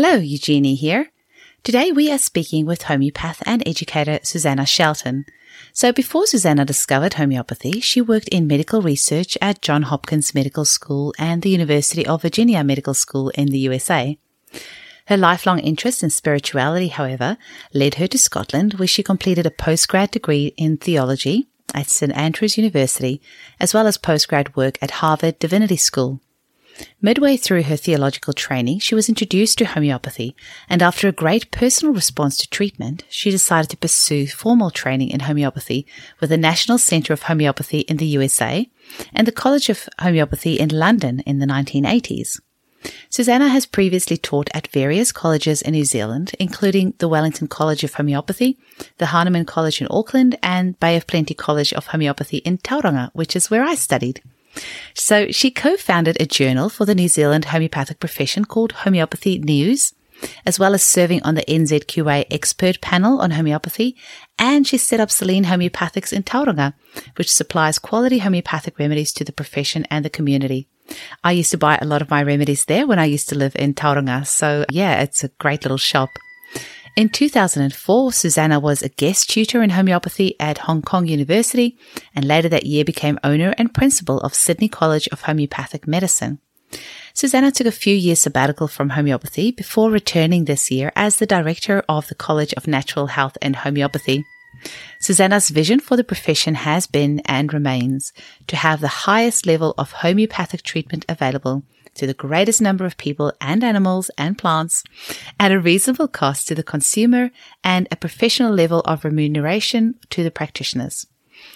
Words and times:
Hello, 0.00 0.14
Eugenie 0.14 0.76
here. 0.76 1.10
Today 1.64 1.90
we 1.90 2.08
are 2.12 2.18
speaking 2.18 2.66
with 2.66 2.82
homeopath 2.82 3.42
and 3.44 3.66
educator 3.66 4.20
Susanna 4.22 4.64
Shelton. 4.64 5.26
So 5.72 5.92
before 5.92 6.24
Susanna 6.24 6.64
discovered 6.64 7.14
homeopathy, 7.14 7.80
she 7.80 8.00
worked 8.00 8.28
in 8.28 8.46
medical 8.46 8.80
research 8.80 9.36
at 9.42 9.60
Johns 9.60 9.86
Hopkins 9.86 10.36
Medical 10.36 10.64
School 10.64 11.12
and 11.18 11.42
the 11.42 11.50
University 11.50 12.06
of 12.06 12.22
Virginia 12.22 12.62
Medical 12.62 12.94
School 12.94 13.30
in 13.30 13.48
the 13.48 13.58
USA. 13.58 14.16
Her 15.06 15.16
lifelong 15.16 15.58
interest 15.58 16.04
in 16.04 16.10
spirituality, 16.10 16.86
however, 16.86 17.36
led 17.74 17.96
her 17.96 18.06
to 18.06 18.18
Scotland 18.18 18.74
where 18.74 18.86
she 18.86 19.02
completed 19.02 19.46
a 19.46 19.50
postgrad 19.50 20.12
degree 20.12 20.54
in 20.56 20.76
theology 20.76 21.48
at 21.74 21.88
St 21.88 22.12
Andrews 22.12 22.56
University, 22.56 23.20
as 23.58 23.74
well 23.74 23.88
as 23.88 23.98
postgrad 23.98 24.54
work 24.54 24.78
at 24.80 25.02
Harvard 25.02 25.40
Divinity 25.40 25.76
School. 25.76 26.20
Midway 27.00 27.36
through 27.36 27.64
her 27.64 27.76
theological 27.76 28.32
training, 28.32 28.80
she 28.80 28.94
was 28.94 29.08
introduced 29.08 29.58
to 29.58 29.64
homeopathy, 29.64 30.36
and 30.68 30.82
after 30.82 31.08
a 31.08 31.12
great 31.12 31.50
personal 31.50 31.94
response 31.94 32.36
to 32.38 32.48
treatment, 32.48 33.04
she 33.08 33.30
decided 33.30 33.70
to 33.70 33.76
pursue 33.76 34.26
formal 34.26 34.70
training 34.70 35.10
in 35.10 35.20
homeopathy 35.20 35.86
with 36.20 36.30
the 36.30 36.36
National 36.36 36.78
Centre 36.78 37.12
of 37.12 37.22
Homeopathy 37.22 37.80
in 37.80 37.96
the 37.96 38.06
USA 38.06 38.68
and 39.12 39.26
the 39.26 39.32
College 39.32 39.68
of 39.68 39.88
Homeopathy 40.00 40.58
in 40.58 40.68
London 40.68 41.20
in 41.20 41.38
the 41.38 41.46
1980s. 41.46 42.40
Susanna 43.10 43.48
has 43.48 43.66
previously 43.66 44.16
taught 44.16 44.48
at 44.54 44.68
various 44.68 45.10
colleges 45.10 45.62
in 45.62 45.72
New 45.72 45.84
Zealand, 45.84 46.32
including 46.38 46.94
the 46.98 47.08
Wellington 47.08 47.48
College 47.48 47.82
of 47.82 47.94
Homeopathy, 47.94 48.56
the 48.98 49.06
Hahnemann 49.06 49.46
College 49.46 49.80
in 49.80 49.88
Auckland, 49.90 50.38
and 50.42 50.78
Bay 50.78 50.96
of 50.96 51.06
Plenty 51.06 51.34
College 51.34 51.72
of 51.72 51.88
Homeopathy 51.88 52.38
in 52.38 52.58
Tauranga, 52.58 53.10
which 53.14 53.34
is 53.34 53.50
where 53.50 53.64
I 53.64 53.74
studied. 53.74 54.22
So 54.94 55.30
she 55.30 55.50
co-founded 55.50 56.20
a 56.20 56.26
journal 56.26 56.68
for 56.68 56.84
the 56.84 56.94
New 56.94 57.08
Zealand 57.08 57.46
homeopathic 57.46 58.00
profession 58.00 58.44
called 58.44 58.72
Homeopathy 58.72 59.38
News, 59.38 59.94
as 60.44 60.58
well 60.58 60.74
as 60.74 60.82
serving 60.82 61.22
on 61.22 61.34
the 61.34 61.44
NZQA 61.48 62.26
expert 62.30 62.80
panel 62.80 63.20
on 63.20 63.32
homeopathy. 63.32 63.96
And 64.38 64.66
she 64.66 64.78
set 64.78 65.00
up 65.00 65.10
Celine 65.10 65.44
Homeopathics 65.44 66.12
in 66.12 66.22
Tauranga, 66.22 66.74
which 67.16 67.32
supplies 67.32 67.78
quality 67.78 68.18
homeopathic 68.18 68.78
remedies 68.78 69.12
to 69.14 69.24
the 69.24 69.32
profession 69.32 69.86
and 69.90 70.04
the 70.04 70.10
community. 70.10 70.68
I 71.22 71.32
used 71.32 71.50
to 71.50 71.58
buy 71.58 71.78
a 71.80 71.86
lot 71.86 72.02
of 72.02 72.10
my 72.10 72.22
remedies 72.22 72.64
there 72.64 72.86
when 72.86 72.98
I 72.98 73.04
used 73.04 73.28
to 73.28 73.38
live 73.38 73.54
in 73.56 73.74
Tauranga. 73.74 74.26
So 74.26 74.64
yeah, 74.70 75.02
it's 75.02 75.22
a 75.22 75.28
great 75.28 75.64
little 75.64 75.78
shop. 75.78 76.10
In 76.98 77.08
2004, 77.10 78.12
Susanna 78.12 78.58
was 78.58 78.82
a 78.82 78.88
guest 78.88 79.30
tutor 79.30 79.62
in 79.62 79.70
homeopathy 79.70 80.34
at 80.40 80.58
Hong 80.58 80.82
Kong 80.82 81.06
University 81.06 81.78
and 82.12 82.24
later 82.24 82.48
that 82.48 82.66
year 82.66 82.84
became 82.84 83.20
owner 83.22 83.54
and 83.56 83.72
principal 83.72 84.18
of 84.18 84.34
Sydney 84.34 84.66
College 84.66 85.06
of 85.12 85.20
Homeopathic 85.20 85.86
Medicine. 85.86 86.40
Susanna 87.14 87.52
took 87.52 87.68
a 87.68 87.70
few 87.70 87.94
years 87.94 88.18
sabbatical 88.18 88.66
from 88.66 88.88
homeopathy 88.90 89.52
before 89.52 89.92
returning 89.92 90.46
this 90.46 90.72
year 90.72 90.90
as 90.96 91.18
the 91.18 91.24
director 91.24 91.84
of 91.88 92.08
the 92.08 92.16
College 92.16 92.52
of 92.54 92.66
Natural 92.66 93.06
Health 93.06 93.38
and 93.40 93.54
Homeopathy. 93.54 94.24
Susanna's 94.98 95.50
vision 95.50 95.78
for 95.78 95.96
the 95.96 96.02
profession 96.02 96.56
has 96.56 96.88
been 96.88 97.20
and 97.26 97.54
remains 97.54 98.12
to 98.48 98.56
have 98.56 98.80
the 98.80 99.06
highest 99.06 99.46
level 99.46 99.72
of 99.78 99.92
homeopathic 99.92 100.62
treatment 100.62 101.04
available 101.08 101.62
to 101.94 102.06
the 102.06 102.14
greatest 102.14 102.60
number 102.60 102.84
of 102.84 102.96
people 102.96 103.32
and 103.40 103.62
animals 103.64 104.10
and 104.16 104.38
plants 104.38 104.84
at 105.38 105.52
a 105.52 105.60
reasonable 105.60 106.08
cost 106.08 106.48
to 106.48 106.54
the 106.54 106.62
consumer 106.62 107.30
and 107.62 107.88
a 107.90 107.96
professional 107.96 108.52
level 108.52 108.80
of 108.80 109.04
remuneration 109.04 109.94
to 110.10 110.22
the 110.22 110.30
practitioners. 110.30 111.06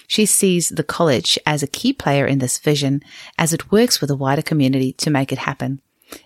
She 0.06 0.26
sees 0.26 0.68
the 0.68 0.84
college 0.84 1.38
as 1.46 1.62
a 1.62 1.66
key 1.66 1.92
player 1.92 2.26
in 2.26 2.38
this 2.38 2.58
vision 2.58 3.02
as 3.38 3.52
it 3.52 3.72
works 3.72 4.00
with 4.00 4.08
the 4.08 4.16
wider 4.16 4.42
community 4.42 4.92
to 4.94 5.10
make 5.10 5.32
it 5.32 5.38
happen. 5.38 5.80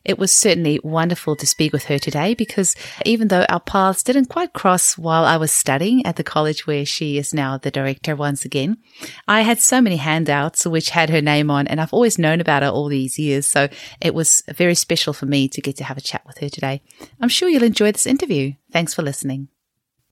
It 0.04 0.18
was 0.18 0.32
certainly 0.32 0.80
wonderful 0.82 1.36
to 1.36 1.46
speak 1.46 1.72
with 1.72 1.84
her 1.84 1.98
today 1.98 2.34
because 2.34 2.74
even 3.04 3.28
though 3.28 3.44
our 3.48 3.60
paths 3.60 4.02
didn't 4.02 4.28
quite 4.28 4.52
cross 4.52 4.96
while 4.96 5.24
I 5.24 5.36
was 5.36 5.52
studying 5.52 6.04
at 6.06 6.16
the 6.16 6.24
college 6.24 6.66
where 6.66 6.86
she 6.86 7.18
is 7.18 7.34
now 7.34 7.58
the 7.58 7.70
director 7.70 8.16
once 8.16 8.44
again, 8.44 8.78
I 9.26 9.42
had 9.42 9.60
so 9.60 9.80
many 9.80 9.96
handouts 9.96 10.66
which 10.66 10.90
had 10.90 11.10
her 11.10 11.22
name 11.22 11.50
on 11.50 11.66
and 11.66 11.80
I've 11.80 11.92
always 11.92 12.18
known 12.18 12.40
about 12.40 12.62
her 12.62 12.68
all 12.68 12.88
these 12.88 13.18
years. 13.18 13.46
So 13.46 13.68
it 14.00 14.14
was 14.14 14.42
very 14.54 14.74
special 14.74 15.12
for 15.12 15.26
me 15.26 15.48
to 15.48 15.60
get 15.60 15.76
to 15.76 15.84
have 15.84 15.98
a 15.98 16.02
chat 16.02 16.22
with 16.26 16.38
her 16.38 16.48
today. 16.48 16.82
I'm 17.20 17.28
sure 17.28 17.48
you'll 17.48 17.62
enjoy 17.62 17.92
this 17.92 18.06
interview. 18.06 18.54
Thanks 18.72 18.94
for 18.94 19.02
listening. 19.02 19.48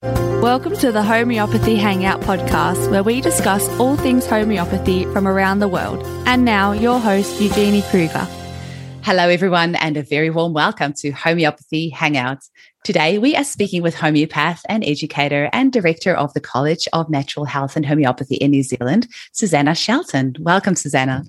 Welcome 0.02 0.76
to 0.76 0.92
the 0.92 1.02
Homeopathy 1.02 1.76
Hangout 1.76 2.20
podcast, 2.20 2.90
where 2.90 3.02
we 3.02 3.22
discuss 3.22 3.66
all 3.80 3.96
things 3.96 4.26
homeopathy 4.26 5.04
from 5.06 5.26
around 5.26 5.60
the 5.60 5.68
world. 5.68 6.04
And 6.26 6.44
now, 6.44 6.72
your 6.72 7.00
host, 7.00 7.40
Eugenie 7.40 7.80
Kruger. 7.80 8.28
Hello, 9.04 9.28
everyone, 9.28 9.74
and 9.74 9.98
a 9.98 10.02
very 10.02 10.30
warm 10.30 10.54
welcome 10.54 10.94
to 10.94 11.10
Homeopathy 11.10 11.90
Hangouts. 11.94 12.48
Today, 12.84 13.18
we 13.18 13.36
are 13.36 13.44
speaking 13.44 13.82
with 13.82 13.94
homeopath 13.94 14.62
and 14.66 14.82
educator 14.82 15.50
and 15.52 15.70
director 15.70 16.14
of 16.14 16.32
the 16.32 16.40
College 16.40 16.88
of 16.94 17.10
Natural 17.10 17.44
Health 17.44 17.76
and 17.76 17.84
Homeopathy 17.84 18.36
in 18.36 18.52
New 18.52 18.62
Zealand, 18.62 19.06
Susanna 19.32 19.74
Shelton. 19.74 20.34
Welcome, 20.40 20.74
Susanna. 20.74 21.22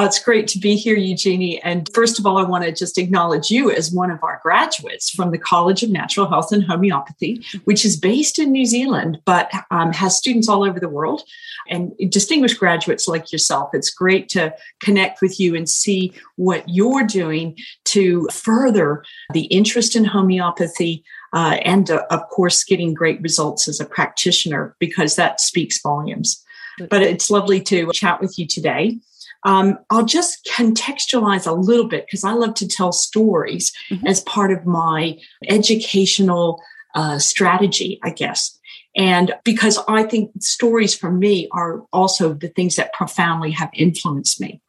Oh, 0.00 0.04
it's 0.04 0.22
great 0.22 0.46
to 0.48 0.60
be 0.60 0.76
here, 0.76 0.94
Eugenie. 0.94 1.60
And 1.62 1.90
first 1.92 2.20
of 2.20 2.26
all, 2.26 2.38
I 2.38 2.44
want 2.44 2.62
to 2.62 2.70
just 2.70 2.98
acknowledge 2.98 3.50
you 3.50 3.68
as 3.72 3.90
one 3.90 4.12
of 4.12 4.22
our 4.22 4.38
graduates 4.44 5.10
from 5.10 5.32
the 5.32 5.38
College 5.38 5.82
of 5.82 5.90
Natural 5.90 6.28
Health 6.28 6.52
and 6.52 6.62
Homeopathy, 6.62 7.44
which 7.64 7.84
is 7.84 7.96
based 7.96 8.38
in 8.38 8.52
New 8.52 8.64
Zealand, 8.64 9.18
but 9.24 9.50
um, 9.72 9.92
has 9.92 10.16
students 10.16 10.48
all 10.48 10.62
over 10.62 10.78
the 10.78 10.88
world 10.88 11.22
and 11.68 11.92
distinguished 12.10 12.60
graduates 12.60 13.08
like 13.08 13.32
yourself. 13.32 13.70
It's 13.72 13.90
great 13.90 14.28
to 14.28 14.54
connect 14.80 15.20
with 15.20 15.40
you 15.40 15.56
and 15.56 15.68
see 15.68 16.12
what 16.36 16.62
you're 16.68 17.04
doing 17.04 17.58
to 17.86 18.28
further 18.30 19.04
the 19.32 19.46
interest 19.46 19.96
in 19.96 20.04
homeopathy. 20.04 21.02
Uh, 21.32 21.58
and 21.64 21.90
uh, 21.90 22.04
of 22.12 22.20
course, 22.28 22.62
getting 22.62 22.94
great 22.94 23.20
results 23.20 23.66
as 23.66 23.80
a 23.80 23.84
practitioner 23.84 24.76
because 24.78 25.16
that 25.16 25.40
speaks 25.40 25.82
volumes. 25.82 26.40
But 26.88 27.02
it's 27.02 27.30
lovely 27.30 27.60
to 27.62 27.90
chat 27.92 28.20
with 28.20 28.38
you 28.38 28.46
today. 28.46 29.00
Um, 29.44 29.78
I'll 29.90 30.04
just 30.04 30.48
contextualize 30.52 31.46
a 31.46 31.52
little 31.52 31.86
bit 31.86 32.06
because 32.06 32.24
I 32.24 32.32
love 32.32 32.54
to 32.54 32.68
tell 32.68 32.92
stories 32.92 33.72
mm-hmm. 33.90 34.06
as 34.06 34.20
part 34.22 34.52
of 34.52 34.66
my 34.66 35.18
educational 35.48 36.60
uh, 36.94 37.18
strategy, 37.18 38.00
I 38.02 38.10
guess. 38.10 38.58
And 38.96 39.34
because 39.44 39.78
I 39.86 40.02
think 40.02 40.32
stories 40.40 40.94
for 40.94 41.12
me 41.12 41.48
are 41.52 41.82
also 41.92 42.34
the 42.34 42.48
things 42.48 42.76
that 42.76 42.92
profoundly 42.92 43.52
have 43.52 43.70
influenced 43.72 44.40
me. 44.40 44.60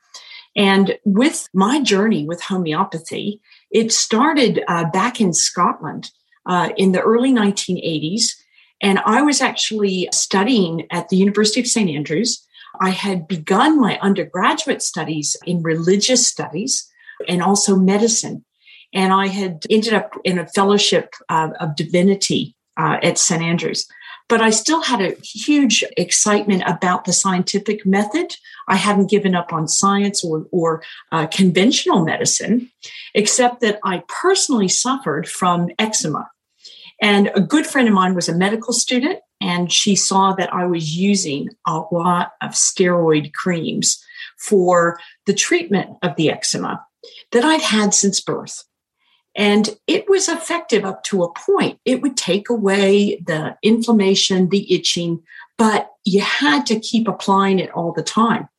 And 0.56 0.98
with 1.06 1.48
my 1.54 1.82
journey 1.82 2.26
with 2.26 2.42
homeopathy, 2.42 3.42
it 3.72 3.92
started 3.92 4.64
uh, 4.68 4.90
back 4.92 5.22
in 5.22 5.34
Scotland 5.34 6.12
uh, 6.46 6.70
in 6.78 6.92
the 6.92 7.02
early 7.02 7.32
1980s. 7.32 8.36
And 8.82 9.00
I 9.00 9.22
was 9.22 9.42
actually 9.42 10.10
studying 10.12 10.88
at 10.92 11.10
the 11.10 11.18
University 11.18 11.60
of 11.60 11.68
St. 11.68 11.90
Andrews 11.90 12.46
I 12.80 12.92
had 12.92 13.28
begun 13.28 13.80
my 13.80 13.98
undergraduate 14.00 14.82
studies 14.82 15.36
in 15.46 15.64
religious 15.64 16.28
studies 16.28 16.90
and 17.28 17.42
also 17.42 17.76
medicine. 17.76 18.46
And 18.94 19.14
I 19.14 19.28
had 19.28 19.66
ended 19.70 19.94
up 19.94 20.14
in 20.24 20.40
a 20.40 20.48
fellowship 20.48 21.14
uh, 21.30 21.50
of 21.60 21.76
divinity 21.76 22.56
uh, 22.78 22.98
at 23.04 23.18
St. 23.18 23.42
Andrews. 23.42 23.88
But 24.30 24.42
I 24.42 24.52
still 24.52 24.84
had 24.84 25.02
a 25.02 25.16
huge 25.24 25.84
excitement 25.98 26.64
about 26.68 27.06
the 27.06 27.14
scientific 27.14 27.86
method. 27.86 28.36
I 28.68 28.76
hadn't 28.76 29.10
given 29.10 29.34
up 29.34 29.52
on 29.52 29.68
science 29.68 30.24
or, 30.24 30.46
or 30.52 30.84
uh, 31.12 31.26
conventional 31.28 32.06
medicine, 32.06 32.72
except 33.16 33.62
that 33.62 33.80
I 33.84 34.04
personally 34.08 34.68
suffered 34.68 35.28
from 35.28 35.70
eczema. 35.80 36.30
And 37.02 37.32
a 37.34 37.42
good 37.42 37.66
friend 37.66 37.88
of 37.88 37.94
mine 37.94 38.14
was 38.14 38.30
a 38.30 38.36
medical 38.36 38.72
student, 38.72 39.20
and 39.42 39.72
she 39.72 39.96
saw 39.96 40.34
that 40.34 40.54
I 40.54 40.66
was 40.66 40.98
using 40.98 41.50
a 41.66 41.82
lot 41.92 42.34
of 42.42 42.52
steroid 42.52 43.34
creams 43.34 44.04
for 44.38 45.00
the 45.26 45.34
treatment 45.34 45.98
of 46.02 46.16
the 46.16 46.30
eczema 46.30 46.86
that 47.32 47.46
I'd 47.46 47.62
had 47.62 47.94
since 47.94 48.20
birth. 48.20 48.64
And 49.36 49.78
it 49.88 50.10
was 50.10 50.28
effective 50.28 50.84
up 50.84 51.04
to 51.06 51.24
a 51.24 51.34
point. 51.34 51.80
It 51.86 52.02
would 52.02 52.18
take 52.18 52.50
away 52.50 53.22
the 53.26 53.56
inflammation, 53.64 54.50
the 54.50 54.74
itching, 54.74 55.22
but 55.58 55.92
you 56.04 56.22
had 56.22 56.66
to 56.66 56.80
keep 56.80 57.08
applying 57.08 57.60
it 57.60 57.72
all 57.72 57.94
the 57.94 58.04
time. 58.04 58.50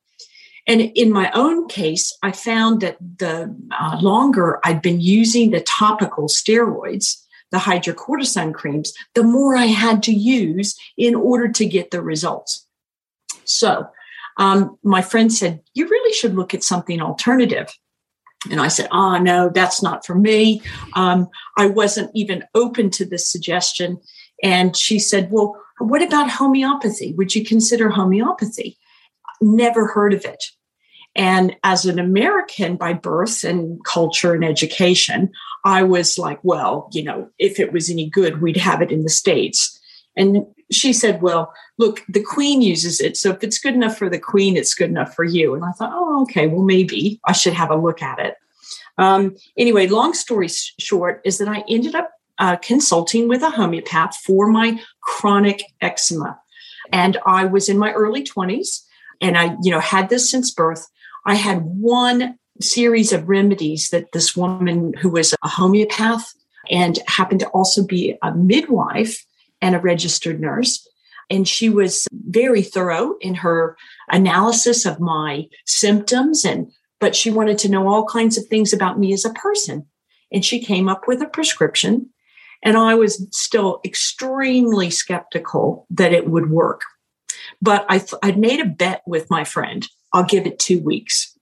And 0.67 0.81
in 0.94 1.11
my 1.11 1.31
own 1.32 1.69
case, 1.69 2.17
I 2.23 2.32
found 2.32 2.81
that 2.82 2.97
the 3.19 3.55
uh, 3.79 3.99
longer 4.00 4.61
I'd 4.65 4.82
been 4.82 5.00
using 5.00 5.50
the 5.50 5.62
topical 5.62 6.29
steroids, 6.29 7.17
the 7.50 7.58
hydrocortisone 7.58 8.55
creams, 8.55 8.93
the 9.14 9.23
more 9.23 9.56
I 9.56 9.67
had 9.67 10.02
to 10.05 10.12
use 10.12 10.79
in 10.97 11.14
order 11.14 11.49
to 11.52 11.67
get 11.67 11.91
the 11.91 12.02
results. 12.02 12.67
So 13.44 13.88
um, 14.37 14.79
my 14.82 15.02
friend 15.02 15.32
said, 15.32 15.61
You 15.75 15.88
really 15.88 16.12
should 16.14 16.35
look 16.35 16.55
at 16.55 16.64
something 16.64 17.00
alternative. 17.00 17.73
And 18.50 18.61
I 18.61 18.69
said, 18.69 18.88
Oh, 18.91 19.19
no, 19.19 19.50
that's 19.52 19.82
not 19.82 20.06
for 20.06 20.14
me. 20.14 20.62
Um, 20.94 21.29
I 21.58 21.67
wasn't 21.67 22.11
even 22.14 22.44
open 22.55 22.91
to 22.91 23.05
this 23.05 23.29
suggestion. 23.29 24.00
And 24.43 24.76
she 24.76 24.99
said, 24.99 25.31
Well, 25.31 25.61
what 25.79 26.03
about 26.03 26.31
homeopathy? 26.31 27.14
Would 27.14 27.35
you 27.35 27.44
consider 27.44 27.91
homeopathy? 27.91 28.79
Never 29.41 29.87
heard 29.87 30.14
of 30.14 30.25
it. 30.25 30.43
And 31.20 31.55
as 31.64 31.84
an 31.84 31.99
American 31.99 32.76
by 32.76 32.94
birth 32.94 33.44
and 33.44 33.78
culture 33.84 34.32
and 34.32 34.43
education, 34.43 35.31
I 35.67 35.82
was 35.82 36.17
like, 36.17 36.43
well, 36.43 36.88
you 36.93 37.05
know, 37.05 37.28
if 37.38 37.61
it 37.61 37.75
was 37.75 37.90
any 37.90 38.08
good, 38.08 38.40
we'd 38.40 38.56
have 38.56 38.81
it 38.81 38.90
in 38.90 39.02
the 39.02 39.11
States. 39.11 39.78
And 40.17 40.46
she 40.72 40.94
said, 40.94 41.20
well, 41.20 41.52
look, 41.76 42.00
the 42.08 42.22
queen 42.22 42.62
uses 42.62 43.02
it. 43.02 43.19
So 43.19 43.32
if 43.32 43.44
it's 43.44 43.58
good 43.58 43.75
enough 43.75 43.99
for 43.99 44.08
the 44.08 44.19
queen, 44.19 44.56
it's 44.56 44.72
good 44.72 44.88
enough 44.88 45.14
for 45.14 45.26
you. 45.26 45.55
And 45.55 45.62
I 45.62 45.72
thought, 45.72 45.93
oh, 45.93 46.22
okay, 46.22 46.46
well, 46.46 46.62
maybe 46.62 47.20
I 47.26 47.32
should 47.32 47.52
have 47.52 47.70
a 47.70 47.76
look 47.76 48.00
at 48.00 48.19
it. 48.19 48.37
Um, 48.96 49.37
anyway, 49.58 49.88
long 49.88 50.14
story 50.14 50.49
short 50.49 51.20
is 51.26 51.37
that 51.37 51.49
I 51.49 51.64
ended 51.69 51.94
up 51.94 52.12
uh, 52.38 52.56
consulting 52.56 53.28
with 53.28 53.43
a 53.43 53.50
homeopath 53.50 54.17
for 54.25 54.50
my 54.50 54.81
chronic 55.02 55.64
eczema. 55.82 56.40
And 56.94 57.19
I 57.26 57.44
was 57.44 57.69
in 57.69 57.76
my 57.76 57.93
early 57.93 58.22
20s 58.22 58.87
and 59.20 59.37
I, 59.37 59.56
you 59.62 59.70
know, 59.70 59.81
had 59.81 60.08
this 60.08 60.31
since 60.31 60.50
birth. 60.50 60.87
I 61.26 61.34
had 61.34 61.62
one 61.62 62.38
series 62.61 63.12
of 63.12 63.28
remedies 63.28 63.90
that 63.90 64.12
this 64.12 64.37
woman 64.37 64.94
who 65.00 65.08
was 65.08 65.34
a 65.43 65.49
homeopath 65.49 66.34
and 66.70 66.99
happened 67.06 67.40
to 67.40 67.49
also 67.49 67.84
be 67.84 68.17
a 68.22 68.34
midwife 68.34 69.25
and 69.61 69.75
a 69.75 69.81
registered 69.81 70.40
nurse. 70.40 70.87
And 71.31 71.46
she 71.46 71.69
was 71.69 72.06
very 72.12 72.62
thorough 72.62 73.17
in 73.20 73.34
her 73.37 73.76
analysis 74.11 74.84
of 74.84 75.00
my 75.00 75.49
symptoms 75.64 76.44
and 76.44 76.70
but 77.00 77.17
she 77.17 77.31
wanted 77.31 77.58
to 77.58 77.69
know 77.69 77.88
all 77.88 78.05
kinds 78.05 78.37
of 78.37 78.46
things 78.46 78.72
about 78.72 78.99
me 78.99 79.12
as 79.12 79.25
a 79.25 79.32
person. 79.32 79.87
And 80.31 80.44
she 80.44 80.62
came 80.62 80.88
up 80.88 81.08
with 81.08 81.22
a 81.22 81.26
prescription. 81.26 82.11
And 82.62 82.76
I 82.76 82.94
was 82.94 83.26
still 83.32 83.81
extremely 83.84 84.90
skeptical 84.90 85.87
that 85.90 86.12
it 86.12 86.28
would 86.28 86.50
work. 86.50 86.82
But 87.62 87.87
I, 87.88 88.05
I'd 88.22 88.38
made 88.38 88.61
a 88.61 88.67
bet 88.67 89.02
with 89.06 89.31
my 89.31 89.44
friend. 89.44 89.88
I'll 90.12 90.25
give 90.25 90.47
it 90.47 90.59
two 90.59 90.81
weeks. 90.81 91.37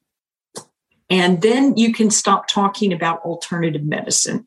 And 1.11 1.41
then 1.41 1.77
you 1.77 1.93
can 1.93 2.11
stop 2.11 2.49
talking 2.49 2.93
about 2.93 3.23
alternative 3.23 3.85
medicine. 3.85 4.47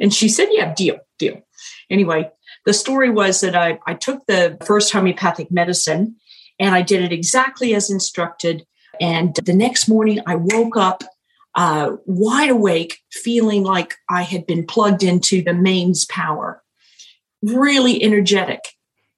And 0.00 0.12
she 0.12 0.28
said, 0.28 0.48
Yeah, 0.50 0.74
deal, 0.74 0.98
deal. 1.18 1.42
Anyway, 1.90 2.30
the 2.66 2.72
story 2.72 3.10
was 3.10 3.40
that 3.40 3.54
I, 3.54 3.78
I 3.86 3.94
took 3.94 4.26
the 4.26 4.56
first 4.64 4.92
homeopathic 4.92 5.50
medicine 5.50 6.16
and 6.58 6.74
I 6.74 6.82
did 6.82 7.02
it 7.02 7.12
exactly 7.12 7.74
as 7.74 7.90
instructed. 7.90 8.66
And 9.00 9.34
the 9.34 9.54
next 9.54 9.88
morning, 9.88 10.20
I 10.26 10.36
woke 10.36 10.76
up 10.76 11.02
uh, 11.54 11.96
wide 12.06 12.50
awake, 12.50 12.98
feeling 13.10 13.62
like 13.62 13.94
I 14.08 14.22
had 14.22 14.46
been 14.46 14.66
plugged 14.66 15.02
into 15.02 15.42
the 15.42 15.54
mains 15.54 16.04
power, 16.06 16.62
really 17.42 18.02
energetic. 18.02 18.60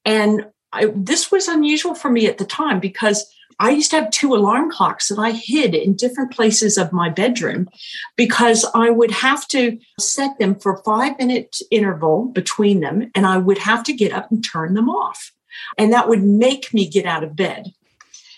And 0.03 0.45
I, 0.73 0.91
this 0.93 1.31
was 1.31 1.47
unusual 1.47 1.95
for 1.95 2.09
me 2.09 2.27
at 2.27 2.37
the 2.37 2.45
time 2.45 2.79
because 2.79 3.25
I 3.59 3.69
used 3.71 3.91
to 3.91 3.97
have 3.97 4.11
two 4.11 4.33
alarm 4.33 4.71
clocks 4.71 5.07
that 5.07 5.19
I 5.19 5.31
hid 5.31 5.73
in 5.73 5.95
different 5.95 6.31
places 6.31 6.77
of 6.77 6.91
my 6.91 7.09
bedroom 7.09 7.69
because 8.15 8.65
I 8.73 8.89
would 8.89 9.11
have 9.11 9.47
to 9.49 9.79
set 9.99 10.37
them 10.39 10.55
for 10.55 10.83
five 10.83 11.17
minute 11.17 11.57
interval 11.71 12.25
between 12.25 12.81
them 12.81 13.11
and 13.15 13.25
I 13.25 13.37
would 13.37 13.59
have 13.59 13.83
to 13.85 13.93
get 13.93 14.11
up 14.11 14.29
and 14.31 14.43
turn 14.43 14.73
them 14.73 14.89
off. 14.89 15.31
And 15.77 15.93
that 15.93 16.09
would 16.09 16.23
make 16.23 16.73
me 16.73 16.87
get 16.87 17.05
out 17.05 17.23
of 17.23 17.35
bed. 17.35 17.73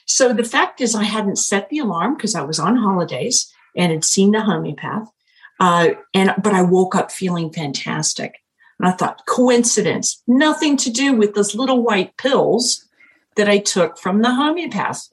So 0.05 0.33
the 0.33 0.43
fact 0.43 0.81
is, 0.81 0.95
I 0.95 1.03
hadn't 1.03 1.37
set 1.37 1.69
the 1.69 1.79
alarm 1.79 2.15
because 2.15 2.35
I 2.35 2.41
was 2.41 2.59
on 2.59 2.77
holidays 2.77 3.51
and 3.75 3.91
had 3.91 4.05
seen 4.05 4.31
the 4.31 4.41
homeopath. 4.41 5.09
Uh, 5.59 5.89
and 6.13 6.33
but 6.41 6.53
I 6.53 6.61
woke 6.61 6.95
up 6.95 7.11
feeling 7.11 7.51
fantastic. 7.51 8.35
And 8.79 8.87
I 8.87 8.91
thought, 8.91 9.25
coincidence, 9.25 10.21
nothing 10.27 10.77
to 10.77 10.91
do 10.91 11.13
with 11.13 11.33
those 11.33 11.55
little 11.55 11.81
white 11.83 12.15
pills 12.17 12.87
that 13.38 13.50
I 13.50 13.60
took 13.60 13.98
from 13.98 14.22
the 14.22 14.34
homeopath. 14.34 15.07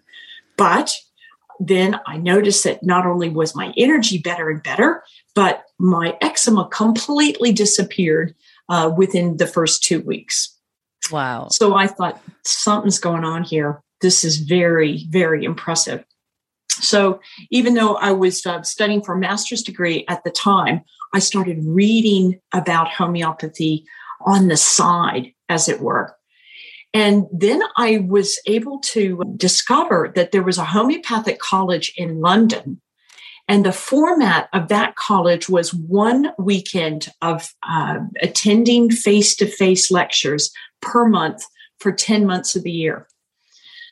But 0.57 0.97
then 1.61 2.01
I 2.07 2.17
noticed 2.17 2.65
that 2.65 2.83
not 2.83 3.07
only 3.07 3.29
was 3.29 3.55
my 3.55 3.73
energy 3.77 4.19
better 4.19 4.51
and 4.51 4.63
better, 4.63 5.03
but 5.35 5.65
my 5.79 6.17
eczema 6.21 6.69
completely 6.69 7.53
disappeared 7.53 8.35
uh, 8.69 8.93
within 8.97 9.37
the 9.37 9.47
first 9.47 9.85
two 9.85 10.01
weeks. 10.01 10.57
Wow. 11.11 11.49
So 11.51 11.75
I 11.75 11.87
thought, 11.87 12.21
something's 12.45 12.99
going 12.99 13.25
on 13.25 13.45
here 13.45 13.85
this 14.05 14.23
is 14.23 14.37
very, 14.37 15.07
very 15.09 15.45
impressive. 15.45 16.05
So 16.69 17.21
even 17.51 17.73
though 17.73 17.97
I 17.97 18.13
was 18.13 18.45
uh, 18.45 18.63
studying 18.63 19.03
for 19.03 19.15
a 19.15 19.19
master's 19.19 19.63
degree 19.63 20.05
at 20.09 20.23
the 20.25 20.31
time, 20.31 20.83
I 21.15 21.21
started 21.21 21.65
reading 21.65 22.39
about 22.53 22.89
homeopathy 22.89 23.87
on 24.21 24.49
the 24.49 24.59
side, 24.59 25.33
as 25.49 25.71
it 25.71 25.81
were. 25.81 26.15
And 26.95 27.27
then 27.33 27.61
I 27.77 28.05
was 28.07 28.41
able 28.47 28.79
to 28.81 29.21
discover 29.37 30.13
that 30.15 30.31
there 30.31 30.45
was 30.45 30.59
a 30.59 30.65
homeopathic 30.65 31.41
college 31.41 31.93
in 31.97 32.21
London. 32.21 32.81
And 33.49 33.67
the 33.67 33.73
format 33.73 34.49
of 34.53 34.69
that 34.69 34.95
college 34.95 35.49
was 35.49 35.75
one 35.75 36.33
weekend 36.39 37.09
of 37.21 37.53
uh, 37.69 37.99
attending 38.23 38.91
face 38.91 39.35
to 39.37 39.47
face 39.47 39.91
lectures 39.91 40.51
per 40.81 41.07
month 41.07 41.45
for 41.81 41.93
10 41.93 42.25
months 42.25 42.57
of 42.57 42.63
the 42.63 42.73
year. 42.73 43.09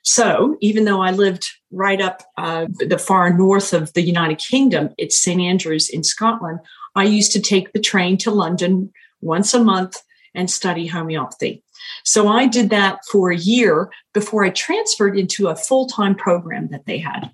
So 0.05 0.57
even 0.61 0.85
though 0.85 1.03
I 1.03 1.11
lived 1.11 1.49
right 1.71 2.01
up 2.01 2.23
uh, 2.39 2.67
the 2.79 2.99
far 2.99 3.33
north 3.37 3.73
of 3.73 3.93
the 3.93 4.03
United 4.03 4.39
Kingdom, 4.39 4.91
it's 4.97 5.19
St. 5.19 5.41
Andrews 5.41 5.89
in 5.89 6.03
Scotland, 6.03 6.61
I 6.95 7.05
used 7.05 7.33
to 7.33 7.41
take 7.41 7.73
the 7.73 7.81
train 7.81 8.17
to 8.19 8.31
London 8.31 8.93
once 9.21 9.55
a 9.55 9.63
month 9.63 10.03
and 10.35 10.51
study 10.51 10.87
homeopathy. 10.87 11.62
So 12.05 12.29
I 12.29 12.47
did 12.47 12.71
that 12.71 13.01
for 13.11 13.31
a 13.31 13.37
year 13.37 13.91
before 14.13 14.45
I 14.45 14.51
transferred 14.51 15.19
into 15.19 15.49
a 15.49 15.57
full 15.57 15.87
time 15.87 16.15
program 16.15 16.69
that 16.69 16.87
they 16.87 16.99
had. 16.99 17.31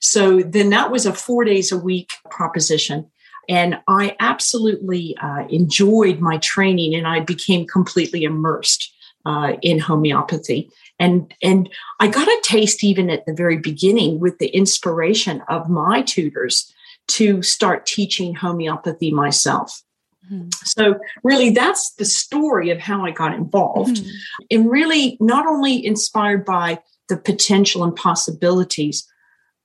So 0.00 0.40
then 0.40 0.70
that 0.70 0.90
was 0.90 1.06
a 1.06 1.12
four 1.12 1.44
days 1.44 1.70
a 1.70 1.78
week 1.78 2.10
proposition. 2.30 3.10
And 3.48 3.80
I 3.88 4.16
absolutely 4.20 5.16
uh, 5.20 5.46
enjoyed 5.48 6.20
my 6.20 6.38
training 6.38 6.94
and 6.94 7.06
I 7.06 7.20
became 7.20 7.66
completely 7.66 8.24
immersed 8.24 8.92
uh, 9.24 9.54
in 9.62 9.78
homeopathy 9.78 10.70
and 10.98 11.34
and 11.42 11.68
i 12.00 12.08
got 12.08 12.28
a 12.28 12.40
taste 12.42 12.84
even 12.84 13.10
at 13.10 13.26
the 13.26 13.34
very 13.34 13.56
beginning 13.56 14.20
with 14.20 14.38
the 14.38 14.48
inspiration 14.48 15.42
of 15.48 15.68
my 15.68 16.02
tutors 16.02 16.72
to 17.08 17.42
start 17.42 17.86
teaching 17.86 18.34
homeopathy 18.34 19.10
myself 19.10 19.82
mm-hmm. 20.30 20.48
so 20.64 20.98
really 21.22 21.50
that's 21.50 21.94
the 21.94 22.04
story 22.04 22.70
of 22.70 22.78
how 22.78 23.04
i 23.04 23.10
got 23.10 23.34
involved 23.34 23.96
mm-hmm. 23.96 24.10
and 24.50 24.70
really 24.70 25.16
not 25.20 25.46
only 25.46 25.84
inspired 25.84 26.44
by 26.44 26.78
the 27.08 27.16
potential 27.16 27.84
and 27.84 27.96
possibilities 27.96 29.06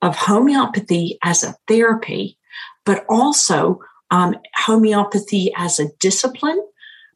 of 0.02 0.16
homeopathy 0.16 1.18
as 1.22 1.42
a 1.42 1.56
therapy 1.66 2.38
but 2.84 3.04
also 3.08 3.80
um, 4.10 4.34
homeopathy 4.56 5.52
as 5.56 5.78
a 5.78 5.90
discipline 6.00 6.58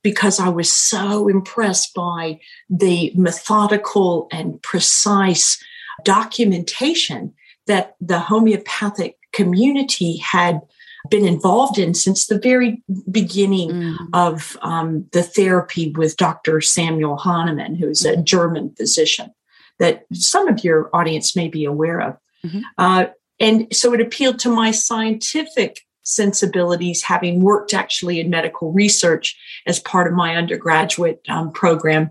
because 0.03 0.41
I 0.41 0.49
was 0.49 0.71
so 0.71 1.29
impressed 1.29 1.95
by 1.95 2.41
the 2.69 3.13
methodical 3.15 4.27
and 4.31 4.61
precise 4.63 5.63
documentation 6.05 7.33
that 7.67 7.97
the 8.01 8.19
homeopathic 8.19 9.17
community 9.33 10.17
had 10.19 10.61
been 11.11 11.27
involved 11.27 11.79
in 11.79 11.95
since 11.95 12.27
the 12.27 12.39
very 12.39 12.83
beginning 13.11 13.71
mm. 13.71 13.97
of 14.13 14.57
um, 14.63 15.07
the 15.13 15.23
therapy 15.23 15.93
with 15.97 16.17
Dr. 16.17 16.61
Samuel 16.61 17.17
Hahnemann, 17.17 17.75
who's 17.75 18.05
a 18.05 18.17
German 18.17 18.75
physician 18.77 19.33
that 19.79 20.05
some 20.13 20.49
of 20.49 20.63
your 20.63 20.91
audience 20.95 21.35
may 21.35 21.49
be 21.49 21.65
aware 21.65 22.01
of. 22.01 22.17
Mm-hmm. 22.47 22.61
Uh, 22.79 23.07
and 23.41 23.75
so 23.75 23.93
it 23.93 24.01
appealed 24.01 24.39
to 24.41 24.49
my 24.49 24.71
scientific 24.71 25.81
sensibilities, 26.05 27.03
having 27.03 27.43
worked 27.43 27.75
actually 27.75 28.21
in 28.21 28.31
medical 28.31 28.73
research 28.73 29.37
as 29.67 29.81
part 29.81 30.07
of 30.07 30.13
my 30.13 30.37
undergraduate 30.37 31.21
um, 31.29 31.51
program, 31.53 32.11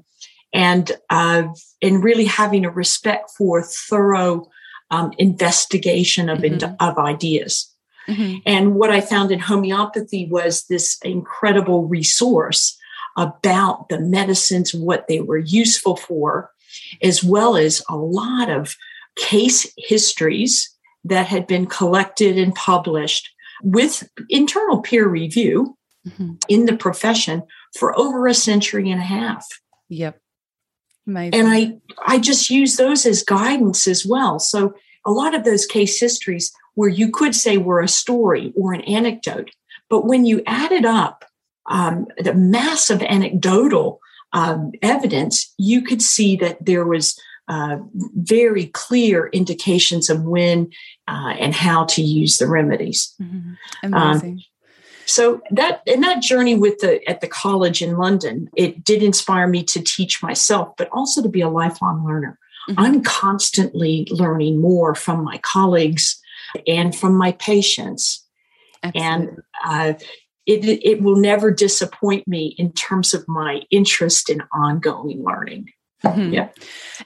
and 0.54 0.92
uh, 1.10 1.44
and 1.82 2.04
really 2.04 2.26
having 2.26 2.66
a 2.66 2.70
respect 2.70 3.32
for 3.38 3.64
thorough 3.64 4.50
um, 4.90 5.14
investigation 5.18 6.30
of 6.30 6.40
mm-hmm. 6.40 6.74
of 6.80 6.98
ideas. 6.98 7.71
Mm-hmm. 8.08 8.40
And 8.46 8.76
what 8.76 8.92
I 8.92 9.02
found 9.02 9.32
in 9.32 9.40
homeopathy 9.40 10.28
was 10.28 10.64
this 10.64 10.98
incredible 11.04 11.88
resource 11.88 12.78
about 13.18 13.90
the 13.90 14.00
medicines, 14.00 14.74
what 14.74 15.08
they 15.08 15.20
were 15.20 15.38
useful 15.38 15.96
for, 15.96 16.52
as 17.02 17.24
well 17.24 17.56
as 17.56 17.84
a 17.90 17.96
lot 17.96 18.50
of 18.50 18.76
case 19.16 19.72
histories 19.78 20.76
that 21.04 21.28
had 21.28 21.48
been 21.48 21.66
collected 21.66 22.38
and 22.38 22.56
published 22.56 23.30
with 23.64 24.10
internal 24.30 24.82
peer 24.82 25.08
review 25.08 25.78
mm-hmm. 26.08 26.34
in 26.48 26.66
the 26.66 26.76
profession 26.76 27.44
for 27.78 27.98
over 27.98 28.28
a 28.28 28.34
century 28.34 28.90
and 28.90 29.02
a 29.02 29.06
half. 29.06 29.46
Yep. 29.90 30.20
Amazing. 31.08 31.40
And 31.40 31.48
I 31.48 31.78
I 32.06 32.20
just 32.20 32.50
use 32.50 32.78
those 32.78 33.06
as 33.06 33.24
guidance 33.24 33.88
as 33.88 34.06
well. 34.06 34.40
So 34.40 34.74
a 35.06 35.12
lot 35.12 35.34
of 35.34 35.44
those 35.44 35.66
case 35.66 36.00
histories 36.00 36.52
where 36.76 36.90
you 36.90 37.12
could 37.12 37.36
say 37.36 37.58
were 37.58 37.82
a 37.82 37.88
story 37.88 38.54
or 38.56 38.74
an 38.74 38.82
anecdote, 38.82 39.52
but 39.90 40.06
when 40.06 40.26
you 40.26 40.42
added 40.46 40.86
up 40.86 41.26
um, 41.70 42.08
the 42.18 42.34
massive 42.34 43.02
anecdotal 43.04 44.00
um, 44.34 44.72
evidence, 44.82 45.54
you 45.58 45.82
could 45.82 46.02
see 46.02 46.36
that 46.38 46.66
there 46.66 46.86
was 46.86 47.20
uh, 47.48 47.78
very 48.16 48.68
clear 48.68 49.28
indications 49.28 50.10
of 50.10 50.24
when 50.24 50.72
uh, 51.08 51.34
and 51.38 51.54
how 51.54 51.86
to 51.86 52.02
use 52.02 52.38
the 52.38 52.48
remedies. 52.48 53.14
Mm-hmm. 53.22 53.94
Amazing. 53.94 54.32
Um, 54.32 54.44
so 55.06 55.42
that 55.52 55.82
in 55.86 56.02
that 56.02 56.22
journey 56.22 56.56
with 56.56 56.80
the 56.80 57.06
at 57.10 57.20
the 57.20 57.28
college 57.28 57.82
in 57.82 57.98
London, 57.98 58.50
it 58.56 58.84
did 58.84 59.04
inspire 59.04 59.48
me 59.48 59.64
to 59.66 59.82
teach 59.82 60.24
myself, 60.24 60.70
but 60.78 60.88
also 60.94 61.22
to 61.22 61.28
be 61.28 61.42
a 61.42 61.50
lifelong 61.50 62.06
learner. 62.06 62.40
Mm-hmm. 62.70 62.80
I'm 62.80 63.04
constantly 63.04 64.08
learning 64.12 64.62
more 64.62 64.96
from 64.96 65.24
my 65.24 65.38
colleagues 65.40 66.22
and 66.68 66.96
from 66.96 67.16
my 67.16 67.34
patients. 67.34 68.26
Absolutely. 68.84 69.02
And 69.02 69.40
uh, 69.64 69.94
it, 70.46 70.66
it 70.84 71.02
will 71.02 71.16
never 71.16 71.52
disappoint 71.52 72.28
me 72.28 72.56
in 72.58 72.72
terms 72.74 73.14
of 73.14 73.28
my 73.28 73.62
interest 73.70 74.30
in 74.30 74.42
ongoing 74.54 75.24
learning. 75.24 75.70
Mm-hmm. 76.04 76.34
Yeah. 76.34 76.50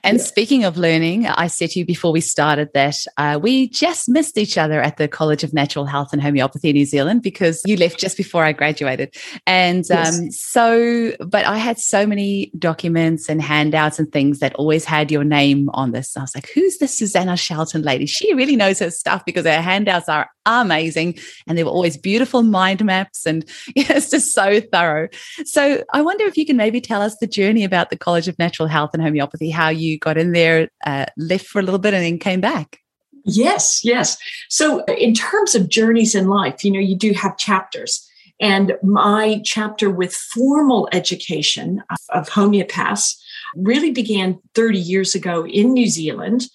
And 0.04 0.18
yeah. 0.18 0.24
speaking 0.24 0.64
of 0.64 0.78
learning, 0.78 1.28
I 1.28 1.48
said 1.48 1.72
to 1.72 1.80
you 1.80 1.86
before 1.86 2.12
we 2.12 2.22
started 2.22 2.70
that 2.74 2.96
uh, 3.18 3.40
we 3.42 3.70
just 3.70 4.10
missed 4.10 4.38
each 4.38 4.58
other 4.58 4.82
at 4.82 4.98
the 4.98 5.08
College 5.08 5.44
of 5.44 5.54
Natural 5.54 5.86
Health 5.86 6.14
and 6.14 6.22
Homeopathy 6.22 6.70
in 6.70 6.76
New 6.76 6.86
Zealand 6.86 7.22
because 7.22 7.62
you 7.66 7.78
left 7.78 8.00
just 8.00 8.18
before 8.18 8.44
I 8.44 8.52
graduated. 8.52 9.16
And 9.46 9.86
yes. 9.90 10.20
um, 10.20 10.32
so, 10.32 11.14
but 11.20 11.46
I 11.46 11.58
had 11.58 11.80
so 11.80 12.06
many 12.06 12.52
documents 12.58 13.30
and 13.30 13.42
handouts 13.42 14.00
and 14.00 14.12
things 14.12 14.40
that 14.40 14.56
always 14.56 14.86
had 14.86 15.12
your 15.12 15.24
name 15.24 15.70
on 15.74 15.92
this. 15.92 16.16
I 16.16 16.22
was 16.22 16.36
like, 16.36 16.50
who's 16.50 16.78
this 16.78 16.98
Susanna 16.98 17.38
Shelton 17.38 17.82
lady? 17.82 18.06
She 18.06 18.34
really 18.34 18.56
knows 18.56 18.80
her 18.80 18.92
stuff 18.92 19.26
because 19.26 19.46
her 19.46 19.62
handouts 19.62 20.10
are 20.10 20.30
amazing 20.46 21.18
and 21.48 21.58
they 21.58 21.64
were 21.64 21.72
always 21.72 21.98
beautiful 21.98 22.44
mind 22.44 22.84
maps 22.86 23.26
and 23.26 23.46
yeah, 23.76 23.86
it's 23.90 24.12
just 24.12 24.34
so 24.34 24.60
thorough. 24.60 25.08
So 25.46 25.84
I 25.94 26.02
wonder 26.02 26.26
if 26.26 26.38
you 26.38 26.46
can 26.46 26.58
maybe 26.58 26.82
tell 26.82 27.02
us 27.02 27.16
the 27.20 27.28
journey 27.28 27.64
about 27.64 27.90
the 27.90 27.98
College 27.98 28.28
of 28.28 28.38
Natural 28.38 28.68
Health 28.68 28.85
and 28.94 29.04
Homeopathy, 29.04 29.50
how 29.50 29.70
you 29.70 29.98
got 29.98 30.18
in 30.18 30.32
there, 30.32 30.70
uh, 30.86 31.06
left 31.18 31.48
for 31.48 31.60
a 31.60 31.64
little 31.64 31.80
bit 31.80 31.94
and 31.94 32.04
then 32.04 32.20
came 32.20 32.42
back. 32.42 32.80
Yes, 33.26 33.84
yes. 33.84 34.18
So 34.50 34.84
in 34.86 35.14
terms 35.16 35.56
of 35.56 35.68
journeys 35.68 36.14
in 36.14 36.28
life, 36.28 36.64
you 36.64 36.72
know, 36.72 36.80
you 36.80 36.96
do 36.96 37.12
have 37.14 37.38
chapters. 37.38 38.08
And 38.40 38.74
my 38.84 39.42
chapter 39.44 39.90
with 39.90 40.14
formal 40.14 40.88
education 40.92 41.82
of, 41.90 41.98
of 42.10 42.30
homeopaths 42.30 43.16
really 43.56 43.92
began 43.92 44.40
30 44.54 44.78
years 44.78 45.16
ago 45.16 45.46
in 45.46 45.74
New 45.74 45.88
Zealand. 45.88 46.48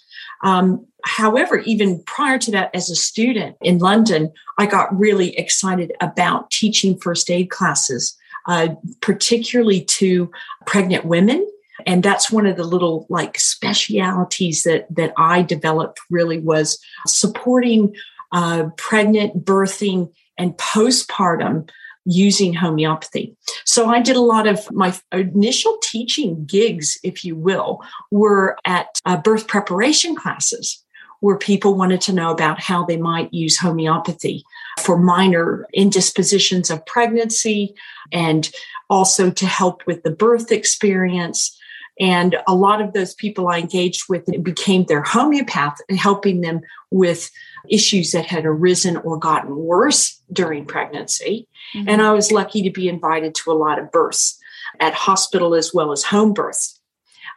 Um, 0.44 0.86
however, 1.04 1.58
even 1.60 2.02
prior 2.04 2.38
to 2.38 2.50
that, 2.52 2.70
as 2.74 2.90
a 2.90 2.96
student 2.96 3.56
in 3.60 3.78
London, 3.78 4.32
I 4.58 4.66
got 4.66 4.96
really 4.96 5.36
excited 5.36 5.92
about 6.00 6.50
teaching 6.50 6.98
first 6.98 7.30
aid 7.30 7.50
classes, 7.50 8.16
uh, 8.46 8.68
particularly 9.00 9.82
to 9.82 10.30
pregnant 10.66 11.04
women. 11.04 11.46
And 11.86 12.02
that's 12.02 12.30
one 12.30 12.46
of 12.46 12.56
the 12.56 12.64
little 12.64 13.06
like 13.08 13.38
specialities 13.38 14.62
that 14.64 14.86
that 14.94 15.12
I 15.16 15.42
developed. 15.42 16.00
Really 16.10 16.38
was 16.38 16.78
supporting 17.06 17.94
uh, 18.32 18.68
pregnant, 18.76 19.44
birthing, 19.44 20.12
and 20.38 20.56
postpartum 20.56 21.70
using 22.04 22.54
homeopathy. 22.54 23.36
So 23.64 23.88
I 23.88 24.00
did 24.00 24.16
a 24.16 24.20
lot 24.20 24.46
of 24.46 24.70
my 24.72 24.94
initial 25.12 25.78
teaching 25.82 26.44
gigs, 26.46 26.98
if 27.02 27.24
you 27.24 27.36
will, 27.36 27.82
were 28.10 28.56
at 28.64 28.86
uh, 29.04 29.18
birth 29.18 29.46
preparation 29.46 30.16
classes 30.16 30.82
where 31.20 31.36
people 31.36 31.74
wanted 31.74 32.00
to 32.00 32.12
know 32.12 32.30
about 32.30 32.60
how 32.60 32.84
they 32.84 32.96
might 32.96 33.32
use 33.32 33.58
homeopathy 33.58 34.42
for 34.80 34.98
minor 34.98 35.66
indispositions 35.74 36.70
of 36.70 36.84
pregnancy 36.86 37.74
and 38.10 38.50
also 38.88 39.30
to 39.30 39.46
help 39.46 39.86
with 39.86 40.02
the 40.02 40.10
birth 40.10 40.50
experience. 40.50 41.56
And 42.00 42.36
a 42.48 42.54
lot 42.54 42.80
of 42.80 42.94
those 42.94 43.14
people 43.14 43.48
I 43.48 43.58
engaged 43.58 44.08
with 44.08 44.24
became 44.42 44.86
their 44.86 45.02
homeopath 45.02 45.76
helping 45.90 46.40
them 46.40 46.62
with 46.90 47.30
issues 47.68 48.12
that 48.12 48.24
had 48.24 48.46
arisen 48.46 48.96
or 48.96 49.18
gotten 49.18 49.54
worse 49.54 50.18
during 50.32 50.64
pregnancy. 50.64 51.46
Mm-hmm. 51.74 51.88
And 51.88 52.02
I 52.02 52.12
was 52.12 52.32
lucky 52.32 52.62
to 52.62 52.70
be 52.70 52.88
invited 52.88 53.34
to 53.36 53.52
a 53.52 53.54
lot 53.54 53.78
of 53.78 53.92
births 53.92 54.38
at 54.80 54.94
hospital 54.94 55.54
as 55.54 55.74
well 55.74 55.92
as 55.92 56.02
home 56.02 56.32
births. 56.32 56.80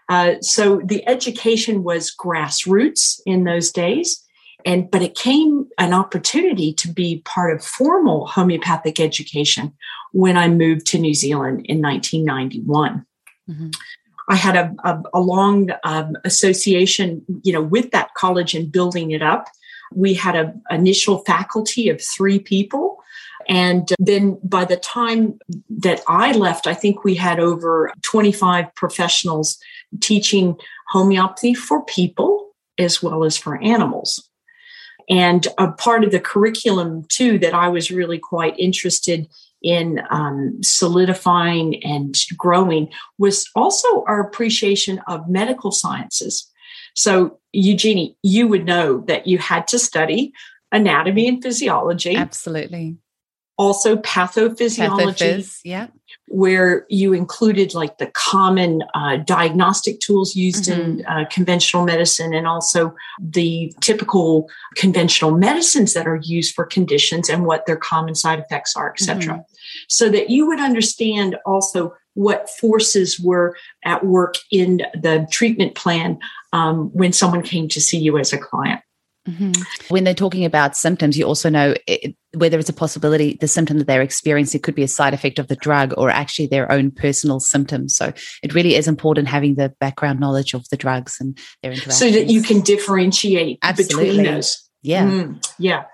Uh, 0.07 0.35
so 0.41 0.81
the 0.83 1.07
education 1.07 1.83
was 1.83 2.15
grassroots 2.15 3.19
in 3.25 3.43
those 3.43 3.71
days. 3.71 4.23
And 4.65 4.89
but 4.89 5.01
it 5.01 5.15
came 5.15 5.67
an 5.77 5.93
opportunity 5.93 6.73
to 6.75 6.87
be 6.87 7.21
part 7.25 7.53
of 7.53 7.65
formal 7.65 8.27
homeopathic 8.27 8.97
education 8.97 9.73
when 10.13 10.37
I 10.37 10.47
moved 10.47 10.85
to 10.87 10.99
New 10.99 11.13
Zealand 11.13 11.65
in 11.65 11.81
1991. 11.81 13.05
Mm-hmm. 13.49 13.69
I 14.29 14.35
had 14.35 14.55
a, 14.55 14.73
a, 14.83 15.03
a 15.15 15.19
long 15.19 15.69
um, 15.83 16.15
association, 16.23 17.23
you 17.43 17.53
know, 17.53 17.61
with 17.61 17.91
that 17.91 18.13
college 18.15 18.53
and 18.53 18.71
building 18.71 19.11
it 19.11 19.21
up. 19.21 19.47
We 19.93 20.13
had 20.13 20.35
an 20.35 20.61
initial 20.71 21.19
faculty 21.19 21.89
of 21.89 22.01
three 22.01 22.39
people. 22.39 23.03
And 23.49 23.89
then 23.99 24.39
by 24.43 24.65
the 24.65 24.77
time 24.77 25.37
that 25.69 26.01
I 26.07 26.31
left, 26.31 26.67
I 26.67 26.73
think 26.73 27.03
we 27.03 27.15
had 27.15 27.39
over 27.39 27.91
25 28.01 28.73
professionals 28.75 29.57
teaching 29.99 30.57
homeopathy 30.87 31.53
for 31.53 31.83
people 31.85 32.51
as 32.77 33.03
well 33.03 33.23
as 33.23 33.37
for 33.37 33.61
animals. 33.61 34.29
And 35.09 35.45
a 35.57 35.71
part 35.71 36.03
of 36.03 36.11
the 36.11 36.19
curriculum, 36.19 37.05
too, 37.09 37.37
that 37.39 37.53
I 37.53 37.67
was 37.67 37.91
really 37.91 38.19
quite 38.19 38.57
interested 38.57 39.27
in 39.63 40.01
um, 40.09 40.61
solidifying 40.61 41.83
and 41.83 42.15
growing 42.37 42.89
was 43.17 43.49
also 43.55 44.03
our 44.05 44.21
appreciation 44.21 44.99
of 45.07 45.27
medical 45.29 45.71
sciences. 45.71 46.49
So, 46.95 47.39
Eugenie, 47.53 48.17
you 48.21 48.47
would 48.47 48.65
know 48.65 48.99
that 49.07 49.25
you 49.25 49.37
had 49.37 49.67
to 49.69 49.79
study 49.79 50.33
anatomy 50.71 51.27
and 51.27 51.41
physiology. 51.41 52.15
Absolutely. 52.15 52.97
Also, 53.57 53.95
pathophysiology. 53.97 55.15
Pathophys, 55.15 55.59
yeah 55.63 55.87
where 56.27 56.85
you 56.89 57.13
included 57.13 57.73
like 57.73 57.97
the 57.97 58.07
common 58.07 58.81
uh, 58.93 59.17
diagnostic 59.17 59.99
tools 59.99 60.35
used 60.35 60.65
mm-hmm. 60.65 60.99
in 60.99 61.05
uh, 61.05 61.25
conventional 61.29 61.83
medicine 61.85 62.33
and 62.33 62.47
also 62.47 62.95
the 63.19 63.73
typical 63.81 64.49
conventional 64.75 65.31
medicines 65.31 65.93
that 65.93 66.07
are 66.07 66.19
used 66.23 66.55
for 66.55 66.65
conditions 66.65 67.29
and 67.29 67.45
what 67.45 67.65
their 67.65 67.75
common 67.75 68.15
side 68.15 68.39
effects 68.39 68.75
are, 68.75 68.91
etc. 68.91 69.33
Mm-hmm. 69.33 69.41
So 69.87 70.09
that 70.09 70.29
you 70.29 70.47
would 70.47 70.59
understand 70.59 71.37
also 71.45 71.93
what 72.15 72.49
forces 72.49 73.19
were 73.19 73.55
at 73.83 74.05
work 74.05 74.35
in 74.51 74.77
the 74.93 75.27
treatment 75.31 75.75
plan 75.75 76.19
um, 76.51 76.89
when 76.93 77.11
someone 77.11 77.41
came 77.41 77.67
to 77.69 77.81
see 77.81 77.97
you 77.97 78.17
as 78.17 78.33
a 78.33 78.37
client. 78.37 78.81
Mm-hmm. 79.27 79.53
When 79.87 80.03
they're 80.03 80.13
talking 80.13 80.43
about 80.43 80.75
symptoms, 80.75 81.17
you 81.17 81.25
also 81.25 81.49
know 81.49 81.73
it, 81.87 82.13
whether 82.35 82.59
it's 82.59 82.69
a 82.69 82.73
possibility 82.73 83.37
the 83.39 83.47
symptom 83.47 83.77
that 83.77 83.87
they're 83.87 84.01
experiencing 84.01 84.59
could 84.61 84.75
be 84.75 84.83
a 84.83 84.87
side 84.87 85.13
effect 85.13 85.39
of 85.39 85.47
the 85.47 85.55
drug 85.55 85.93
or 85.95 86.09
actually 86.09 86.47
their 86.47 86.69
own 86.69 86.91
personal 86.91 87.39
symptoms. 87.39 87.95
So 87.95 88.11
it 88.43 88.53
really 88.53 88.75
is 88.75 88.87
important 88.87 89.29
having 89.29 89.55
the 89.55 89.73
background 89.79 90.19
knowledge 90.19 90.53
of 90.53 90.67
the 90.69 90.77
drugs 90.77 91.17
and 91.21 91.37
their 91.61 91.71
interactions. 91.71 91.99
So 91.99 92.11
that 92.11 92.27
you 92.27 92.41
can 92.41 92.59
differentiate 92.61 93.59
Absolutely. 93.61 94.09
between 94.09 94.25
those. 94.25 94.69
Yeah. 94.81 95.05
Mm, 95.05 95.47
yeah. 95.57 95.85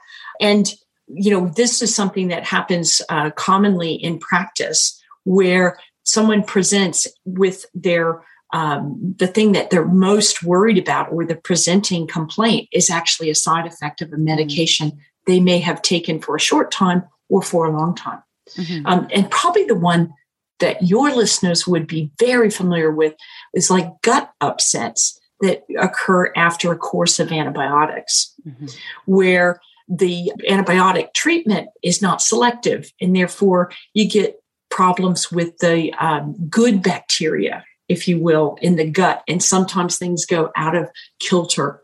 And, 0.42 0.74
you 1.10 1.32
know, 1.32 1.48
this 1.56 1.82
is 1.82 1.94
something 1.94 2.28
that 2.30 2.46
happens 2.46 3.02
uh, 3.10 3.32
commonly 3.32 3.94
in 3.94 4.20
practice 4.20 5.02
where 5.24 5.78
someone 6.04 6.44
presents 6.44 7.08
with 7.26 7.66
their 7.74 8.24
um, 8.52 9.16
the 9.18 9.28
thing 9.28 9.52
that 9.52 9.70
they're 9.70 9.86
most 9.86 10.42
worried 10.42 10.80
about 10.80 11.12
or 11.12 11.24
the 11.24 11.36
presenting 11.36 12.08
complaint 12.08 12.68
is 12.72 12.90
actually 12.90 13.30
a 13.30 13.36
side 13.36 13.68
effect 13.68 14.02
of 14.02 14.12
a 14.12 14.18
medication 14.18 14.90
mm-hmm. 14.90 15.00
they 15.28 15.40
may 15.40 15.60
have 15.60 15.84
taken 15.84 16.20
for 16.20 16.36
a 16.36 16.40
short 16.40 16.72
time 16.72 17.04
or 17.30 17.44
for 17.44 17.68
a 17.68 17.72
long 17.72 17.94
time. 17.94 18.24
Mm-hmm. 18.56 18.88
Um, 18.88 19.08
and 19.14 19.30
probably 19.30 19.66
the 19.66 19.76
one 19.76 20.14
that 20.60 20.82
your 20.82 21.12
listeners 21.12 21.68
would 21.68 21.86
be 21.86 22.12
very 22.20 22.50
familiar 22.50 22.92
with 22.92 23.14
is 23.54 23.70
like 23.70 24.02
gut 24.02 24.32
upsets 24.42 25.20
that 25.42 25.64
occur 25.80 26.34
after 26.36 26.72
a 26.72 26.78
course 26.78 27.20
of 27.20 27.32
antibiotics, 27.32 28.34
mm-hmm. 28.46 28.66
where 29.06 29.62
the 29.90 30.32
antibiotic 30.48 31.14
treatment 31.14 31.70
is 31.84 32.02
not 32.02 32.22
selective, 32.22 32.92
and 33.02 33.16
therefore 33.16 33.72
you 33.94 34.08
get 34.08 34.42
problems 34.70 35.32
with 35.32 35.58
the 35.58 35.92
um, 36.00 36.36
good 36.50 36.84
bacteria 36.84 37.66
if 37.90 38.08
you 38.08 38.20
will, 38.20 38.58
in 38.62 38.78
the 38.78 38.90
gut. 38.90 39.24
And 39.28 39.44
sometimes 39.44 39.98
things 39.98 40.26
go 40.26 40.52
out 40.56 40.76
of 40.76 40.90
kilter. 41.20 41.84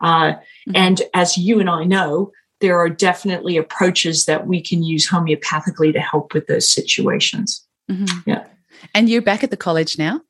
Uh, 0.00 0.32
mm-hmm. 0.32 0.76
And 0.76 1.02
as 1.12 1.36
you 1.36 1.60
and 1.60 1.68
I 1.68 1.84
know, 1.84 2.30
there 2.60 2.78
are 2.78 2.88
definitely 2.88 3.56
approaches 3.56 4.24
that 4.26 4.46
we 4.46 4.62
can 4.62 4.82
use 4.82 5.08
homeopathically 5.08 5.92
to 5.92 6.00
help 6.00 6.32
with 6.32 6.46
those 6.46 6.68
situations. 6.68 7.66
Mm-hmm. 7.90 8.30
Yeah. 8.30 8.46
And 8.94 9.10
you're 9.10 9.22
back 9.22 9.42
at 9.42 9.50
the 9.50 9.56
college 9.56 9.98
now? 9.98 10.20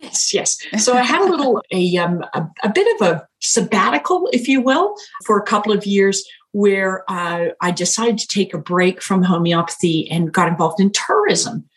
Yes, 0.00 0.34
yes. 0.34 0.58
So 0.78 0.94
I 0.94 1.02
had 1.02 1.22
a 1.22 1.30
little, 1.30 1.62
a, 1.70 1.96
um, 1.98 2.24
a, 2.34 2.44
a, 2.64 2.68
bit 2.70 3.00
of 3.00 3.06
a 3.06 3.28
sabbatical, 3.40 4.28
if 4.32 4.48
you 4.48 4.60
will, 4.60 4.96
for 5.24 5.38
a 5.38 5.42
couple 5.42 5.72
of 5.72 5.86
years 5.86 6.24
where 6.56 7.04
uh, 7.10 7.48
I 7.60 7.70
decided 7.70 8.16
to 8.16 8.28
take 8.28 8.54
a 8.54 8.58
break 8.58 9.02
from 9.02 9.22
homeopathy 9.22 10.10
and 10.10 10.32
got 10.32 10.48
involved 10.48 10.80
in 10.80 10.90
tourism 10.90 11.68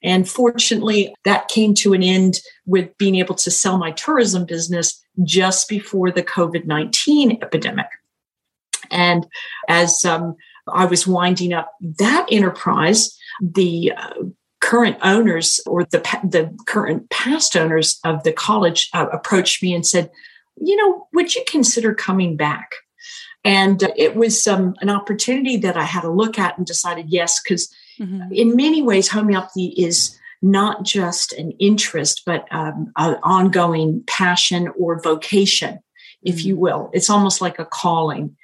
And 0.00 0.28
fortunately, 0.28 1.12
that 1.24 1.48
came 1.48 1.74
to 1.74 1.92
an 1.92 2.04
end 2.04 2.38
with 2.64 2.96
being 2.98 3.16
able 3.16 3.34
to 3.34 3.50
sell 3.50 3.78
my 3.78 3.90
tourism 3.90 4.46
business 4.46 5.04
just 5.24 5.68
before 5.68 6.12
the 6.12 6.22
COVID 6.22 6.66
19 6.66 7.40
epidemic. 7.42 7.88
And 8.92 9.26
as 9.66 10.04
um, 10.04 10.36
I 10.72 10.84
was 10.84 11.04
winding 11.04 11.52
up 11.52 11.72
that 11.98 12.28
enterprise, 12.30 13.18
the 13.42 13.92
uh, 13.96 14.22
current 14.60 14.98
owners 15.02 15.58
or 15.66 15.82
the, 15.82 15.98
the 16.22 16.56
current 16.66 17.10
past 17.10 17.56
owners 17.56 17.98
of 18.04 18.22
the 18.22 18.32
college 18.32 18.88
uh, 18.94 19.08
approached 19.12 19.64
me 19.64 19.74
and 19.74 19.84
said, 19.84 20.12
you 20.60 20.76
know, 20.76 21.08
would 21.12 21.34
you 21.34 21.42
consider 21.48 21.92
coming 21.92 22.36
back? 22.36 22.70
And 23.44 23.82
uh, 23.82 23.90
it 23.96 24.16
was 24.16 24.46
um, 24.46 24.74
an 24.80 24.90
opportunity 24.90 25.56
that 25.58 25.76
I 25.76 25.84
had 25.84 26.02
to 26.02 26.10
look 26.10 26.38
at 26.38 26.58
and 26.58 26.66
decided 26.66 27.06
yes, 27.08 27.40
because 27.42 27.72
mm-hmm. 27.98 28.32
in 28.32 28.56
many 28.56 28.82
ways, 28.82 29.08
homeopathy 29.08 29.74
is 29.76 30.18
not 30.42 30.84
just 30.84 31.32
an 31.32 31.52
interest, 31.58 32.22
but 32.24 32.46
um, 32.50 32.92
an 32.96 33.16
ongoing 33.22 34.04
passion 34.06 34.68
or 34.78 35.00
vocation, 35.00 35.78
if 36.22 36.36
mm-hmm. 36.36 36.48
you 36.48 36.56
will. 36.56 36.90
It's 36.92 37.10
almost 37.10 37.40
like 37.40 37.58
a 37.58 37.64
calling. 37.64 38.36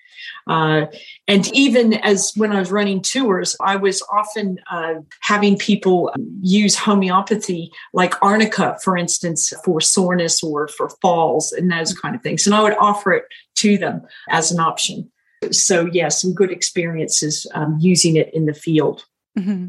Uh, 0.46 0.86
and 1.28 1.46
even 1.52 1.94
as 1.94 2.32
when 2.36 2.52
I 2.52 2.58
was 2.58 2.70
running 2.70 3.02
tours, 3.02 3.56
I 3.60 3.76
was 3.76 4.02
often 4.12 4.58
uh, 4.70 4.94
having 5.20 5.56
people 5.56 6.12
use 6.40 6.76
homeopathy, 6.76 7.70
like 7.92 8.14
arnica, 8.22 8.78
for 8.82 8.96
instance, 8.96 9.52
for 9.64 9.80
soreness 9.80 10.42
or 10.42 10.68
for 10.68 10.90
falls 11.00 11.52
and 11.52 11.70
those 11.70 11.92
kind 11.98 12.14
of 12.14 12.22
things. 12.22 12.46
And 12.46 12.54
I 12.54 12.62
would 12.62 12.76
offer 12.78 13.12
it 13.12 13.24
to 13.56 13.78
them 13.78 14.02
as 14.30 14.50
an 14.50 14.60
option. 14.60 15.10
So, 15.50 15.86
yeah, 15.92 16.08
some 16.08 16.32
good 16.32 16.50
experiences 16.50 17.46
um, 17.54 17.76
using 17.80 18.16
it 18.16 18.32
in 18.32 18.46
the 18.46 18.54
field. 18.54 19.04
Mm-hmm. 19.38 19.68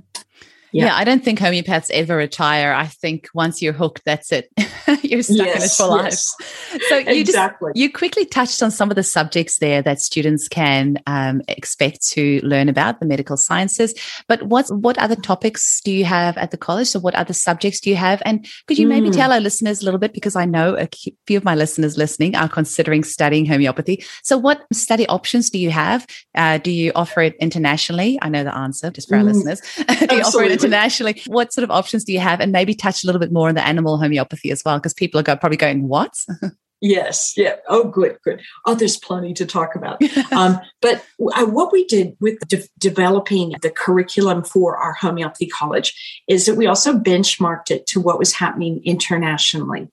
Yeah. 0.75 0.87
yeah. 0.87 0.95
I 0.95 1.05
don't 1.05 1.23
think 1.23 1.39
homeopaths 1.39 1.89
ever 1.91 2.17
retire. 2.17 2.73
I 2.73 2.87
think 2.87 3.29
once 3.33 3.61
you're 3.61 3.71
hooked, 3.71 4.03
that's 4.03 4.33
it. 4.33 4.51
you're 5.03 5.23
stuck 5.23 5.47
yes, 5.47 5.55
in 5.55 5.63
it 5.63 5.71
for 5.71 6.03
yes. 6.03 6.35
life. 6.39 6.81
So 6.89 6.97
you 6.97 7.21
exactly. 7.21 7.69
just 7.69 7.77
you 7.77 7.89
quickly 7.89 8.25
touched 8.25 8.61
on 8.61 8.71
some 8.71 8.89
of 8.89 8.97
the 8.97 9.03
subjects 9.03 9.59
there 9.59 9.81
that 9.83 10.01
students 10.01 10.49
can 10.49 10.97
um, 11.07 11.41
expect 11.47 12.05
to 12.09 12.41
learn 12.43 12.67
about 12.67 12.99
the 12.99 13.05
medical 13.05 13.37
sciences. 13.37 13.93
But 14.27 14.43
what 14.43 14.67
what 14.69 14.97
other 14.97 15.15
topics 15.15 15.79
do 15.79 15.93
you 15.93 16.03
have 16.03 16.37
at 16.37 16.51
the 16.51 16.57
college? 16.57 16.87
So 16.89 16.99
what 16.99 17.15
other 17.15 17.33
subjects 17.33 17.79
do 17.79 17.89
you 17.89 17.95
have? 17.95 18.21
And 18.25 18.45
could 18.67 18.77
you 18.77 18.85
maybe 18.85 19.09
mm. 19.09 19.13
tell 19.13 19.31
our 19.31 19.39
listeners 19.39 19.81
a 19.81 19.85
little 19.85 19.99
bit 19.99 20.11
because 20.11 20.35
I 20.35 20.43
know 20.43 20.75
a 20.75 20.89
few 21.25 21.37
of 21.37 21.45
my 21.45 21.55
listeners 21.55 21.97
listening 21.97 22.35
are 22.35 22.49
considering 22.49 23.05
studying 23.05 23.45
homeopathy. 23.45 24.03
So 24.23 24.37
what 24.37 24.65
study 24.73 25.07
options 25.07 25.49
do 25.49 25.57
you 25.57 25.71
have? 25.71 26.05
Uh, 26.35 26.57
do 26.57 26.69
you 26.69 26.91
offer 26.95 27.21
it 27.21 27.37
internationally? 27.39 28.19
I 28.21 28.27
know 28.27 28.43
the 28.43 28.53
answer 28.53 28.91
just 28.91 29.07
for 29.07 29.15
our 29.15 29.23
mm. 29.23 29.33
listeners. 29.33 29.61
do 30.09 30.15
you 30.17 30.21
offer 30.21 30.43
it 30.43 30.64
internationally. 30.65 31.21
What 31.27 31.53
sort 31.53 31.63
of 31.63 31.71
options 31.71 32.03
do 32.03 32.13
you 32.13 32.19
have? 32.19 32.39
And 32.39 32.51
maybe 32.51 32.73
touch 32.73 33.03
a 33.03 33.07
little 33.07 33.19
bit 33.19 33.31
more 33.31 33.49
on 33.49 33.55
the 33.55 33.65
animal 33.65 33.97
homeopathy 33.97 34.51
as 34.51 34.61
well, 34.65 34.77
because 34.77 34.93
people 34.93 35.19
are 35.19 35.37
probably 35.37 35.57
going, 35.57 35.87
what? 35.87 36.13
Yes, 36.81 37.33
yeah. 37.37 37.55
Oh, 37.67 37.85
good, 37.85 38.17
good. 38.23 38.41
Oh, 38.65 38.75
there's 38.75 38.97
plenty 38.97 39.33
to 39.35 39.45
talk 39.45 39.75
about. 39.75 40.01
um, 40.31 40.59
but 40.81 41.03
uh, 41.33 41.45
what 41.45 41.71
we 41.71 41.85
did 41.85 42.15
with 42.19 42.37
de- 42.47 42.67
developing 42.77 43.55
the 43.61 43.71
curriculum 43.71 44.43
for 44.43 44.77
our 44.77 44.93
homeopathy 44.93 45.47
college 45.47 46.23
is 46.27 46.45
that 46.45 46.55
we 46.55 46.67
also 46.67 46.93
benchmarked 46.93 47.71
it 47.71 47.87
to 47.87 48.01
what 48.01 48.19
was 48.19 48.33
happening 48.33 48.81
internationally. 48.83 49.87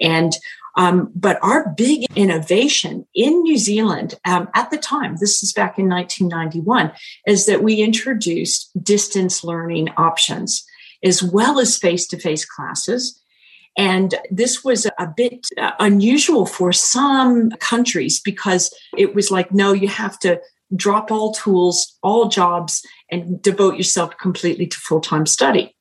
And 0.00 0.32
um, 0.78 1.10
but 1.12 1.40
our 1.42 1.74
big 1.76 2.06
innovation 2.14 3.04
in 3.12 3.42
New 3.42 3.58
Zealand 3.58 4.14
um, 4.24 4.48
at 4.54 4.70
the 4.70 4.78
time, 4.78 5.16
this 5.16 5.42
is 5.42 5.52
back 5.52 5.76
in 5.76 5.88
1991, 5.88 6.92
is 7.26 7.46
that 7.46 7.64
we 7.64 7.82
introduced 7.82 8.70
distance 8.82 9.42
learning 9.42 9.88
options 9.96 10.64
as 11.02 11.20
well 11.20 11.58
as 11.58 11.76
face 11.76 12.06
to 12.06 12.18
face 12.18 12.44
classes. 12.44 13.20
And 13.76 14.14
this 14.30 14.62
was 14.62 14.86
a 14.86 15.06
bit 15.16 15.46
uh, 15.56 15.72
unusual 15.80 16.46
for 16.46 16.72
some 16.72 17.50
countries 17.58 18.20
because 18.20 18.72
it 18.96 19.16
was 19.16 19.32
like, 19.32 19.52
no, 19.52 19.72
you 19.72 19.88
have 19.88 20.16
to 20.20 20.40
drop 20.76 21.10
all 21.10 21.32
tools, 21.32 21.98
all 22.04 22.28
jobs, 22.28 22.86
and 23.10 23.42
devote 23.42 23.76
yourself 23.76 24.16
completely 24.18 24.68
to 24.68 24.76
full 24.78 25.00
time 25.00 25.26
study. 25.26 25.74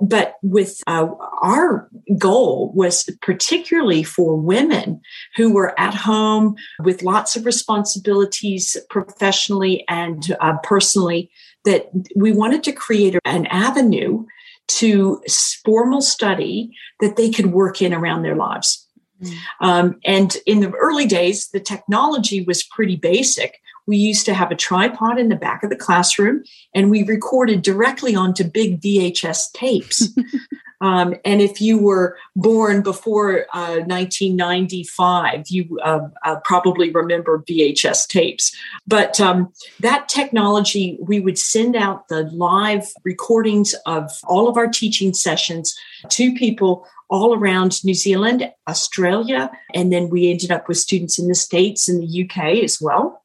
But 0.00 0.36
with 0.42 0.80
uh, 0.86 1.08
our 1.42 1.88
goal 2.18 2.72
was 2.74 3.08
particularly 3.20 4.02
for 4.02 4.34
women 4.36 5.00
who 5.36 5.52
were 5.52 5.78
at 5.78 5.94
home 5.94 6.56
with 6.82 7.02
lots 7.02 7.36
of 7.36 7.44
responsibilities 7.44 8.76
professionally 8.88 9.84
and 9.88 10.34
uh, 10.40 10.56
personally, 10.62 11.30
that 11.64 11.90
we 12.16 12.32
wanted 12.32 12.64
to 12.64 12.72
create 12.72 13.18
an 13.24 13.46
avenue 13.46 14.24
to 14.68 15.22
formal 15.64 16.00
study 16.00 16.70
that 17.00 17.16
they 17.16 17.30
could 17.30 17.52
work 17.52 17.82
in 17.82 17.92
around 17.92 18.22
their 18.22 18.36
lives. 18.36 18.86
Mm. 19.22 19.36
Um, 19.60 20.00
and 20.04 20.36
in 20.46 20.60
the 20.60 20.70
early 20.70 21.06
days, 21.06 21.48
the 21.48 21.60
technology 21.60 22.42
was 22.42 22.62
pretty 22.62 22.96
basic 22.96 23.60
we 23.90 23.96
used 23.96 24.24
to 24.24 24.34
have 24.34 24.52
a 24.52 24.54
tripod 24.54 25.18
in 25.18 25.28
the 25.28 25.36
back 25.36 25.64
of 25.64 25.68
the 25.68 25.76
classroom 25.76 26.44
and 26.76 26.90
we 26.90 27.02
recorded 27.02 27.60
directly 27.60 28.14
onto 28.14 28.44
big 28.44 28.80
VHS 28.80 29.50
tapes. 29.52 30.08
um, 30.80 31.16
and 31.24 31.42
if 31.42 31.60
you 31.60 31.76
were 31.76 32.16
born 32.36 32.82
before 32.82 33.46
uh, 33.52 33.82
1995, 33.84 35.48
you 35.48 35.76
uh, 35.82 36.06
uh, 36.24 36.36
probably 36.44 36.90
remember 36.90 37.42
VHS 37.48 38.06
tapes. 38.06 38.56
But 38.86 39.20
um, 39.20 39.52
that 39.80 40.08
technology, 40.08 40.96
we 41.00 41.18
would 41.18 41.36
send 41.36 41.74
out 41.74 42.06
the 42.06 42.22
live 42.32 42.86
recordings 43.02 43.74
of 43.86 44.08
all 44.22 44.48
of 44.48 44.56
our 44.56 44.68
teaching 44.68 45.12
sessions 45.14 45.76
to 46.10 46.32
people 46.32 46.86
all 47.08 47.34
around 47.34 47.84
New 47.84 47.94
Zealand, 47.94 48.52
Australia, 48.68 49.50
and 49.74 49.92
then 49.92 50.10
we 50.10 50.30
ended 50.30 50.52
up 50.52 50.68
with 50.68 50.78
students 50.78 51.18
in 51.18 51.26
the 51.26 51.34
States 51.34 51.88
and 51.88 52.00
the 52.00 52.24
UK 52.24 52.62
as 52.62 52.80
well. 52.80 53.19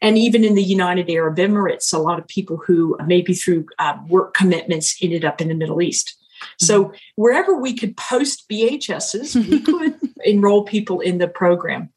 And 0.00 0.16
even 0.16 0.44
in 0.44 0.54
the 0.54 0.62
United 0.62 1.10
Arab 1.10 1.36
Emirates, 1.36 1.92
a 1.92 1.98
lot 1.98 2.18
of 2.18 2.28
people 2.28 2.56
who 2.56 2.96
maybe 3.06 3.34
through 3.34 3.66
uh, 3.78 3.96
work 4.08 4.34
commitments 4.34 4.96
ended 5.02 5.24
up 5.24 5.40
in 5.40 5.48
the 5.48 5.54
Middle 5.54 5.82
East. 5.82 6.14
So 6.58 6.84
mm-hmm. 6.84 6.96
wherever 7.16 7.60
we 7.60 7.74
could 7.74 7.96
post 7.96 8.48
VHSs, 8.48 9.34
we 9.48 9.60
could 9.62 9.94
enroll 10.24 10.64
people 10.64 11.00
in 11.00 11.18
the 11.18 11.28
program. 11.28 11.90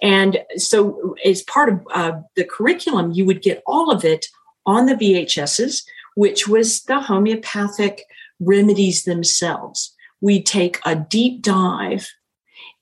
And 0.00 0.38
so, 0.56 1.14
as 1.24 1.42
part 1.42 1.68
of 1.68 1.86
uh, 1.92 2.12
the 2.36 2.44
curriculum, 2.44 3.12
you 3.12 3.24
would 3.26 3.42
get 3.42 3.62
all 3.66 3.90
of 3.90 4.04
it 4.04 4.26
on 4.66 4.86
the 4.86 4.94
VHSs, 4.94 5.84
which 6.14 6.48
was 6.48 6.82
the 6.84 7.00
homeopathic 7.00 8.02
remedies 8.40 9.04
themselves. 9.04 9.94
We 10.20 10.42
take 10.42 10.80
a 10.84 10.96
deep 10.96 11.42
dive 11.42 12.08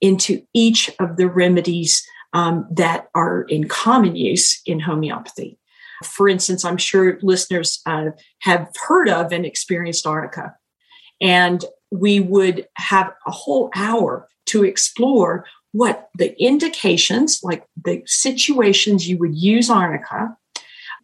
into 0.00 0.42
each 0.52 0.90
of 0.98 1.16
the 1.16 1.28
remedies 1.28 2.04
um, 2.32 2.66
that 2.70 3.08
are 3.14 3.42
in 3.42 3.68
common 3.68 4.16
use 4.16 4.60
in 4.66 4.80
homeopathy. 4.80 5.58
For 6.04 6.28
instance, 6.28 6.64
I'm 6.64 6.78
sure 6.78 7.18
listeners 7.22 7.80
uh, 7.86 8.10
have 8.40 8.68
heard 8.86 9.08
of 9.08 9.32
and 9.32 9.46
experienced 9.46 10.06
arnica. 10.06 10.54
And 11.20 11.64
we 11.90 12.20
would 12.20 12.66
have 12.76 13.12
a 13.26 13.30
whole 13.30 13.70
hour 13.74 14.28
to 14.46 14.64
explore 14.64 15.46
what 15.72 16.08
the 16.18 16.38
indications, 16.42 17.40
like 17.42 17.64
the 17.84 18.02
situations 18.06 19.08
you 19.08 19.18
would 19.18 19.34
use 19.34 19.70
arnica, 19.70 20.36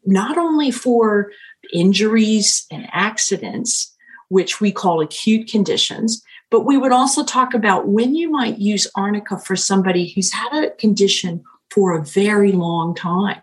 not 0.05 0.37
only 0.37 0.71
for 0.71 1.31
injuries 1.73 2.67
and 2.71 2.89
accidents, 2.93 3.95
which 4.29 4.61
we 4.61 4.73
call 4.73 5.01
acute 5.01 5.49
conditions, 5.49 6.23
but 6.51 6.65
we 6.65 6.77
would 6.77 6.93
also 6.93 7.25
talk 7.25 7.55
about 7.55 7.89
when 7.89 8.15
you 8.15 8.31
might 8.31 8.59
use 8.59 8.87
arnica 8.95 9.39
for 9.39 9.57
somebody 9.57 10.09
who's 10.09 10.33
had 10.33 10.65
a 10.65 10.71
condition 10.71 11.43
for 11.71 11.93
a 11.93 12.05
very 12.05 12.53
long 12.53 12.95
time. 12.95 13.43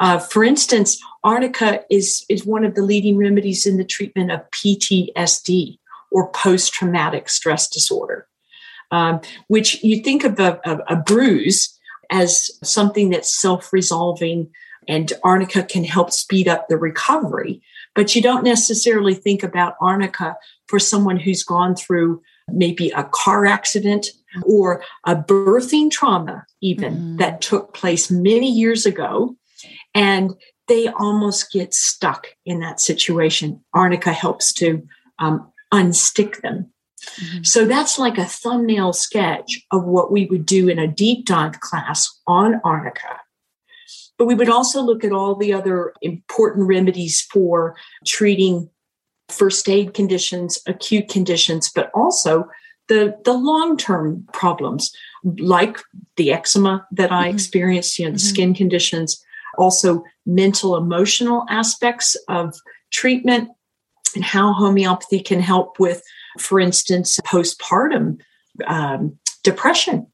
Uh, 0.00 0.18
for 0.18 0.42
instance, 0.42 1.02
arnica 1.22 1.84
is, 1.90 2.24
is 2.28 2.46
one 2.46 2.64
of 2.64 2.74
the 2.74 2.82
leading 2.82 3.16
remedies 3.16 3.66
in 3.66 3.76
the 3.76 3.84
treatment 3.84 4.30
of 4.30 4.40
PTSD 4.50 5.78
or 6.10 6.30
post 6.30 6.72
traumatic 6.72 7.28
stress 7.28 7.68
disorder, 7.68 8.26
um, 8.90 9.20
which 9.48 9.82
you 9.82 10.02
think 10.02 10.24
of 10.24 10.38
a, 10.38 10.60
a, 10.64 10.94
a 10.94 10.96
bruise 10.96 11.78
as 12.10 12.50
something 12.62 13.10
that's 13.10 13.34
self 13.34 13.72
resolving, 13.72 14.50
and 14.88 15.12
arnica 15.22 15.62
can 15.62 15.84
help 15.84 16.10
speed 16.10 16.48
up 16.48 16.68
the 16.68 16.76
recovery. 16.76 17.62
But 17.94 18.14
you 18.14 18.22
don't 18.22 18.44
necessarily 18.44 19.14
think 19.14 19.42
about 19.42 19.76
arnica 19.80 20.36
for 20.68 20.78
someone 20.78 21.18
who's 21.18 21.42
gone 21.42 21.76
through 21.76 22.22
maybe 22.48 22.90
a 22.90 23.04
car 23.04 23.46
accident 23.46 24.08
or 24.44 24.82
a 25.06 25.14
birthing 25.14 25.90
trauma, 25.90 26.44
even 26.60 26.94
mm-hmm. 26.94 27.16
that 27.16 27.40
took 27.40 27.72
place 27.72 28.10
many 28.10 28.50
years 28.50 28.84
ago. 28.84 29.36
And 29.94 30.32
they 30.66 30.88
almost 30.88 31.52
get 31.52 31.74
stuck 31.74 32.28
in 32.44 32.60
that 32.60 32.80
situation. 32.80 33.62
Arnica 33.74 34.12
helps 34.12 34.52
to 34.54 34.86
um, 35.18 35.52
unstick 35.72 36.40
them. 36.40 36.72
Mm-hmm. 37.20 37.42
So 37.42 37.66
that's 37.66 37.98
like 37.98 38.18
a 38.18 38.24
thumbnail 38.24 38.92
sketch 38.92 39.60
of 39.70 39.84
what 39.84 40.10
we 40.10 40.26
would 40.26 40.46
do 40.46 40.68
in 40.68 40.78
a 40.78 40.88
deep 40.88 41.26
dive 41.26 41.60
class 41.60 42.08
on 42.26 42.60
arnica. 42.64 43.20
But 44.18 44.26
we 44.26 44.34
would 44.34 44.48
also 44.48 44.80
look 44.82 45.04
at 45.04 45.12
all 45.12 45.34
the 45.34 45.52
other 45.52 45.92
important 46.00 46.68
remedies 46.68 47.20
for 47.20 47.76
treating 48.06 48.70
first 49.28 49.68
aid 49.68 49.94
conditions, 49.94 50.58
acute 50.66 51.08
conditions, 51.08 51.70
but 51.74 51.90
also 51.94 52.48
the, 52.88 53.16
the 53.24 53.32
long 53.32 53.76
term 53.76 54.26
problems 54.32 54.92
like 55.38 55.78
the 56.16 56.32
eczema 56.32 56.86
that 56.92 57.10
I 57.10 57.26
mm-hmm. 57.26 57.34
experienced, 57.34 57.98
you 57.98 58.04
know, 58.04 58.12
the 58.12 58.18
mm-hmm. 58.18 58.28
skin 58.28 58.54
conditions, 58.54 59.24
also 59.56 60.04
mental 60.26 60.76
emotional 60.76 61.46
aspects 61.48 62.16
of 62.28 62.54
treatment 62.90 63.50
and 64.14 64.24
how 64.24 64.52
homeopathy 64.52 65.20
can 65.20 65.40
help 65.40 65.80
with, 65.80 66.02
for 66.38 66.60
instance, 66.60 67.18
postpartum 67.24 68.20
um, 68.66 69.18
depression, 69.42 70.06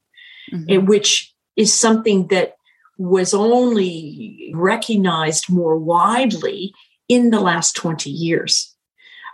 mm-hmm. 0.51 0.85
which 0.85 1.33
is 1.55 1.73
something 1.73 2.27
that 2.27 2.55
was 3.01 3.33
only 3.33 4.51
recognized 4.53 5.49
more 5.49 5.77
widely 5.77 6.73
in 7.09 7.31
the 7.31 7.39
last 7.39 7.75
20 7.75 8.09
years. 8.09 8.75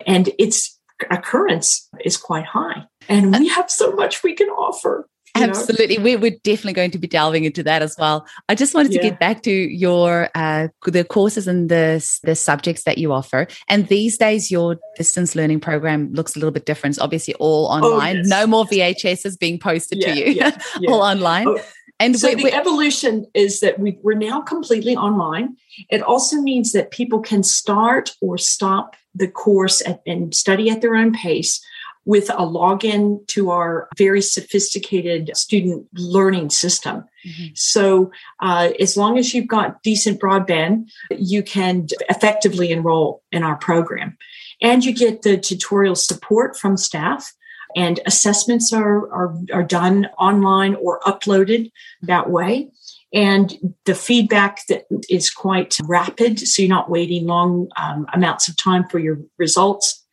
And 0.06 0.30
its 0.40 0.80
occurrence 1.12 1.90
is 2.04 2.18
quite 2.18 2.46
high. 2.46 2.86
And 3.10 3.38
we 3.38 3.50
have 3.50 3.70
so 3.70 3.92
much 3.92 4.24
we 4.24 4.34
can 4.34 4.50
offer. 4.50 5.08
Absolutely. 5.36 6.00
We're, 6.00 6.18
we're 6.18 6.38
definitely 6.44 6.74
going 6.74 6.92
to 6.92 6.98
be 6.98 7.08
delving 7.08 7.44
into 7.44 7.62
that 7.64 7.82
as 7.82 7.96
well. 8.00 8.26
I 8.50 8.56
just 8.56 8.74
wanted 8.74 8.94
yeah. 8.94 9.02
to 9.02 9.10
get 9.10 9.20
back 9.20 9.44
to 9.44 9.52
your 9.52 10.30
uh, 10.34 10.70
the 10.86 11.04
courses 11.04 11.48
and 11.48 11.70
the, 11.70 12.04
the 12.24 12.36
subjects 12.36 12.84
that 12.86 12.98
you 12.98 13.12
offer. 13.12 13.48
And 13.68 13.88
these 13.88 14.18
days, 14.18 14.50
your 14.50 14.78
distance 14.96 15.36
learning 15.36 15.60
program 15.60 16.12
looks 16.14 16.36
a 16.36 16.40
little 16.40 16.52
bit 16.52 16.66
different. 16.66 16.96
It's 16.96 17.02
obviously 17.02 17.36
all 17.36 17.68
oh, 17.68 17.76
online. 17.76 18.16
Oh, 18.16 18.20
yes. 18.20 18.28
No 18.28 18.48
more 18.48 18.66
VHSs 18.66 19.38
being 19.38 19.60
posted 19.60 20.00
yeah, 20.00 20.14
to 20.14 20.20
you, 20.20 20.26
yeah, 20.34 20.58
all 20.88 21.02
online. 21.02 21.48
Oh. 21.48 21.60
And 22.00 22.20
so 22.20 22.36
the 22.36 22.54
evolution 22.54 23.26
is 23.34 23.60
that 23.62 23.80
we, 23.80 23.98
we're 24.04 24.14
now 24.14 24.42
completely 24.42 24.96
online. 24.96 25.58
It 25.90 26.02
also 26.02 26.38
means 26.38 26.72
that 26.74 26.92
people 26.92 27.20
can 27.20 27.42
start 27.42 28.16
or 28.22 28.38
stop 28.38 28.96
the 29.16 29.28
course 29.28 29.82
at, 29.86 30.02
and 30.06 30.34
study 30.34 30.70
at 30.70 30.82
their 30.82 30.96
own 30.96 31.12
pace 31.12 31.60
with 32.06 32.30
a 32.30 32.36
login 32.36 33.28
to 33.28 33.50
our 33.50 33.90
very 33.98 34.22
sophisticated 34.22 35.36
student 35.36 35.86
learning 35.94 36.50
system. 36.50 37.04
Mm-hmm. 37.28 37.48
So, 37.56 38.12
uh, 38.40 38.70
as 38.80 38.96
long 38.96 39.18
as 39.18 39.34
you've 39.34 39.48
got 39.48 39.84
decent 39.84 40.22
broadband, 40.22 40.90
you 41.12 41.44
can 41.44 41.88
effectively 42.10 42.72
enroll 42.72 43.24
in 43.34 43.44
our 43.44 43.58
program. 43.58 44.18
And 44.62 44.86
you 44.86 44.94
get 44.94 45.24
the 45.24 45.38
tutorial 45.38 45.96
support 45.96 46.58
from 46.58 46.78
staff 46.78 47.34
and 47.78 48.00
assessments 48.08 48.74
are, 48.74 49.08
are, 49.14 49.36
are 49.54 49.64
done 49.64 50.08
online 50.18 50.76
or 50.82 51.00
uploaded 51.02 51.72
that 52.02 52.28
way. 52.32 52.70
And 53.14 53.76
the 53.86 53.94
feedback 53.94 54.66
that 54.68 54.86
is 55.10 55.30
quite 55.30 55.78
rapid, 55.84 56.40
so 56.40 56.64
you're 56.64 56.70
not 56.70 56.90
waiting 56.90 57.28
long 57.28 57.70
um, 57.78 58.08
amounts 58.14 58.50
of 58.50 58.58
time 58.58 58.88
for 58.90 58.98
your 58.98 59.20
results. 59.38 60.04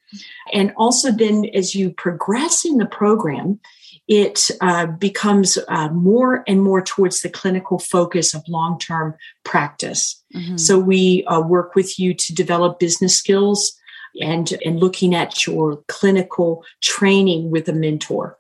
And 0.53 0.75
also, 0.77 1.11
then 1.11 1.47
as 1.55 1.75
you 1.75 1.91
progress 1.91 2.67
in 2.67 2.77
the 2.77 2.87
program, 2.87 3.59
it 4.07 4.51
uh, 4.61 4.87
becomes 4.87 5.59
uh, 5.69 5.89
more 5.89 6.45
and 6.47 6.63
more 6.63 6.83
towards 6.83 7.23
the 7.23 7.31
clinical 7.31 7.79
focus 7.79 8.35
of 8.35 8.45
long 8.47 8.79
term 8.79 9.15
practice. 9.43 10.23
Mm-hmm. 10.35 10.59
So, 10.59 10.79
we 10.79 11.25
uh, 11.25 11.41
work 11.41 11.75
with 11.75 11.99
you 11.99 12.13
to 12.15 12.35
develop 12.35 12.79
business 12.79 13.17
skills 13.17 13.81
and, 14.21 14.53
and 14.65 14.81
looking 14.81 15.15
at 15.15 15.47
your 15.47 15.83
clinical 15.89 16.65
training 16.81 17.51
with 17.51 17.69
a 17.69 17.73
mentor. 17.73 18.39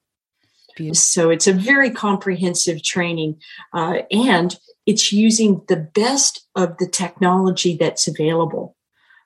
Beautiful. 0.77 0.97
So 0.97 1.31
it's 1.31 1.47
a 1.47 1.53
very 1.53 1.91
comprehensive 1.91 2.83
training, 2.83 3.41
uh, 3.73 3.99
and 4.11 4.59
it's 4.87 5.13
using 5.13 5.63
the 5.69 5.77
best 5.77 6.47
of 6.57 6.77
the 6.79 6.89
technology 6.89 7.77
that's 7.77 8.09
available. 8.09 8.77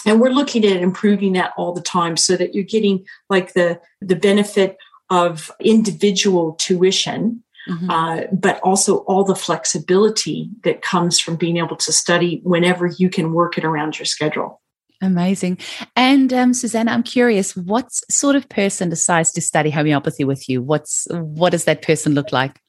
And 0.07 0.21
we're 0.21 0.31
looking 0.31 0.65
at 0.65 0.77
improving 0.77 1.33
that 1.33 1.53
all 1.57 1.73
the 1.73 1.81
time 1.81 2.17
so 2.17 2.37
that 2.37 2.55
you're 2.55 2.65
getting 2.65 3.05
like 3.31 3.55
the 3.55 3.81
the 4.01 4.15
benefit 4.15 4.77
of 5.11 5.51
individual 5.61 6.53
tuition, 6.53 7.43
mm-hmm. 7.69 7.91
uh, 7.91 8.23
but 8.31 8.61
also 8.61 8.99
all 8.99 9.25
the 9.25 9.35
flexibility 9.35 10.51
that 10.65 10.83
comes 10.83 11.19
from 11.19 11.37
being 11.37 11.57
able 11.57 11.77
to 11.77 11.93
study 11.93 12.41
whenever 12.45 12.87
you 12.87 13.09
can 13.09 13.33
work 13.33 13.57
it 13.59 13.65
around 13.65 13.99
your 13.99 14.07
schedule. 14.07 14.61
Amazing. 15.01 15.59
And 15.95 16.33
um, 16.33 16.53
Susanna, 16.53 16.91
I'm 16.91 17.05
curious, 17.05 17.57
what 17.57 17.93
sort 18.11 18.35
of 18.35 18.49
person 18.49 18.89
decides 18.89 19.31
to 19.33 19.41
study 19.41 19.71
homeopathy 19.71 20.25
with 20.25 20.49
you? 20.49 20.61
What's 20.61 21.07
what 21.11 21.51
does 21.51 21.65
that 21.65 21.83
person 21.83 22.15
look 22.15 22.33
like? 22.33 22.61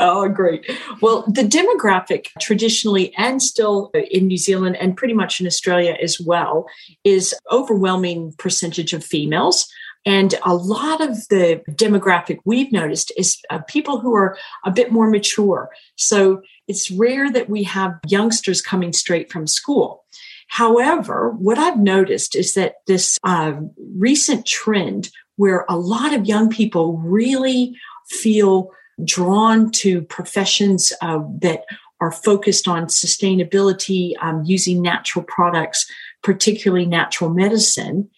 Oh, 0.00 0.28
great. 0.28 0.68
Well, 1.02 1.24
the 1.28 1.42
demographic 1.42 2.28
traditionally 2.40 3.14
and 3.16 3.40
still 3.40 3.90
in 4.10 4.26
New 4.26 4.38
Zealand 4.38 4.76
and 4.76 4.96
pretty 4.96 5.14
much 5.14 5.40
in 5.40 5.46
Australia 5.46 5.96
as 6.02 6.18
well 6.18 6.66
is 7.04 7.34
overwhelming 7.52 8.32
percentage 8.38 8.92
of 8.92 9.04
females. 9.04 9.68
And 10.06 10.34
a 10.44 10.54
lot 10.54 11.00
of 11.00 11.28
the 11.28 11.62
demographic 11.70 12.38
we've 12.44 12.72
noticed 12.72 13.12
is 13.16 13.38
uh, 13.50 13.60
people 13.68 14.00
who 14.00 14.14
are 14.14 14.36
a 14.64 14.70
bit 14.70 14.90
more 14.90 15.08
mature. 15.08 15.70
So 15.96 16.42
it's 16.66 16.90
rare 16.90 17.30
that 17.30 17.48
we 17.48 17.62
have 17.62 17.98
youngsters 18.06 18.60
coming 18.60 18.92
straight 18.92 19.30
from 19.30 19.46
school. 19.46 20.04
However, 20.48 21.34
what 21.38 21.58
I've 21.58 21.78
noticed 21.78 22.34
is 22.34 22.54
that 22.54 22.76
this 22.86 23.18
uh, 23.24 23.54
recent 23.96 24.46
trend 24.46 25.10
where 25.36 25.64
a 25.68 25.76
lot 25.76 26.14
of 26.14 26.26
young 26.26 26.48
people 26.48 26.98
really 26.98 27.76
feel 28.08 28.70
drawn 29.04 29.70
to 29.70 30.02
professions 30.02 30.92
uh, 31.02 31.20
that 31.40 31.64
are 32.00 32.12
focused 32.12 32.68
on 32.68 32.86
sustainability, 32.86 34.12
um, 34.20 34.42
using 34.44 34.82
natural 34.82 35.24
products, 35.24 35.90
particularly 36.22 36.86
natural 36.86 37.30
medicine. 37.30 38.08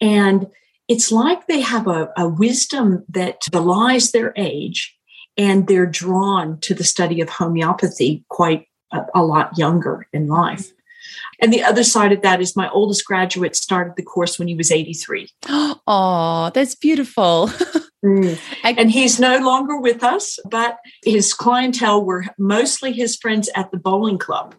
And 0.00 0.46
it's 0.88 1.10
like 1.12 1.46
they 1.46 1.60
have 1.60 1.86
a, 1.86 2.10
a 2.16 2.28
wisdom 2.28 3.04
that 3.08 3.42
belies 3.50 4.12
their 4.12 4.32
age 4.36 4.96
and 5.36 5.66
they're 5.66 5.86
drawn 5.86 6.58
to 6.60 6.74
the 6.74 6.84
study 6.84 7.20
of 7.20 7.28
homeopathy 7.28 8.24
quite 8.28 8.66
a, 8.92 9.00
a 9.14 9.22
lot 9.22 9.56
younger 9.56 10.06
in 10.12 10.26
life. 10.26 10.72
And 11.40 11.52
the 11.52 11.62
other 11.62 11.84
side 11.84 12.12
of 12.12 12.22
that 12.22 12.40
is 12.40 12.56
my 12.56 12.68
oldest 12.70 13.04
graduate 13.04 13.56
started 13.56 13.94
the 13.96 14.02
course 14.02 14.38
when 14.38 14.48
he 14.48 14.54
was 14.54 14.70
83. 14.70 15.28
Oh, 15.92 16.50
that's 16.54 16.74
beautiful. 16.76 17.48
mm. 18.04 18.38
And 18.62 18.90
he's 18.90 19.18
no 19.18 19.38
longer 19.38 19.80
with 19.80 20.04
us, 20.04 20.38
but 20.48 20.78
his 21.04 21.34
clientele 21.34 22.04
were 22.04 22.26
mostly 22.38 22.92
his 22.92 23.16
friends 23.16 23.50
at 23.56 23.72
the 23.72 23.76
bowling 23.76 24.18
club. 24.18 24.54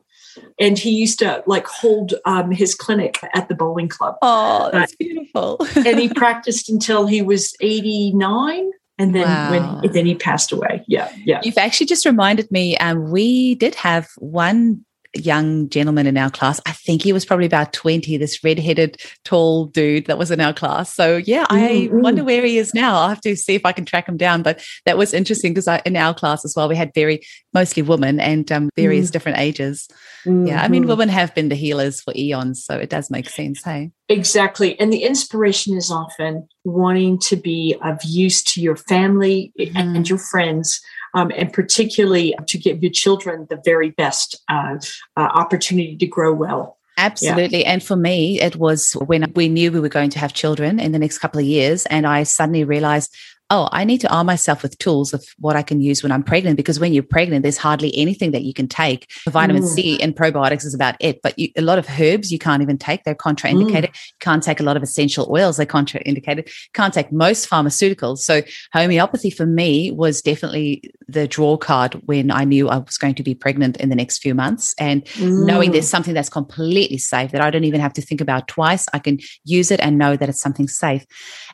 And 0.59 0.77
he 0.77 0.89
used 0.89 1.19
to 1.19 1.43
like 1.47 1.67
hold 1.67 2.15
um, 2.25 2.51
his 2.51 2.75
clinic 2.75 3.19
at 3.33 3.47
the 3.47 3.55
bowling 3.55 3.87
club. 3.87 4.15
Oh, 4.21 4.69
that's 4.73 4.93
uh, 4.93 4.95
beautiful. 4.99 5.65
and 5.75 5.99
he 5.99 6.09
practiced 6.09 6.69
until 6.69 7.07
he 7.07 7.21
was 7.21 7.53
89 7.61 8.71
and 8.97 9.15
then 9.15 9.23
wow. 9.23 9.79
when 9.81 9.91
then 9.93 10.05
he 10.05 10.13
passed 10.13 10.51
away 10.51 10.83
yeah 10.87 11.11
yeah 11.23 11.39
you've 11.43 11.57
actually 11.57 11.87
just 11.87 12.05
reminded 12.05 12.51
me 12.51 12.77
um, 12.77 13.09
we 13.09 13.55
did 13.55 13.73
have 13.73 14.09
one 14.17 14.85
young 15.13 15.69
gentleman 15.69 16.07
in 16.07 16.17
our 16.17 16.29
class. 16.29 16.61
I 16.65 16.71
think 16.71 17.01
he 17.01 17.13
was 17.13 17.25
probably 17.25 17.45
about 17.45 17.73
20, 17.73 18.17
this 18.17 18.43
red-headed 18.43 19.01
tall 19.25 19.65
dude 19.65 20.05
that 20.05 20.17
was 20.17 20.31
in 20.31 20.39
our 20.39 20.53
class. 20.53 20.93
So 20.93 21.17
yeah, 21.17 21.45
I 21.49 21.89
mm-hmm. 21.89 22.01
wonder 22.01 22.23
where 22.23 22.45
he 22.45 22.57
is 22.57 22.73
now. 22.73 22.95
I'll 22.95 23.09
have 23.09 23.21
to 23.21 23.35
see 23.35 23.55
if 23.55 23.65
I 23.65 23.71
can 23.71 23.85
track 23.85 24.07
him 24.07 24.17
down. 24.17 24.41
But 24.41 24.63
that 24.85 24.97
was 24.97 25.13
interesting 25.13 25.53
because 25.53 25.67
in 25.85 25.97
our 25.97 26.13
class 26.13 26.45
as 26.45 26.55
well, 26.55 26.69
we 26.69 26.75
had 26.75 26.93
very 26.93 27.21
mostly 27.53 27.83
women 27.83 28.19
and 28.19 28.51
um, 28.51 28.69
various 28.75 29.09
mm 29.09 29.11
different 29.11 29.39
ages. 29.39 29.89
Mm-hmm. 30.25 30.47
Yeah, 30.47 30.61
I 30.61 30.69
mean, 30.69 30.83
mm-hmm. 30.83 30.89
women 30.89 31.09
have 31.09 31.35
been 31.35 31.49
the 31.49 31.55
healers 31.55 32.01
for 32.01 32.13
eons, 32.15 32.63
so 32.63 32.77
it 32.77 32.89
does 32.89 33.11
make 33.11 33.27
sense. 33.27 33.61
Hey, 33.63 33.91
exactly. 34.07 34.79
And 34.79 34.93
the 34.93 35.03
inspiration 35.03 35.75
is 35.75 35.91
often 35.91 36.47
wanting 36.63 37.19
to 37.27 37.35
be 37.35 37.75
of 37.83 38.01
use 38.03 38.41
to 38.53 38.61
your 38.61 38.77
family 38.77 39.51
and 39.75 40.07
your 40.07 40.19
friends 40.19 40.79
um, 41.13 41.31
and 41.35 41.51
particularly 41.51 42.35
to 42.47 42.57
give 42.57 42.81
your 42.81 42.91
children 42.91 43.47
the 43.49 43.61
very 43.63 43.91
best 43.91 44.41
uh, 44.49 44.77
uh, 45.17 45.19
opportunity 45.19 45.95
to 45.97 46.07
grow 46.07 46.33
well. 46.33 46.77
Absolutely. 46.97 47.61
Yeah. 47.61 47.71
And 47.71 47.83
for 47.83 47.95
me, 47.95 48.39
it 48.41 48.57
was 48.57 48.93
when 48.93 49.31
we 49.35 49.49
knew 49.49 49.71
we 49.71 49.79
were 49.79 49.89
going 49.89 50.11
to 50.11 50.19
have 50.19 50.33
children 50.33 50.79
in 50.79 50.91
the 50.91 50.99
next 50.99 51.17
couple 51.17 51.39
of 51.39 51.45
years. 51.45 51.85
And 51.87 52.05
I 52.05 52.23
suddenly 52.23 52.63
realized 52.63 53.15
oh, 53.51 53.67
I 53.71 53.83
need 53.83 53.99
to 54.01 54.11
arm 54.11 54.27
myself 54.27 54.63
with 54.63 54.77
tools 54.77 55.13
of 55.13 55.25
what 55.37 55.57
I 55.57 55.61
can 55.61 55.81
use 55.81 56.01
when 56.01 56.11
I'm 56.11 56.23
pregnant. 56.23 56.55
Because 56.55 56.79
when 56.79 56.93
you're 56.93 57.03
pregnant, 57.03 57.43
there's 57.43 57.57
hardly 57.57 57.95
anything 57.97 58.31
that 58.31 58.43
you 58.43 58.53
can 58.53 58.67
take. 58.67 59.11
Vitamin 59.27 59.63
mm. 59.63 59.67
C 59.67 60.01
and 60.01 60.15
probiotics 60.15 60.65
is 60.65 60.73
about 60.73 60.95
it. 61.01 61.21
But 61.21 61.37
you, 61.37 61.49
a 61.57 61.61
lot 61.61 61.77
of 61.77 61.85
herbs 61.99 62.31
you 62.31 62.39
can't 62.39 62.63
even 62.63 62.77
take. 62.77 63.03
They're 63.03 63.13
contraindicated. 63.13 63.89
Mm. 63.89 64.13
Can't 64.21 64.41
take 64.41 64.61
a 64.61 64.63
lot 64.63 64.77
of 64.77 64.83
essential 64.83 65.27
oils. 65.29 65.57
They're 65.57 65.65
contraindicated. 65.65 66.49
Can't 66.73 66.93
take 66.93 67.11
most 67.11 67.49
pharmaceuticals. 67.49 68.19
So 68.19 68.41
homeopathy 68.71 69.29
for 69.29 69.45
me 69.45 69.91
was 69.91 70.21
definitely 70.21 70.89
the 71.09 71.27
draw 71.27 71.57
card 71.57 71.95
when 72.05 72.31
I 72.31 72.45
knew 72.45 72.69
I 72.69 72.77
was 72.77 72.97
going 72.97 73.15
to 73.15 73.23
be 73.23 73.35
pregnant 73.35 73.75
in 73.77 73.89
the 73.89 73.95
next 73.95 74.19
few 74.19 74.33
months. 74.33 74.73
And 74.79 75.03
mm. 75.05 75.45
knowing 75.45 75.71
there's 75.71 75.89
something 75.89 76.13
that's 76.13 76.29
completely 76.29 76.97
safe 76.97 77.31
that 77.31 77.41
I 77.41 77.51
don't 77.51 77.65
even 77.65 77.81
have 77.81 77.93
to 77.93 78.01
think 78.01 78.21
about 78.21 78.47
twice. 78.47 78.85
I 78.93 78.99
can 78.99 79.19
use 79.43 79.71
it 79.71 79.81
and 79.81 79.97
know 79.97 80.15
that 80.15 80.29
it's 80.29 80.39
something 80.39 80.69
safe. 80.69 81.05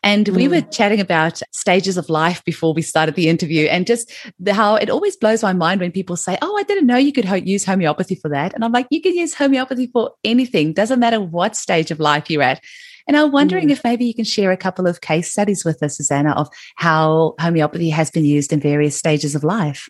And 0.04 0.28
we 0.28 0.48
were 0.48 0.62
mm. 0.62 0.72
chatting 0.72 1.00
about 1.00 1.42
stages 1.52 1.87
stages 1.88 1.98
of 1.98 2.10
life 2.10 2.44
before 2.44 2.74
we 2.74 2.82
started 2.82 3.16
the 3.16 3.30
interview 3.30 3.68
and 3.68 3.88
just 3.88 4.12
the, 4.40 4.54
how 4.54 4.76
it 4.76 4.90
always 4.90 5.16
blows 5.16 5.42
my 5.42 5.54
mind 5.54 5.80
when 5.80 5.92
people 5.92 6.18
say, 6.18 6.38
Oh, 6.42 6.58
I 6.58 6.64
didn't 6.64 6.86
know 6.86 6.98
you 6.98 7.14
could 7.14 7.26
ho- 7.26 7.36
use 7.36 7.64
homeopathy 7.64 8.16
for 8.16 8.30
that. 8.30 8.54
And 8.54 8.64
I'm 8.64 8.74
like, 8.74 8.88
You 8.92 9.02
can 9.02 9.16
use 9.16 9.34
homeopathy 9.34 9.88
for 9.88 10.12
anything, 10.24 10.74
doesn't 10.74 11.00
matter 11.00 11.22
what 11.22 11.56
stage 11.56 11.92
of 11.92 12.00
life 12.00 12.30
you're 12.30 12.44
at. 12.44 12.62
And 13.08 13.16
I'm 13.16 13.32
wondering 13.32 13.70
mm. 13.70 13.72
if 13.72 13.84
maybe 13.86 14.06
you 14.06 14.14
can 14.14 14.26
share 14.26 14.52
a 14.52 14.58
couple 14.58 14.86
of 14.86 15.00
case 15.00 15.32
studies 15.32 15.64
with 15.64 15.82
us, 15.82 15.96
Susanna, 15.96 16.32
of 16.32 16.50
how 16.76 17.36
homeopathy 17.40 17.90
has 17.90 18.12
been 18.12 18.26
used 18.26 18.52
in 18.52 18.60
various 18.60 18.98
stages 18.98 19.34
of 19.34 19.46
life. 19.46 19.88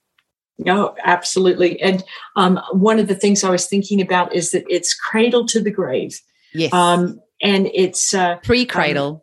No, 0.59 0.95
absolutely. 1.03 1.81
And 1.81 2.03
um, 2.35 2.59
one 2.71 2.99
of 2.99 3.07
the 3.07 3.15
things 3.15 3.43
I 3.43 3.49
was 3.49 3.65
thinking 3.65 4.01
about 4.01 4.35
is 4.35 4.51
that 4.51 4.65
it's 4.69 4.93
cradle 4.93 5.47
to 5.47 5.59
the 5.59 5.71
grave. 5.71 6.19
Yes. 6.53 6.71
Um, 6.73 7.19
and 7.41 7.69
it's 7.73 8.13
uh, 8.13 8.37
pre 8.43 8.65
cradle. 8.65 9.09
Um, 9.09 9.21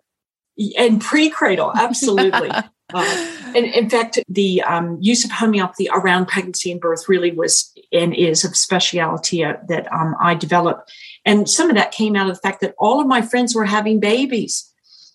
and 0.76 1.00
pre 1.00 1.30
cradle, 1.30 1.72
absolutely. 1.74 2.50
Uh, 2.92 3.26
and 3.56 3.64
in 3.64 3.88
fact, 3.88 4.18
the 4.28 4.62
um, 4.62 4.98
use 5.00 5.24
of 5.24 5.30
homeopathy 5.30 5.88
around 5.92 6.26
pregnancy 6.26 6.70
and 6.70 6.80
birth 6.80 7.08
really 7.08 7.32
was 7.32 7.72
and 7.92 8.14
is 8.14 8.44
a 8.44 8.54
speciality 8.54 9.42
uh, 9.42 9.54
that 9.68 9.90
um, 9.92 10.14
I 10.20 10.34
developed. 10.34 10.92
And 11.24 11.48
some 11.48 11.70
of 11.70 11.76
that 11.76 11.92
came 11.92 12.14
out 12.14 12.28
of 12.28 12.36
the 12.36 12.40
fact 12.40 12.60
that 12.60 12.74
all 12.78 13.00
of 13.00 13.06
my 13.06 13.22
friends 13.22 13.54
were 13.54 13.64
having 13.64 14.00
babies 14.00 14.70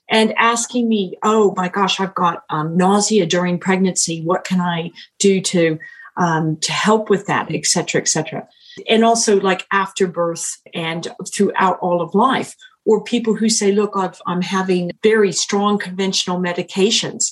and 0.09 0.33
asking 0.37 0.89
me, 0.89 1.15
"Oh 1.23 1.53
my 1.55 1.69
gosh, 1.69 1.99
I've 1.99 2.15
got 2.15 2.43
um, 2.49 2.75
nausea 2.75 3.27
during 3.27 3.59
pregnancy. 3.59 4.23
What 4.23 4.43
can 4.43 4.59
I 4.59 4.91
do 5.19 5.39
to 5.41 5.77
um, 6.17 6.57
to 6.61 6.71
help 6.71 7.09
with 7.09 7.27
that, 7.27 7.53
et 7.53 7.65
cetera, 7.65 8.01
et 8.01 8.07
cetera?" 8.07 8.47
And 8.89 9.05
also, 9.05 9.39
like 9.39 9.67
after 9.71 10.07
birth 10.07 10.57
and 10.73 11.07
throughout 11.31 11.79
all 11.79 12.01
of 12.01 12.15
life, 12.15 12.55
or 12.89 13.03
people 13.03 13.35
who 13.35 13.49
say, 13.49 13.71
"Look, 13.71 13.93
I've, 13.95 14.19
I'm 14.27 14.41
having 14.41 14.91
very 15.03 15.31
strong 15.31 15.77
conventional 15.77 16.39
medications." 16.39 17.31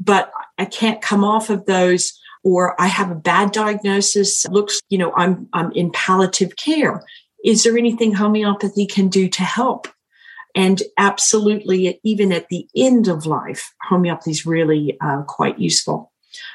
but 0.00 0.30
I 0.58 0.64
can't 0.64 1.02
come 1.02 1.24
off 1.24 1.50
of 1.50 1.66
those 1.66 2.18
or 2.44 2.80
I 2.80 2.86
have 2.86 3.10
a 3.10 3.16
bad 3.16 3.52
diagnosis. 3.52 4.46
Looks, 4.48 4.80
you 4.88 4.98
know, 4.98 5.12
I'm 5.16 5.48
I'm 5.52 5.72
in 5.72 5.90
palliative 5.92 6.56
care. 6.56 7.02
Is 7.44 7.64
there 7.64 7.76
anything 7.76 8.14
homeopathy 8.14 8.86
can 8.86 9.08
do 9.08 9.28
to 9.28 9.42
help? 9.42 9.88
And 10.54 10.82
absolutely, 10.96 12.00
even 12.02 12.32
at 12.32 12.48
the 12.48 12.66
end 12.74 13.06
of 13.06 13.26
life, 13.26 13.72
homeopathy 13.82 14.30
is 14.30 14.46
really 14.46 14.96
uh, 15.00 15.22
quite 15.22 15.58
useful. 15.58 16.12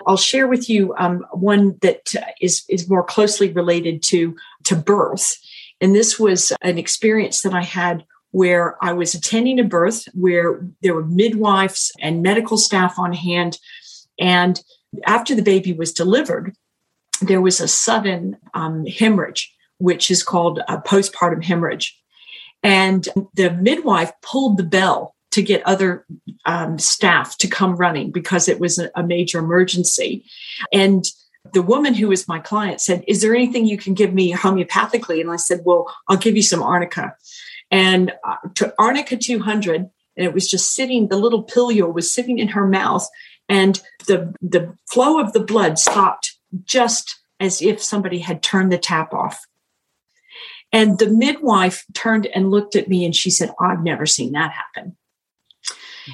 I'll 0.08 0.18
share 0.18 0.48
with 0.48 0.70
you 0.70 0.94
um, 0.98 1.26
one 1.32 1.78
that 1.82 2.14
is 2.42 2.64
is 2.70 2.90
more 2.90 3.04
closely 3.04 3.52
related 3.52 4.02
to 4.04 4.36
to 4.66 4.76
birth, 4.76 5.38
and 5.82 5.94
this 5.94 6.20
was 6.20 6.54
an 6.62 6.78
experience 6.78 7.42
that 7.42 7.54
I 7.54 7.64
had 7.64 8.06
where 8.34 8.84
I 8.84 8.94
was 8.94 9.14
attending 9.14 9.60
a 9.60 9.64
birth 9.64 10.06
where 10.16 10.68
there 10.82 10.96
were 10.96 11.06
midwives 11.06 11.92
and 12.02 12.24
medical 12.24 12.58
staff 12.58 12.98
on 12.98 13.14
hand. 13.14 13.60
And 14.20 14.60
after 15.06 15.36
the 15.36 15.44
baby 15.44 15.72
was 15.72 15.94
delivered, 15.94 16.56
there 17.22 17.42
was 17.42 17.62
a 17.62 17.68
sudden 17.68 18.38
um, 18.56 18.88
hemorrhage, 18.88 19.54
which 19.78 20.10
is 20.10 20.24
called 20.24 20.62
a 20.68 20.80
postpartum 20.80 21.44
hemorrhage. 21.44 21.96
And 22.64 23.08
the 23.36 23.52
midwife 23.52 24.12
pulled 24.24 24.58
the 24.58 24.64
bell 24.64 25.16
to 25.30 25.44
get 25.44 25.62
other 25.68 26.04
um, 26.48 26.80
staff 26.80 27.38
to 27.38 27.48
come 27.48 27.76
running 27.76 28.12
because 28.12 28.48
it 28.48 28.60
was 28.60 28.80
a, 28.80 28.90
a 28.96 29.04
major 29.04 29.38
emergency. 29.38 30.26
And 30.72 31.06
the 31.54 31.62
woman 31.62 31.94
who 31.94 32.08
was 32.08 32.28
my 32.28 32.40
client 32.40 32.82
said, 32.82 33.04
Is 33.08 33.22
there 33.22 33.36
anything 33.36 33.68
you 33.68 33.78
can 33.78 33.94
give 33.94 34.12
me 34.12 34.34
homeopathically? 34.34 35.22
And 35.22 35.30
I 35.30 35.36
said, 35.36 35.62
Well, 35.66 35.94
I'll 36.08 36.18
give 36.18 36.36
you 36.36 36.42
some 36.42 36.64
arnica 36.64 37.16
and 37.74 38.14
uh, 38.24 38.36
to 38.54 38.72
Arnica 38.78 39.18
200, 39.18 39.78
and 39.78 39.90
it 40.16 40.32
was 40.32 40.48
just 40.48 40.76
sitting, 40.76 41.08
the 41.08 41.18
little 41.18 41.44
pilule 41.44 41.92
was 41.92 42.14
sitting 42.14 42.38
in 42.38 42.50
her 42.50 42.68
mouth, 42.68 43.10
and 43.50 43.82
the, 44.06 44.32
the 44.42 44.78
flow 44.88 45.20
of 45.20 45.34
the 45.34 45.40
blood 45.40 45.80
stopped 45.80 46.38
just 46.64 47.20
as 47.40 47.64
if 47.64 47.82
somebody 47.82 48.20
had 48.20 48.44
turned 48.44 48.72
the 48.72 48.78
tap 48.78 49.12
off. 49.12 49.44
And 50.72 51.00
the 51.00 51.10
midwife 51.10 51.84
turned 51.96 52.28
and 52.28 52.52
looked 52.52 52.76
at 52.76 52.88
me 52.88 53.06
and 53.06 53.16
she 53.16 53.32
said, 53.32 53.52
I've 53.60 53.84
never 53.84 54.06
seen 54.06 54.34
that 54.34 54.52
happen. 54.52 54.96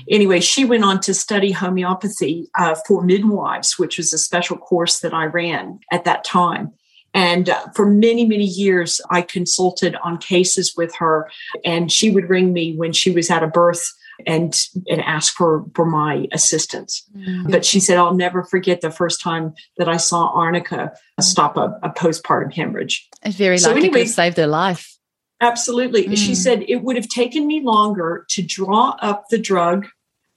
Anyway, 0.09 0.39
she 0.39 0.63
went 0.63 0.85
on 0.85 1.01
to 1.01 1.13
study 1.13 1.51
homeopathy 1.51 2.47
uh, 2.57 2.75
for 2.87 3.03
midwives, 3.03 3.77
which 3.77 3.97
was 3.97 4.13
a 4.13 4.17
special 4.17 4.57
course 4.57 5.01
that 5.01 5.13
I 5.13 5.25
ran 5.25 5.79
at 5.91 6.05
that 6.05 6.23
time. 6.23 6.71
And 7.13 7.49
uh, 7.49 7.67
for 7.75 7.85
many, 7.85 8.25
many 8.25 8.45
years, 8.45 9.01
I 9.09 9.21
consulted 9.21 9.95
on 10.03 10.17
cases 10.17 10.73
with 10.75 10.93
her, 10.95 11.29
and 11.65 11.91
she 11.91 12.11
would 12.11 12.29
ring 12.29 12.53
me 12.53 12.75
when 12.75 12.93
she 12.93 13.11
was 13.11 13.29
at 13.29 13.43
a 13.43 13.47
birth 13.47 13.93
and 14.27 14.67
and 14.89 15.01
ask 15.01 15.33
for 15.33 15.65
for 15.73 15.85
my 15.85 16.27
assistance. 16.31 17.03
Mm-hmm. 17.15 17.51
But 17.51 17.65
she 17.65 17.79
said, 17.79 17.97
"I'll 17.97 18.15
never 18.15 18.43
forget 18.43 18.81
the 18.81 18.91
first 18.91 19.21
time 19.21 19.53
that 19.77 19.89
I 19.89 19.97
saw 19.97 20.31
Arnica 20.33 20.91
stop 21.19 21.57
a, 21.57 21.79
a 21.83 21.89
postpartum 21.89 22.53
hemorrhage." 22.53 23.07
It's 23.23 23.35
very 23.35 23.57
so 23.57 23.69
lucky 23.69 23.87
anyway, 23.87 24.03
to 24.03 24.09
save 24.09 24.35
their 24.35 24.47
life. 24.47 24.97
Absolutely, 25.41 26.05
mm. 26.05 26.17
she 26.17 26.35
said 26.35 26.63
it 26.67 26.83
would 26.83 26.95
have 26.95 27.07
taken 27.07 27.47
me 27.47 27.61
longer 27.61 28.25
to 28.29 28.41
draw 28.41 28.95
up 29.01 29.29
the 29.29 29.37
drug 29.37 29.87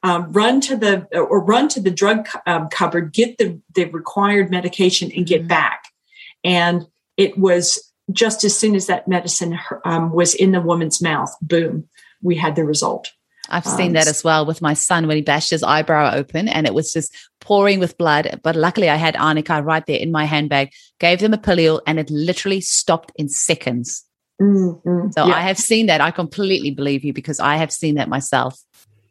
um, 0.03 0.33
run 0.33 0.61
to 0.63 0.77
the 0.77 1.07
or 1.17 1.41
run 1.41 1.69
to 1.69 1.81
the 1.81 1.91
drug 1.91 2.29
um, 2.47 2.69
cupboard, 2.69 3.13
get 3.13 3.39
the 3.39 3.61
the 3.75 3.85
required 3.87 4.51
medication, 4.51 5.11
and 5.15 5.27
get 5.27 5.45
mm 5.45 5.49
back. 5.49 5.82
And 6.45 6.87
it 7.17 7.39
was 7.39 7.93
just 8.11 8.45
as 8.45 8.59
soon 8.59 8.75
as 8.75 8.87
that 8.87 9.09
medicine 9.09 9.59
um, 9.85 10.13
was 10.13 10.35
in 10.35 10.53
the 10.53 10.61
woman's 10.61 11.01
mouth, 11.01 11.35
boom, 11.41 11.89
we 12.23 12.37
had 12.37 12.57
the 12.57 12.65
result. 12.65 13.11
I've 13.49 13.67
seen 13.67 13.89
um, 13.89 13.93
that 13.95 14.07
as 14.07 14.25
well 14.25 14.47
with 14.47 14.63
my 14.63 14.73
son 14.73 15.07
when 15.07 15.17
he 15.17 15.23
bashed 15.23 15.51
his 15.51 15.63
eyebrow 15.63 16.15
open 16.15 16.49
and 16.49 16.67
it 16.67 16.75
was 16.75 16.93
just 16.93 17.15
pouring 17.41 17.81
with 17.81 17.99
blood. 17.99 18.41
But 18.43 18.57
luckily, 18.57 18.89
I 18.89 18.97
had 18.97 19.17
arnica 19.17 19.63
right 19.63 19.85
there 19.85 19.99
in 19.99 20.11
my 20.11 20.25
handbag, 20.25 20.71
gave 21.01 21.21
them 21.21 21.35
a 21.35 21.39
pilule, 21.39 21.83
and 21.87 21.99
it 21.99 22.09
literally 22.09 22.61
stopped 22.61 23.13
in 23.17 23.29
seconds. 23.29 24.05
Mm-hmm. 24.41 25.11
So 25.11 25.27
yeah. 25.27 25.35
I 25.35 25.41
have 25.41 25.59
seen 25.59 25.87
that. 25.87 26.01
I 26.01 26.11
completely 26.11 26.71
believe 26.71 27.05
you 27.05 27.13
because 27.13 27.41
I 27.41 27.57
have 27.57 27.73
seen 27.73 27.97
that 27.97 28.09
myself. 28.09 28.59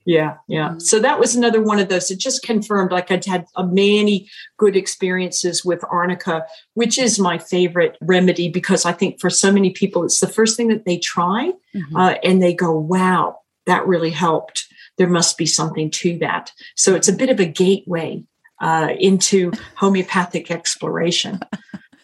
Yeah, 0.06 0.38
yeah. 0.48 0.70
Mm-hmm. 0.70 0.80
So 0.80 1.00
that 1.00 1.20
was 1.20 1.36
another 1.36 1.62
one 1.62 1.80
of 1.80 1.90
those. 1.90 2.10
It 2.10 2.20
just 2.20 2.44
confirmed 2.44 2.92
like 2.92 3.12
I'd 3.12 3.26
had 3.26 3.46
many 3.58 4.30
good 4.58 4.76
experiences 4.76 5.64
with 5.64 5.84
arnica, 5.90 6.46
which 6.74 6.98
is 6.98 7.20
my 7.20 7.38
favorite 7.38 7.98
remedy 8.02 8.50
because 8.50 8.86
I 8.86 8.94
think 8.94 9.20
for 9.20 9.30
so 9.30 9.52
many 9.52 9.70
people, 9.70 10.04
it's 10.04 10.20
the 10.20 10.28
first 10.28 10.58
thing 10.58 10.70
that 10.70 10.86
they 10.86 10.98
try 10.98 11.52
mm-hmm. 11.76 11.96
uh, 11.96 12.16
and 12.24 12.42
they 12.42 12.54
go, 12.54 12.78
wow, 12.78 13.40
that 13.68 13.86
really 13.86 14.10
helped. 14.10 14.66
There 14.98 15.10
must 15.10 15.38
be 15.38 15.46
something 15.46 15.92
to 15.92 16.18
that. 16.20 16.52
So 16.76 16.96
it's 16.96 17.08
a 17.08 17.14
bit 17.14 17.30
of 17.30 17.40
a 17.40 17.46
gateway 17.46 18.24
uh, 18.60 18.90
into 19.00 19.52
homeopathic 19.76 20.52
exploration. 20.52 21.40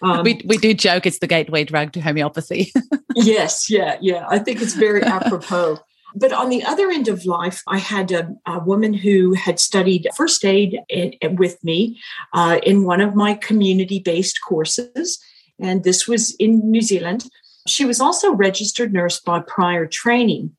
Um, 0.01 0.23
we, 0.23 0.41
we 0.45 0.57
do 0.57 0.73
joke 0.73 1.05
it's 1.05 1.19
the 1.19 1.27
gateway 1.27 1.63
drug 1.63 1.93
to 1.93 2.01
homeopathy. 2.01 2.71
yes, 3.15 3.69
yeah, 3.69 3.97
yeah. 4.01 4.25
I 4.29 4.39
think 4.39 4.61
it's 4.61 4.73
very 4.73 5.01
apropos. 5.05 5.79
But 6.15 6.31
on 6.31 6.49
the 6.49 6.63
other 6.63 6.89
end 6.89 7.07
of 7.07 7.25
life, 7.25 7.61
I 7.67 7.77
had 7.77 8.11
a, 8.11 8.29
a 8.45 8.59
woman 8.59 8.93
who 8.93 9.33
had 9.33 9.59
studied 9.59 10.07
first 10.15 10.43
aid 10.45 10.79
in, 10.89 11.13
in, 11.13 11.35
with 11.35 11.63
me 11.63 11.99
uh, 12.33 12.59
in 12.63 12.85
one 12.85 13.01
of 13.01 13.15
my 13.15 13.33
community 13.33 13.99
based 13.99 14.39
courses. 14.47 15.19
And 15.59 15.83
this 15.83 16.07
was 16.07 16.35
in 16.35 16.71
New 16.71 16.81
Zealand. 16.81 17.29
She 17.67 17.85
was 17.85 17.99
also 17.99 18.31
registered 18.33 18.93
nurse 18.93 19.19
by 19.19 19.41
prior 19.41 19.85
training. 19.85 20.55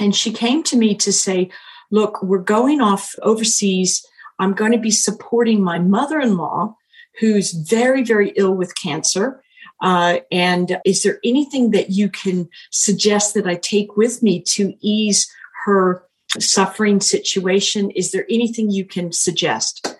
And 0.00 0.14
she 0.14 0.32
came 0.32 0.62
to 0.64 0.76
me 0.76 0.94
to 0.96 1.12
say, 1.12 1.50
Look, 1.90 2.22
we're 2.22 2.38
going 2.38 2.80
off 2.80 3.14
overseas. 3.22 4.04
I'm 4.38 4.52
going 4.52 4.72
to 4.72 4.78
be 4.78 4.90
supporting 4.90 5.62
my 5.62 5.78
mother 5.78 6.18
in 6.18 6.36
law, 6.36 6.76
who's 7.20 7.52
very, 7.52 8.02
very 8.02 8.30
ill 8.36 8.54
with 8.54 8.74
cancer. 8.80 9.43
Uh, 9.84 10.20
and 10.32 10.80
is 10.86 11.02
there 11.02 11.20
anything 11.24 11.70
that 11.72 11.90
you 11.90 12.08
can 12.08 12.48
suggest 12.70 13.34
that 13.34 13.46
I 13.46 13.56
take 13.56 13.98
with 13.98 14.22
me 14.22 14.40
to 14.40 14.72
ease 14.80 15.30
her 15.66 16.02
suffering 16.38 17.00
situation? 17.00 17.90
Is 17.90 18.10
there 18.10 18.24
anything 18.30 18.70
you 18.70 18.86
can 18.86 19.12
suggest? 19.12 19.94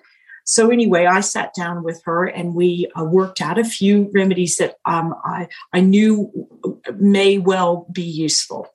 So 0.44 0.70
anyway, 0.70 1.04
I 1.04 1.20
sat 1.20 1.52
down 1.54 1.84
with 1.84 2.00
her 2.06 2.24
and 2.24 2.54
we 2.54 2.90
uh, 2.98 3.04
worked 3.04 3.42
out 3.42 3.58
a 3.58 3.64
few 3.64 4.10
remedies 4.14 4.56
that 4.56 4.76
um, 4.86 5.14
I, 5.22 5.48
I 5.74 5.80
knew 5.80 6.48
may 6.96 7.36
well 7.36 7.86
be 7.92 8.02
useful. 8.02 8.68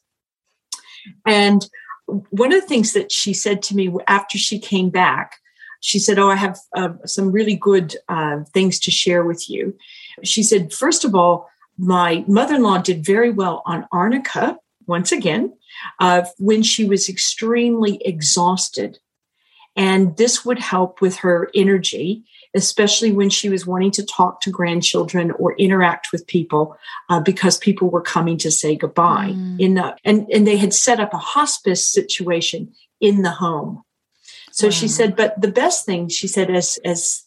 And 1.25 1.67
one 2.05 2.53
of 2.53 2.61
the 2.61 2.67
things 2.67 2.93
that 2.93 3.11
she 3.11 3.33
said 3.33 3.63
to 3.63 3.75
me 3.75 3.91
after 4.07 4.37
she 4.37 4.59
came 4.59 4.91
back, 4.91 5.37
she 5.79 5.97
said, 5.97 6.19
Oh, 6.19 6.29
I 6.29 6.35
have 6.35 6.59
uh, 6.75 6.89
some 7.05 7.31
really 7.31 7.55
good 7.55 7.95
uh, 8.09 8.43
things 8.53 8.79
to 8.81 8.91
share 8.91 9.23
with 9.23 9.49
you. 9.49 9.75
She 10.23 10.43
said, 10.43 10.73
first 10.73 11.05
of 11.05 11.15
all, 11.15 11.49
my 11.77 12.25
mother 12.27 12.55
in 12.55 12.63
law 12.63 12.77
did 12.77 13.05
very 13.05 13.31
well 13.31 13.61
on 13.65 13.87
arnica, 13.91 14.57
once 14.85 15.11
again, 15.11 15.53
uh, 15.99 16.23
when 16.37 16.63
she 16.63 16.85
was 16.85 17.07
extremely 17.07 18.01
exhausted. 18.03 18.99
And 19.75 20.17
this 20.17 20.43
would 20.43 20.59
help 20.59 20.99
with 20.99 21.17
her 21.17 21.49
energy, 21.55 22.25
especially 22.53 23.11
when 23.11 23.29
she 23.29 23.47
was 23.47 23.65
wanting 23.65 23.91
to 23.91 24.05
talk 24.05 24.41
to 24.41 24.49
grandchildren 24.49 25.31
or 25.31 25.55
interact 25.55 26.11
with 26.11 26.27
people 26.27 26.75
uh, 27.09 27.21
because 27.21 27.57
people 27.57 27.89
were 27.89 28.01
coming 28.01 28.37
to 28.39 28.51
say 28.51 28.75
goodbye. 28.75 29.29
Mm. 29.31 29.59
In 29.59 29.73
the, 29.75 29.95
and, 30.03 30.27
and 30.33 30.45
they 30.45 30.57
had 30.57 30.73
set 30.73 30.99
up 30.99 31.13
a 31.13 31.17
hospice 31.17 31.87
situation 31.87 32.73
in 32.99 33.21
the 33.21 33.31
home. 33.31 33.83
So 34.59 34.67
wow. 34.67 34.71
she 34.71 34.89
said, 34.89 35.15
but 35.15 35.39
the 35.39 35.51
best 35.51 35.85
thing 35.85 36.09
she 36.09 36.27
said, 36.27 36.51
as 36.51 36.77
as 36.83 37.23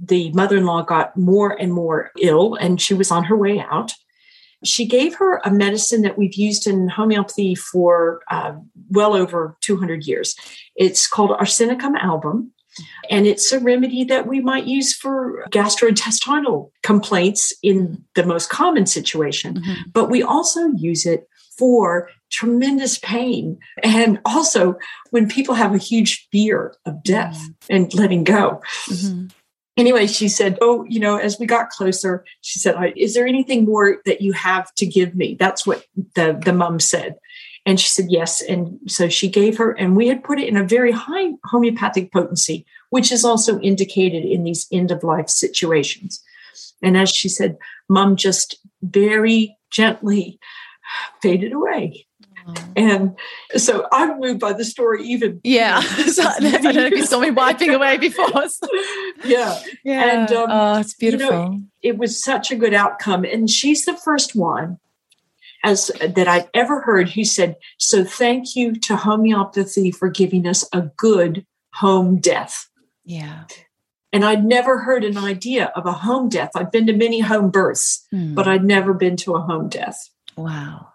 the 0.00 0.32
mother-in-law 0.32 0.82
got 0.82 1.16
more 1.16 1.52
and 1.60 1.72
more 1.72 2.10
ill, 2.20 2.56
and 2.56 2.80
she 2.80 2.92
was 2.92 3.12
on 3.12 3.22
her 3.24 3.36
way 3.36 3.60
out, 3.60 3.92
she 4.64 4.84
gave 4.84 5.14
her 5.14 5.40
a 5.44 5.50
medicine 5.52 6.02
that 6.02 6.18
we've 6.18 6.34
used 6.34 6.66
in 6.66 6.88
homeopathy 6.88 7.54
for 7.54 8.22
uh, 8.32 8.54
well 8.90 9.14
over 9.14 9.56
200 9.60 10.08
years. 10.08 10.34
It's 10.74 11.06
called 11.06 11.30
Arsenicum 11.30 11.96
album. 12.00 12.52
And 13.10 13.26
it's 13.26 13.52
a 13.52 13.60
remedy 13.60 14.02
that 14.04 14.26
we 14.26 14.40
might 14.40 14.64
use 14.64 14.94
for 14.94 15.44
gastrointestinal 15.50 16.70
complaints 16.82 17.52
in 17.62 18.02
the 18.14 18.24
most 18.24 18.48
common 18.48 18.86
situation. 18.86 19.56
Mm-hmm. 19.56 19.90
But 19.92 20.10
we 20.10 20.22
also 20.22 20.68
use 20.78 21.04
it 21.04 21.28
for 21.58 22.08
tremendous 22.30 22.98
pain. 22.98 23.58
And 23.82 24.20
also 24.24 24.76
when 25.10 25.28
people 25.28 25.54
have 25.54 25.74
a 25.74 25.78
huge 25.78 26.28
fear 26.32 26.74
of 26.86 27.02
death 27.02 27.38
mm-hmm. 27.38 27.74
and 27.74 27.94
letting 27.94 28.24
go. 28.24 28.60
Mm-hmm 28.88 29.26
anyway, 29.76 30.06
she 30.06 30.28
said, 30.28 30.58
Oh, 30.60 30.84
you 30.88 31.00
know, 31.00 31.16
as 31.16 31.38
we 31.38 31.46
got 31.46 31.70
closer, 31.70 32.24
she 32.40 32.58
said, 32.58 32.76
Is 32.96 33.14
there 33.14 33.26
anything 33.26 33.64
more 33.64 34.00
that 34.04 34.20
you 34.20 34.32
have 34.32 34.72
to 34.74 34.86
give 34.86 35.14
me? 35.14 35.36
That's 35.38 35.66
what 35.66 35.84
the, 36.14 36.40
the 36.44 36.52
mom 36.52 36.80
said. 36.80 37.16
And 37.64 37.78
she 37.78 37.88
said, 37.88 38.06
Yes. 38.08 38.42
And 38.42 38.78
so 38.86 39.08
she 39.08 39.28
gave 39.28 39.56
her, 39.58 39.72
and 39.72 39.96
we 39.96 40.08
had 40.08 40.24
put 40.24 40.40
it 40.40 40.48
in 40.48 40.56
a 40.56 40.64
very 40.64 40.92
high 40.92 41.32
homeopathic 41.44 42.12
potency, 42.12 42.66
which 42.90 43.12
is 43.12 43.24
also 43.24 43.60
indicated 43.60 44.24
in 44.24 44.44
these 44.44 44.66
end 44.72 44.90
of 44.90 45.04
life 45.04 45.28
situations. 45.28 46.22
And 46.82 46.96
as 46.96 47.10
she 47.10 47.28
said, 47.28 47.56
Mom 47.88 48.16
just 48.16 48.56
very 48.82 49.56
gently 49.70 50.38
faded 51.20 51.52
away. 51.52 52.06
And 52.76 53.16
so 53.56 53.86
I'm 53.92 54.18
moved 54.18 54.40
by 54.40 54.52
the 54.52 54.64
story 54.64 55.04
even. 55.04 55.40
Yeah. 55.44 55.80
so, 56.06 56.24
I 56.24 56.40
don't 56.40 56.74
know 56.74 56.86
if 56.86 56.92
you 56.92 57.06
saw 57.06 57.20
me 57.20 57.30
wiping 57.30 57.70
away 57.70 57.98
before. 57.98 58.48
So. 58.48 58.66
Yeah. 59.24 59.60
Yeah. 59.84 60.22
And 60.22 60.32
um, 60.32 60.50
oh, 60.50 60.80
it's 60.80 60.94
beautiful. 60.94 61.26
You 61.26 61.32
know, 61.32 61.60
it 61.80 61.96
was 61.96 62.20
such 62.20 62.50
a 62.50 62.56
good 62.56 62.74
outcome. 62.74 63.24
And 63.24 63.48
she's 63.48 63.84
the 63.84 63.96
first 63.96 64.34
one 64.34 64.78
as 65.62 65.92
that 66.00 66.26
I've 66.26 66.48
ever 66.54 66.80
heard 66.80 67.10
who 67.10 67.24
said, 67.24 67.56
So 67.78 68.04
thank 68.04 68.56
you 68.56 68.74
to 68.80 68.96
homeopathy 68.96 69.92
for 69.92 70.08
giving 70.08 70.44
us 70.46 70.68
a 70.72 70.90
good 70.96 71.46
home 71.74 72.18
death. 72.18 72.68
Yeah. 73.04 73.44
And 74.12 74.24
I'd 74.24 74.44
never 74.44 74.80
heard 74.80 75.04
an 75.04 75.16
idea 75.16 75.72
of 75.76 75.86
a 75.86 75.92
home 75.92 76.28
death. 76.28 76.50
I've 76.56 76.72
been 76.72 76.86
to 76.88 76.92
many 76.92 77.20
home 77.20 77.50
births, 77.50 78.06
mm. 78.12 78.34
but 78.34 78.48
I'd 78.48 78.64
never 78.64 78.92
been 78.92 79.16
to 79.18 79.34
a 79.34 79.40
home 79.40 79.68
death. 79.68 80.10
Wow. 80.36 80.88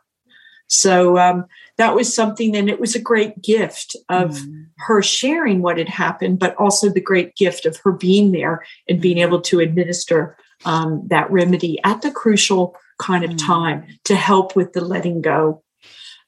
So 0.68 1.18
um, 1.18 1.46
that 1.78 1.96
was 1.96 2.14
something, 2.14 2.56
and 2.56 2.70
it 2.70 2.80
was 2.80 2.96
a 2.96 3.02
great 3.02 3.42
gift 3.42 3.96
of 4.10 4.32
mm. 4.32 4.66
her 4.80 5.02
sharing 5.02 5.62
what 5.62 5.78
had 5.78 5.90
happened, 5.90 6.40
but 6.40 6.56
also 6.56 6.90
the 6.90 7.02
great 7.02 7.36
gift 7.36 7.66
of 7.66 7.78
her 7.78 7.94
being 7.94 8.32
there 8.34 8.66
and 8.90 9.02
being 9.02 9.18
able 9.20 9.42
to 9.42 9.60
administer 9.60 10.38
um, 10.66 11.04
that 11.08 11.32
remedy 11.32 11.80
at 11.84 12.02
the 12.02 12.12
crucial 12.12 12.76
kind 13.00 13.24
of 13.24 13.32
mm. 13.32 13.46
time 13.46 13.86
to 14.06 14.16
help 14.16 14.56
with 14.56 14.74
the 14.74 14.82
letting 14.82 15.22
go. 15.22 15.64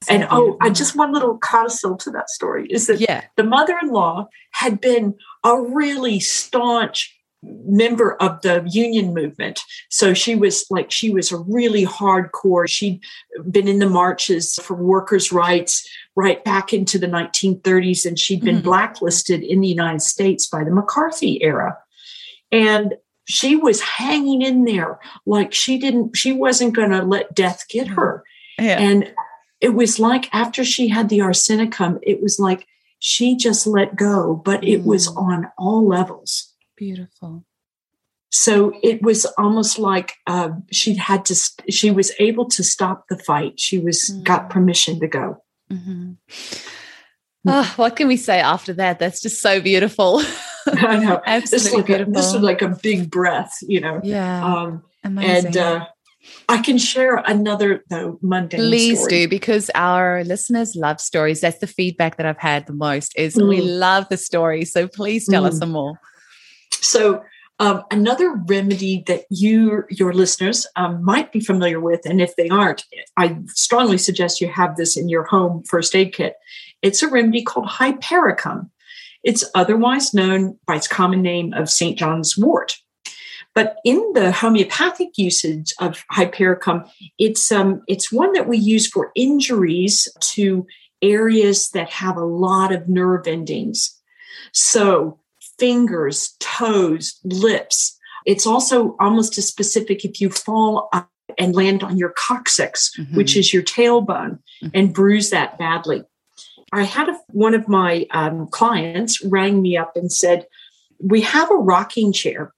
So 0.03 0.13
and 0.13 0.27
oh, 0.31 0.55
I 0.61 0.69
just 0.69 0.95
one 0.95 1.11
little 1.11 1.37
codicil 1.37 1.97
to 1.97 2.11
that 2.11 2.29
story 2.29 2.67
is 2.69 2.87
that 2.87 3.01
yeah. 3.01 3.25
the 3.35 3.43
mother 3.43 3.77
in 3.81 3.89
law 3.89 4.29
had 4.51 4.79
been 4.79 5.15
a 5.43 5.59
really 5.61 6.21
staunch 6.21 7.18
member 7.43 8.15
of 8.15 8.41
the 8.41 8.67
union 8.69 9.13
movement. 9.13 9.61
So 9.89 10.13
she 10.13 10.35
was 10.35 10.65
like, 10.69 10.91
she 10.91 11.09
was 11.09 11.31
a 11.31 11.37
really 11.37 11.85
hardcore. 11.85 12.67
She'd 12.67 13.01
been 13.49 13.67
in 13.67 13.79
the 13.79 13.89
marches 13.89 14.55
for 14.55 14.75
workers' 14.75 15.31
rights 15.31 15.87
right 16.15 16.43
back 16.43 16.73
into 16.73 16.99
the 16.99 17.07
1930s, 17.07 18.05
and 18.05 18.19
she'd 18.19 18.43
been 18.43 18.55
mm-hmm. 18.55 18.65
blacklisted 18.65 19.41
in 19.41 19.61
the 19.61 19.67
United 19.67 20.01
States 20.01 20.47
by 20.47 20.63
the 20.63 20.71
McCarthy 20.71 21.41
era. 21.41 21.77
And 22.51 22.95
she 23.25 23.55
was 23.55 23.79
hanging 23.79 24.41
in 24.41 24.65
there 24.65 24.99
like 25.25 25.53
she 25.53 25.77
didn't, 25.77 26.17
she 26.17 26.33
wasn't 26.33 26.75
going 26.75 26.89
to 26.89 27.03
let 27.03 27.35
death 27.35 27.65
get 27.69 27.87
her. 27.87 28.23
Yeah. 28.57 28.79
And 28.79 29.13
it 29.61 29.75
was 29.75 29.99
like 29.99 30.33
after 30.33 30.65
she 30.65 30.87
had 30.87 31.09
the 31.09 31.19
arsenicum, 31.19 31.99
it 32.01 32.21
was 32.21 32.39
like 32.39 32.65
she 32.99 33.35
just 33.37 33.65
let 33.65 33.95
go, 33.95 34.35
but 34.35 34.63
it 34.63 34.81
mm. 34.81 34.85
was 34.85 35.07
on 35.07 35.49
all 35.57 35.87
levels. 35.87 36.48
Beautiful. 36.79 37.43
So 38.31 38.71
it 38.81 39.01
was 39.01 39.25
almost 39.37 39.79
like 39.79 40.13
uh, 40.27 40.51
she 40.71 40.95
had 40.95 41.25
to. 41.25 41.35
She 41.69 41.91
was 41.91 42.13
able 42.19 42.45
to 42.49 42.63
stop 42.63 43.05
the 43.09 43.17
fight. 43.17 43.59
She 43.59 43.77
was 43.77 44.09
mm 44.09 44.23
got 44.23 44.49
permission 44.49 44.99
to 45.01 45.07
go. 45.07 45.43
Mm-hmm. 45.71 46.13
Oh, 47.47 47.73
what 47.75 47.95
can 47.95 48.07
we 48.07 48.17
say 48.17 48.39
after 48.39 48.73
that? 48.73 48.99
That's 48.99 49.21
just 49.21 49.41
so 49.41 49.59
beautiful. 49.59 50.21
I 50.67 50.97
know. 50.97 51.21
Absolutely 51.25 51.57
this 51.57 51.65
is 51.65 51.73
like 51.73 51.85
beautiful. 51.85 52.13
A, 52.13 52.15
this 52.15 52.33
is 52.33 52.41
like 52.41 52.61
a 52.61 52.77
big 52.81 53.11
breath, 53.11 53.57
you 53.61 53.81
know. 53.81 53.99
Yeah. 54.03 54.45
Um, 54.45 54.83
Amazing. 55.03 55.47
And 55.47 55.57
uh, 55.57 55.85
I 56.47 56.61
can 56.61 56.77
share 56.77 57.17
another 57.17 57.83
though 57.89 58.19
mundane. 58.21 58.59
Please 58.59 58.99
story. 58.99 59.23
do 59.23 59.27
because 59.27 59.69
our 59.75 60.23
listeners 60.23 60.75
love 60.75 61.01
stories. 61.01 61.41
That's 61.41 61.59
the 61.59 61.67
feedback 61.67 62.17
that 62.17 62.25
I've 62.25 62.37
had 62.37 62.67
the 62.67 62.73
most. 62.73 63.13
Is 63.17 63.35
mm. 63.35 63.49
we 63.49 63.61
love 63.61 64.07
the 64.09 64.17
stories. 64.17 64.71
So 64.71 64.87
please 64.87 65.27
tell 65.27 65.43
mm. 65.43 65.47
us 65.47 65.57
some 65.57 65.71
more. 65.71 65.99
So, 66.71 67.23
um, 67.61 67.83
another 67.91 68.41
remedy 68.47 69.03
that 69.07 69.25
you, 69.29 69.83
your 69.89 70.13
listeners, 70.13 70.65
um, 70.77 71.03
might 71.03 71.33
be 71.33 71.41
familiar 71.41 71.81
with, 71.81 71.99
and 72.05 72.21
if 72.21 72.35
they 72.37 72.47
aren't, 72.47 72.85
I 73.17 73.37
strongly 73.47 73.97
suggest 73.97 74.39
you 74.39 74.47
have 74.47 74.77
this 74.77 74.95
in 74.95 75.09
your 75.09 75.23
home 75.23 75.63
first 75.63 75.93
aid 75.93 76.13
kit. 76.13 76.35
It's 76.81 77.03
a 77.03 77.09
remedy 77.09 77.43
called 77.43 77.67
hypericum. 77.67 78.71
It's 79.23 79.43
otherwise 79.55 80.13
known 80.13 80.57
by 80.65 80.77
its 80.77 80.87
common 80.87 81.21
name 81.21 81.53
of 81.53 81.69
St. 81.69 81.97
John's 81.97 82.37
wort. 82.37 82.77
But 83.53 83.77
in 83.83 84.11
the 84.13 84.31
homeopathic 84.31 85.17
usage 85.17 85.73
of 85.79 86.05
hypericum, 86.11 86.85
it's 87.17 87.51
um, 87.51 87.81
it's 87.87 88.11
one 88.11 88.31
that 88.33 88.47
we 88.47 88.57
use 88.57 88.87
for 88.87 89.11
injuries 89.15 90.07
to 90.33 90.65
areas 91.01 91.69
that 91.71 91.89
have 91.89 92.15
a 92.15 92.25
lot 92.25 92.71
of 92.71 92.87
nerve 92.87 93.27
endings. 93.27 93.97
So 94.53 95.18
fingers, 95.59 96.35
toes, 96.39 97.19
lips. 97.23 97.97
It's 98.25 98.47
also 98.47 98.95
almost 98.99 99.37
as 99.37 99.47
specific 99.47 100.05
if 100.05 100.19
you 100.21 100.29
fall 100.29 100.89
up 100.93 101.09
and 101.37 101.55
land 101.55 101.83
on 101.83 101.97
your 101.97 102.13
coccyx, 102.17 102.91
mm-hmm. 102.97 103.15
which 103.15 103.37
is 103.37 103.53
your 103.53 103.63
tailbone, 103.63 104.39
mm-hmm. 104.63 104.67
and 104.73 104.93
bruise 104.93 105.29
that 105.29 105.57
badly. 105.57 106.03
I 106.71 106.83
had 106.83 107.09
a, 107.09 107.19
one 107.29 107.53
of 107.53 107.67
my 107.67 108.05
um, 108.11 108.47
clients 108.47 109.23
rang 109.23 109.61
me 109.61 109.77
up 109.77 109.95
and 109.95 110.11
said, 110.11 110.45
We 110.99 111.21
have 111.21 111.49
a 111.49 111.55
rocking 111.55 112.13
chair. 112.13 112.53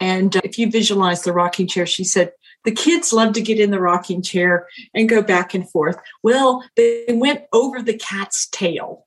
And 0.00 0.36
uh, 0.36 0.40
if 0.44 0.58
you 0.58 0.70
visualize 0.70 1.22
the 1.22 1.32
rocking 1.32 1.66
chair, 1.66 1.86
she 1.86 2.04
said, 2.04 2.32
the 2.64 2.72
kids 2.72 3.12
love 3.12 3.32
to 3.34 3.40
get 3.40 3.60
in 3.60 3.70
the 3.70 3.80
rocking 3.80 4.20
chair 4.20 4.66
and 4.92 5.08
go 5.08 5.22
back 5.22 5.54
and 5.54 5.68
forth. 5.70 5.96
Well, 6.22 6.64
they 6.76 7.04
went 7.08 7.44
over 7.52 7.80
the 7.80 7.96
cat's 7.96 8.48
tail 8.48 9.06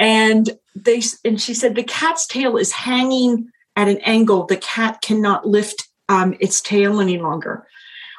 and 0.00 0.58
they 0.74 1.02
and 1.24 1.40
she 1.40 1.54
said 1.54 1.74
the 1.74 1.84
cat's 1.84 2.26
tail 2.26 2.56
is 2.56 2.72
hanging 2.72 3.50
at 3.76 3.86
an 3.86 3.98
angle 3.98 4.46
the 4.46 4.56
cat 4.56 5.00
cannot 5.02 5.46
lift 5.46 5.88
um, 6.08 6.34
its 6.40 6.60
tail 6.60 7.00
any 7.00 7.18
longer. 7.18 7.66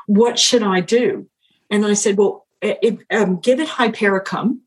What 0.05 0.39
should 0.39 0.63
i 0.63 0.79
do? 0.79 1.27
And 1.69 1.85
i 1.85 1.93
said 1.93 2.17
well 2.17 2.45
it, 2.61 2.99
um, 3.09 3.39
give 3.39 3.59
it 3.59 3.67
hypericum. 3.67 4.61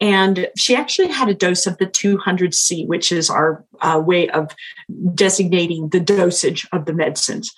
And 0.00 0.48
she 0.56 0.74
actually 0.74 1.08
had 1.08 1.28
a 1.28 1.34
dose 1.34 1.66
of 1.66 1.76
the 1.76 1.86
200c 1.86 2.86
which 2.86 3.12
is 3.12 3.28
our 3.28 3.64
uh, 3.82 4.02
way 4.04 4.28
of 4.30 4.50
designating 5.14 5.90
the 5.90 6.00
dosage 6.00 6.66
of 6.72 6.86
the 6.86 6.94
medicines. 6.94 7.52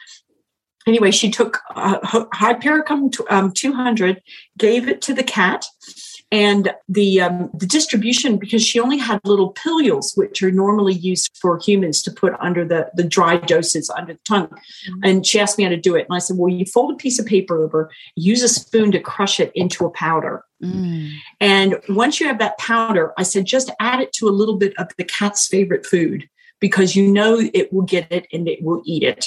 Anyway 0.89 1.13
she 1.13 1.31
took 1.31 1.61
uh, 1.77 2.27
hypericum 2.35 3.11
um, 3.31 3.53
200 3.53 4.21
gave 4.57 4.89
it 4.89 5.01
to 5.03 5.15
the 5.15 5.23
cat 5.23 5.65
and 6.31 6.75
the 6.89 7.21
um, 7.23 7.51
the 7.55 7.67
distribution 7.67 8.37
because 8.37 8.63
she 8.63 8.79
only 8.79 8.99
had 8.99 9.21
little 9.25 9.55
pilules 9.55 10.17
which 10.17 10.43
are 10.43 10.51
normally 10.51 10.93
used 10.93 11.37
for 11.41 11.59
humans 11.59 12.03
to 12.03 12.11
put 12.11 12.35
under 12.41 12.65
the 12.65 12.91
the 12.95 13.05
dry 13.05 13.37
doses 13.39 13.89
under 13.91 14.13
the 14.13 14.21
tongue 14.25 14.49
mm-hmm. 14.49 15.01
and 15.05 15.27
she 15.27 15.41
asked 15.41 15.57
me 15.57 15.65
how 15.65 15.71
to 15.71 15.77
do 15.77 15.97
it 15.97 16.07
and 16.09 16.15
i 16.15 16.19
said 16.19 16.37
well 16.37 16.53
you 16.53 16.67
fold 16.67 16.93
a 16.93 16.97
piece 16.97 17.19
of 17.19 17.27
paper 17.27 17.63
over 17.63 17.91
use 18.15 18.43
a 18.43 18.49
spoon 18.49 18.93
to 18.93 19.01
crush 19.01 19.41
it 19.41 19.51
into 19.55 19.87
a 19.87 19.91
powder 19.91 20.45
mm. 20.63 21.11
and 21.41 21.81
once 21.89 22.21
you 22.21 22.27
have 22.27 22.39
that 22.39 22.59
powder 22.59 23.13
i 23.17 23.23
said 23.23 23.47
just 23.47 23.71
add 23.81 24.01
it 24.01 24.13
to 24.13 24.29
a 24.29 24.31
little 24.31 24.57
bit 24.57 24.75
of 24.79 24.89
the 24.99 25.05
cat's 25.05 25.47
favorite 25.47 25.87
food 25.87 26.29
because 26.61 26.95
you 26.95 27.11
know 27.11 27.41
it 27.55 27.73
will 27.73 27.83
get 27.83 28.11
it 28.13 28.27
and 28.33 28.49
it 28.49 28.63
will 28.63 28.83
eat 28.85 29.03
it 29.03 29.27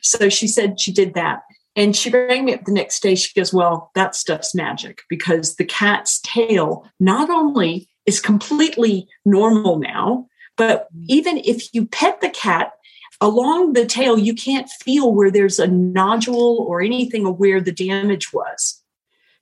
so 0.00 0.28
she 0.28 0.48
said 0.48 0.80
she 0.80 0.92
did 0.92 1.14
that 1.14 1.42
and 1.76 1.94
she 1.94 2.10
rang 2.10 2.46
me 2.46 2.54
up 2.54 2.64
the 2.64 2.72
next 2.72 3.00
day. 3.02 3.14
She 3.14 3.38
goes, 3.38 3.52
Well, 3.52 3.90
that 3.94 4.16
stuff's 4.16 4.54
magic 4.54 5.02
because 5.08 5.56
the 5.56 5.64
cat's 5.64 6.20
tail 6.20 6.90
not 6.98 7.28
only 7.30 7.88
is 8.06 8.18
completely 8.18 9.06
normal 9.24 9.78
now, 9.78 10.26
but 10.56 10.88
mm. 10.96 11.04
even 11.08 11.38
if 11.38 11.72
you 11.74 11.86
pet 11.86 12.20
the 12.20 12.30
cat 12.30 12.72
along 13.20 13.74
the 13.74 13.86
tail, 13.86 14.18
you 14.18 14.34
can't 14.34 14.68
feel 14.68 15.14
where 15.14 15.30
there's 15.30 15.58
a 15.58 15.66
nodule 15.66 16.64
or 16.68 16.80
anything 16.80 17.26
of 17.26 17.38
where 17.38 17.60
the 17.60 17.72
damage 17.72 18.32
was. 18.32 18.82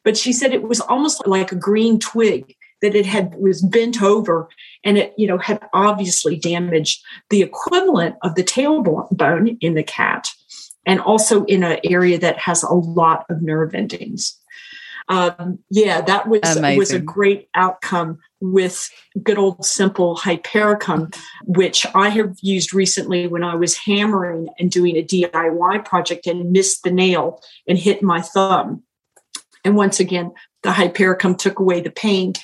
But 0.02 0.16
she 0.16 0.32
said 0.32 0.52
it 0.52 0.68
was 0.68 0.80
almost 0.80 1.26
like 1.26 1.52
a 1.52 1.56
green 1.56 1.98
twig 1.98 2.56
that 2.82 2.94
it 2.94 3.06
had 3.06 3.34
was 3.36 3.62
bent 3.62 4.02
over 4.02 4.48
and 4.84 4.98
it 4.98 5.14
you 5.16 5.26
know 5.26 5.38
had 5.38 5.60
obviously 5.72 6.36
damaged 6.36 7.02
the 7.30 7.40
equivalent 7.40 8.16
of 8.22 8.34
the 8.34 8.44
tailbone 8.44 9.08
bone 9.16 9.56
in 9.62 9.72
the 9.72 9.82
cat 9.82 10.28
and 10.86 11.00
also 11.00 11.44
in 11.44 11.62
an 11.64 11.78
area 11.84 12.18
that 12.18 12.38
has 12.38 12.62
a 12.62 12.72
lot 12.72 13.24
of 13.30 13.42
nerve 13.42 13.74
endings. 13.74 14.38
Um, 15.08 15.58
yeah, 15.70 16.00
that 16.00 16.28
was 16.28 16.40
Amazing. 16.56 16.78
was 16.78 16.92
a 16.92 16.98
great 16.98 17.48
outcome 17.54 18.18
with 18.40 18.88
good 19.22 19.38
old 19.38 19.64
simple 19.64 20.16
hypericum, 20.16 21.10
which 21.44 21.86
I 21.94 22.08
have 22.08 22.36
used 22.40 22.72
recently 22.72 23.26
when 23.26 23.44
I 23.44 23.54
was 23.54 23.76
hammering 23.76 24.48
and 24.58 24.70
doing 24.70 24.96
a 24.96 25.02
DIY 25.02 25.84
project 25.84 26.26
and 26.26 26.52
missed 26.52 26.84
the 26.84 26.90
nail 26.90 27.42
and 27.68 27.78
hit 27.78 28.02
my 28.02 28.22
thumb. 28.22 28.82
And 29.64 29.76
once 29.76 30.00
again, 30.00 30.32
the 30.62 30.72
hypericum 30.72 31.34
took 31.34 31.58
away 31.58 31.80
the 31.80 31.90
pain 31.90 32.34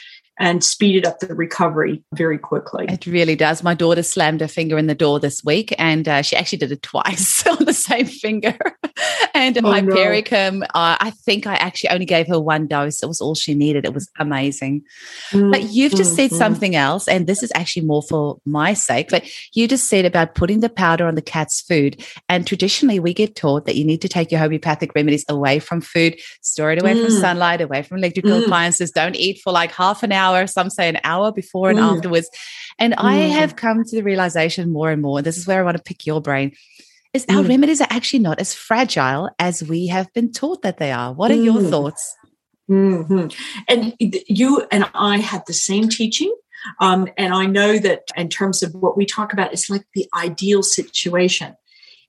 and 0.41 0.64
speeded 0.64 1.07
up 1.07 1.20
the 1.20 1.34
recovery 1.34 2.03
very 2.14 2.38
quickly. 2.38 2.86
It 2.88 3.05
really 3.07 3.36
does. 3.36 3.62
My 3.62 3.74
daughter 3.74 4.03
slammed 4.03 4.41
her 4.41 4.49
finger 4.49 4.78
in 4.78 4.86
the 4.86 4.95
door 4.95 5.20
this 5.20 5.45
week, 5.45 5.74
and 5.78 6.09
uh, 6.09 6.22
she 6.22 6.34
actually 6.34 6.59
did 6.59 6.72
it 6.72 6.82
twice 6.91 7.47
on 7.47 7.64
the 7.64 7.74
same 7.74 8.07
finger. 8.07 8.57
and 9.34 9.59
oh, 9.59 9.70
Hypericum, 9.70 10.61
no. 10.61 10.66
uh, 10.74 10.97
I 10.99 11.11
think 11.11 11.47
I 11.47 11.55
actually 11.55 11.91
only 11.91 12.07
gave 12.07 12.26
her 12.28 12.41
one 12.41 12.66
dose. 12.66 13.03
It 13.03 13.07
was 13.07 13.20
all 13.20 13.34
she 13.34 13.55
needed. 13.55 13.84
It 13.84 13.93
was 13.93 14.11
amazing. 14.18 14.82
Mm, 15.30 15.53
but 15.53 15.64
you've 15.64 15.95
just 15.95 16.14
mm, 16.14 16.16
said 16.16 16.30
mm. 16.30 16.38
something 16.38 16.74
else, 16.74 17.07
and 17.07 17.26
this 17.26 17.43
is 17.43 17.53
actually 17.55 17.84
more 17.84 18.03
for 18.03 18.38
my 18.47 18.72
sake. 18.72 19.11
But 19.11 19.30
you 19.53 19.68
just 19.68 19.88
said 19.88 20.07
about 20.07 20.34
putting 20.34 20.61
the 20.61 20.70
powder 20.70 21.07
on 21.07 21.16
the 21.16 21.22
cat's 21.22 21.61
food. 21.61 22.03
And 22.30 22.47
traditionally, 22.47 22.99
we 22.99 23.12
get 23.12 23.36
taught 23.36 23.66
that 23.66 23.76
you 23.76 23.84
need 23.84 24.01
to 24.01 24.09
take 24.09 24.30
your 24.30 24.41
homeopathic 24.41 24.95
remedies 24.95 25.26
away 25.28 25.59
from 25.59 25.82
food, 25.82 26.18
store 26.41 26.72
it 26.72 26.80
away 26.80 26.95
from 26.95 27.12
mm. 27.12 27.20
sunlight, 27.20 27.61
away 27.61 27.82
from 27.82 27.99
electrical 27.99 28.32
mm. 28.32 28.45
appliances. 28.45 28.91
Don't 28.91 29.16
eat 29.16 29.41
for 29.43 29.53
like 29.53 29.72
half 29.72 30.03
an 30.03 30.12
hour 30.12 30.30
hour, 30.37 30.47
some 30.47 30.70
say 30.70 30.89
an 30.89 30.99
hour 31.05 31.33
before 31.33 31.70
and 31.70 31.78
mm. 31.78 31.97
afterwards. 31.97 32.28
And 32.78 32.95
mm. 32.95 33.05
I 33.05 33.14
have 33.14 33.57
come 33.57 33.85
to 33.85 33.97
the 33.97 34.03
realization 34.03 34.70
more 34.70 34.91
and 34.91 35.03
more, 35.03 35.18
and 35.18 35.26
this 35.26 35.39
is 35.39 35.47
where 35.47 35.61
I 35.61 35.64
want 35.64 35.76
to 35.76 35.83
pick 35.83 36.07
your 36.07 36.20
brain, 36.20 36.53
is 37.12 37.26
our 37.28 37.43
mm. 37.43 37.49
remedies 37.49 37.81
are 37.81 37.89
actually 37.91 38.20
not 38.20 38.39
as 38.41 38.55
fragile 38.55 39.31
as 39.39 39.62
we 39.62 39.89
have 39.89 40.12
been 40.12 40.33
taught 40.33 40.62
that 40.62 40.78
they 40.78 40.93
are. 40.93 41.12
What 41.12 41.31
are 41.31 41.35
your 41.35 41.61
mm. 41.61 41.70
thoughts? 41.70 42.16
Mm-hmm. 42.70 43.28
And 43.68 43.95
you 43.99 44.66
and 44.70 44.89
I 44.95 45.18
had 45.18 45.43
the 45.47 45.53
same 45.53 45.89
teaching. 45.89 46.35
Um, 46.78 47.09
and 47.16 47.35
I 47.35 47.47
know 47.47 47.78
that 47.78 48.03
in 48.16 48.28
terms 48.28 48.62
of 48.62 48.74
what 48.74 48.97
we 48.97 49.07
talk 49.07 49.33
about, 49.33 49.53
it's 49.53 49.70
like 49.70 49.85
the 49.95 50.07
ideal 50.14 50.62
situation. 50.62 51.57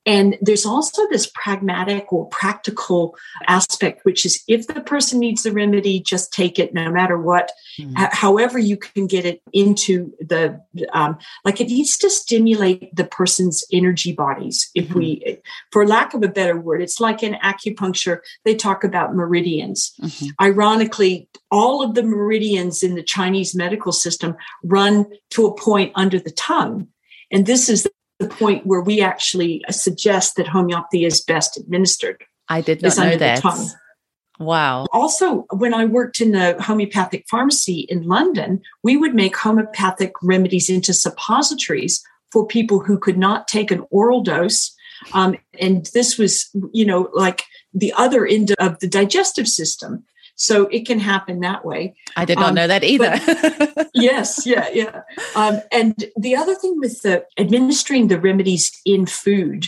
And 0.06 0.38
there's 0.42 0.66
also 0.66 1.08
this 1.10 1.30
pragmatic 1.36 2.12
or 2.12 2.28
practical 2.30 3.16
aspect, 3.48 4.04
which 4.04 4.26
is 4.26 4.44
if 4.48 4.66
the 4.66 4.82
person 4.82 5.20
needs 5.20 5.44
the 5.44 5.52
remedy, 5.52 6.00
just 6.00 6.34
take 6.34 6.58
it 6.58 6.74
no 6.74 6.92
matter 6.92 7.20
what. 7.20 7.52
H- 7.80 8.10
however, 8.12 8.58
you 8.58 8.78
can 8.78 9.06
get 9.06 9.26
it 9.26 9.42
into 9.54 10.12
the, 10.20 10.60
um, 10.94 11.18
like 11.46 11.62
it 11.62 11.68
needs 11.68 11.98
to 12.00 12.10
stimulate 12.10 12.96
the 12.96 13.06
person's 13.06 13.64
energy 13.72 14.12
bodies. 14.12 14.72
If 14.74 14.90
mm-hmm. 14.90 15.00
we, 15.00 15.38
for 15.72 15.86
lack 15.86 16.16
of 16.16 16.24
a 16.24 16.28
better 16.28 16.60
word, 16.60 16.82
it's 16.82 17.00
like 17.00 17.22
in 17.22 17.34
acupuncture, 17.36 18.20
they 18.44 18.56
talk 18.56 18.84
about 18.84 19.16
meridians. 19.16 19.94
Mm-hmm. 20.02 20.28
Ironically, 20.42 21.30
all 21.52 21.84
of 21.84 21.94
the 21.94 22.04
meridians 22.04 22.82
in 22.82 22.96
the 22.96 23.04
Chinese 23.04 23.54
medical 23.54 23.92
system 23.92 24.36
run 24.64 25.06
to 25.32 25.46
a 25.46 25.56
point 25.56 25.92
under 25.96 26.20
the 26.20 26.32
tongue. 26.32 26.88
And 27.32 27.46
this 27.46 27.70
is 27.70 27.88
the 28.22 28.28
point 28.28 28.66
where 28.66 28.82
we 28.82 29.02
actually 29.02 29.64
suggest 29.70 30.36
that 30.36 30.48
homeopathy 30.48 31.06
is 31.06 31.22
best 31.22 31.58
administered. 31.58 32.24
I 32.48 32.62
did 32.62 32.82
not 32.82 32.98
know 32.98 33.18
that. 33.18 33.44
Wow. 34.40 34.88
Also, 34.92 35.46
when 35.52 35.74
I 35.74 35.86
worked 35.86 36.20
in 36.20 36.32
the 36.32 36.60
homeopathic 36.62 37.26
pharmacy 37.30 37.82
in 37.90 38.04
London, 38.04 38.62
we 38.84 38.98
would 38.98 39.14
make 39.14 39.36
homeopathic 39.38 40.14
remedies 40.24 40.70
into 40.70 40.94
suppositories 40.94 42.04
for 42.32 42.48
people 42.48 42.80
who 42.80 42.98
could 42.98 43.18
not 43.18 43.48
take 43.48 43.70
an 43.72 43.86
oral 43.92 44.22
dose. 44.24 44.76
Um, 45.14 45.38
and 45.60 45.88
this 45.94 46.18
was, 46.18 46.50
you 46.74 46.86
know, 46.86 47.10
like 47.14 47.44
the 47.74 47.94
other 47.94 48.26
end 48.26 48.54
of 48.60 48.80
the 48.80 48.88
digestive 48.88 49.48
system. 49.48 50.04
So 50.42 50.66
it 50.70 50.88
can 50.88 51.00
happen 51.00 51.42
that 51.42 51.64
way. 51.64 51.94
I 52.18 52.26
did 52.26 52.40
not 52.40 52.50
um, 52.50 52.56
know 52.56 52.66
that 52.66 52.84
either. 52.84 53.20
but, 53.76 53.92
yes, 53.94 54.44
yeah, 54.44 54.68
yeah. 54.74 55.02
Um, 55.36 55.62
and 55.72 56.04
the 56.18 56.36
other 56.36 56.56
thing 56.56 56.80
with 56.80 57.04
the 57.04 57.24
administering 57.38 58.08
the 58.08 58.20
remedies 58.20 58.72
in 58.84 59.06
food, 59.06 59.68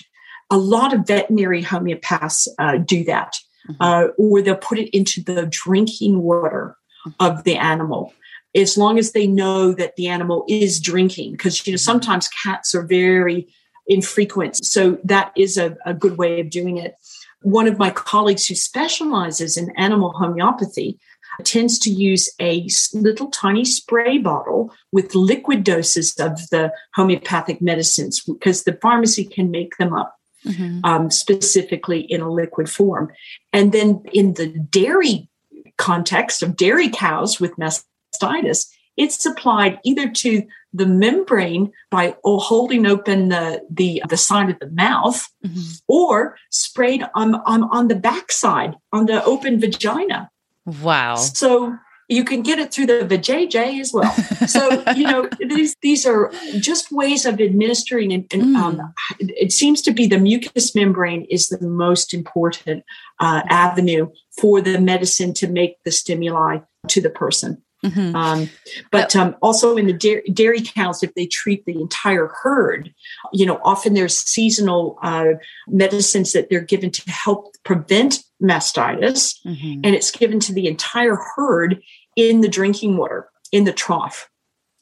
a 0.50 0.58
lot 0.58 0.92
of 0.92 1.06
veterinary 1.06 1.62
homeopaths 1.62 2.48
uh, 2.58 2.78
do 2.78 3.04
that, 3.04 3.36
mm-hmm. 3.70 3.84
uh, 3.84 4.08
or 4.18 4.42
they'll 4.42 4.56
put 4.56 4.80
it 4.80 4.90
into 4.98 5.22
the 5.22 5.46
drinking 5.46 6.24
water 6.24 6.76
mm-hmm. 7.08 7.24
of 7.24 7.44
the 7.44 7.56
animal 7.56 8.12
as 8.56 8.76
long 8.76 8.98
as 8.98 9.12
they 9.12 9.28
know 9.28 9.74
that 9.74 9.96
the 9.96 10.08
animal 10.08 10.44
is 10.48 10.80
drinking 10.80 11.34
because 11.34 11.66
you 11.68 11.74
know 11.74 11.76
mm-hmm. 11.76 11.84
sometimes 11.84 12.28
cats 12.30 12.74
are 12.74 12.84
very 12.84 13.48
infrequent 13.88 14.64
so 14.64 14.98
that 15.04 15.32
is 15.36 15.58
a, 15.58 15.76
a 15.86 15.94
good 15.94 16.18
way 16.18 16.40
of 16.40 16.50
doing 16.50 16.78
it 16.78 16.96
one 17.44 17.68
of 17.68 17.78
my 17.78 17.92
colleagues 17.92 18.48
who 18.48 18.56
specializes 18.56 19.58
in 19.58 19.72
animal 19.78 20.12
homeopathy 20.12 20.98
tends 21.44 21.80
to 21.80 21.90
use 21.90 22.30
a 22.40 22.68
little 22.94 23.30
tiny 23.30 23.66
spray 23.66 24.18
bottle 24.18 24.72
with 24.92 25.16
liquid 25.16 25.64
doses 25.64 26.16
of 26.20 26.50
the 26.50 26.72
homeopathic 26.94 27.62
medicines 27.62 28.22
because 28.22 28.64
the 28.64 28.78
pharmacy 28.82 29.26
can 29.26 29.50
make 29.50 29.78
them 29.78 29.94
up 29.94 30.16
mm-hmm. 30.46 30.80
um, 30.84 31.10
specifically 31.10 32.02
in 32.02 32.22
a 32.22 32.32
liquid 32.32 32.70
form. 32.70 33.12
And 33.52 33.72
then 33.72 34.04
in 34.14 34.36
the 34.36 34.48
dairy 34.48 35.30
context 35.78 36.44
of 36.44 36.56
dairy 36.56 36.90
cows 36.90 37.40
with 37.40 37.56
mastitis, 37.58 38.68
it's 38.98 39.26
applied 39.26 39.80
either 39.84 40.10
to 40.10 40.44
the 40.74 40.86
membrane 40.86 41.72
by 41.92 42.16
holding 42.24 42.86
open 42.86 43.30
the, 43.30 43.62
the, 43.70 44.02
the 44.10 44.18
side 44.18 44.50
of 44.50 44.60
the 44.60 44.70
mouth 44.72 45.28
mm-hmm. 45.46 45.72
or 45.88 46.38
sprayed 46.50 47.04
on, 47.14 47.36
on, 47.36 47.64
on 47.66 47.88
the 47.88 47.96
backside, 47.96 48.76
on 48.92 49.06
the 49.06 49.24
open 49.24 49.60
vagina. 49.60 50.30
Wow. 50.66 51.16
So 51.16 51.78
you 52.10 52.24
can 52.24 52.42
get 52.42 52.60
it 52.60 52.74
through 52.74 52.88
the 52.88 53.06
vajayjay 53.06 53.80
as 53.80 53.94
well. 53.94 54.12
So, 54.48 54.84
you 54.96 55.04
know, 55.04 55.30
these, 55.40 55.76
these 55.82 56.06
are 56.06 56.32
just 56.60 56.92
ways 56.92 57.26
of 57.26 57.40
administering. 57.40 58.12
And, 58.12 58.26
and 58.32 58.44
mm. 58.44 58.56
um, 58.56 58.94
it 59.20 59.52
seems 59.52 59.82
to 59.84 59.92
be 59.92 60.08
the 60.08 60.20
mucous 60.20 60.76
membrane 60.76 61.26
is 61.30 61.50
the 61.50 61.66
most 61.66 62.14
important 62.14 62.84
uh, 63.20 63.44
avenue 63.48 64.10
for 64.40 64.62
the 64.62 64.80
medicine 64.80 65.34
to 65.36 65.48
make 65.48 65.84
the 65.84 65.92
stimuli 65.92 66.60
to 66.88 67.02
the 67.02 67.10
person. 67.10 67.63
Mm-hmm. 67.84 68.16
Um, 68.16 68.50
but 68.92 69.16
um, 69.16 69.36
also 69.42 69.76
in 69.76 69.88
the 69.88 69.94
dairy, 69.94 70.24
dairy, 70.32 70.62
cows, 70.62 71.04
if 71.04 71.14
they 71.16 71.26
treat 71.26 71.66
the 71.66 71.80
entire 71.80 72.32
herd, 72.42 72.94
you 73.34 73.46
know, 73.46 73.60
often 73.64 73.94
there's 73.94 74.18
seasonal 74.18 74.98
uh, 75.04 75.34
medicines 75.68 76.32
that 76.34 76.50
they're 76.50 76.62
given 76.62 76.92
to 76.92 77.12
help 77.12 77.56
prevent 77.64 78.24
mastitis, 78.42 79.38
mm-hmm. 79.46 79.82
and 79.84 79.96
it's 79.96 80.12
given 80.12 80.40
to 80.40 80.54
the 80.54 80.68
entire 80.68 81.18
herd 81.36 81.82
in 82.16 82.42
the 82.42 82.48
drinking 82.48 82.98
water 82.98 83.30
in 83.52 83.66
the 83.66 83.74
trough. 83.74 84.30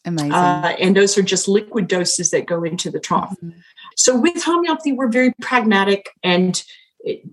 Amazing. 0.05 0.31
Uh, 0.31 0.75
and 0.79 0.95
those 0.95 1.17
are 1.17 1.23
just 1.23 1.47
liquid 1.47 1.87
doses 1.87 2.31
that 2.31 2.47
go 2.47 2.63
into 2.63 2.89
the 2.89 2.99
trough. 2.99 3.35
Mm-hmm. 3.43 3.59
So 3.95 4.17
with 4.17 4.43
homeopathy, 4.43 4.93
we're 4.93 5.09
very 5.09 5.33
pragmatic 5.41 6.09
and 6.23 6.63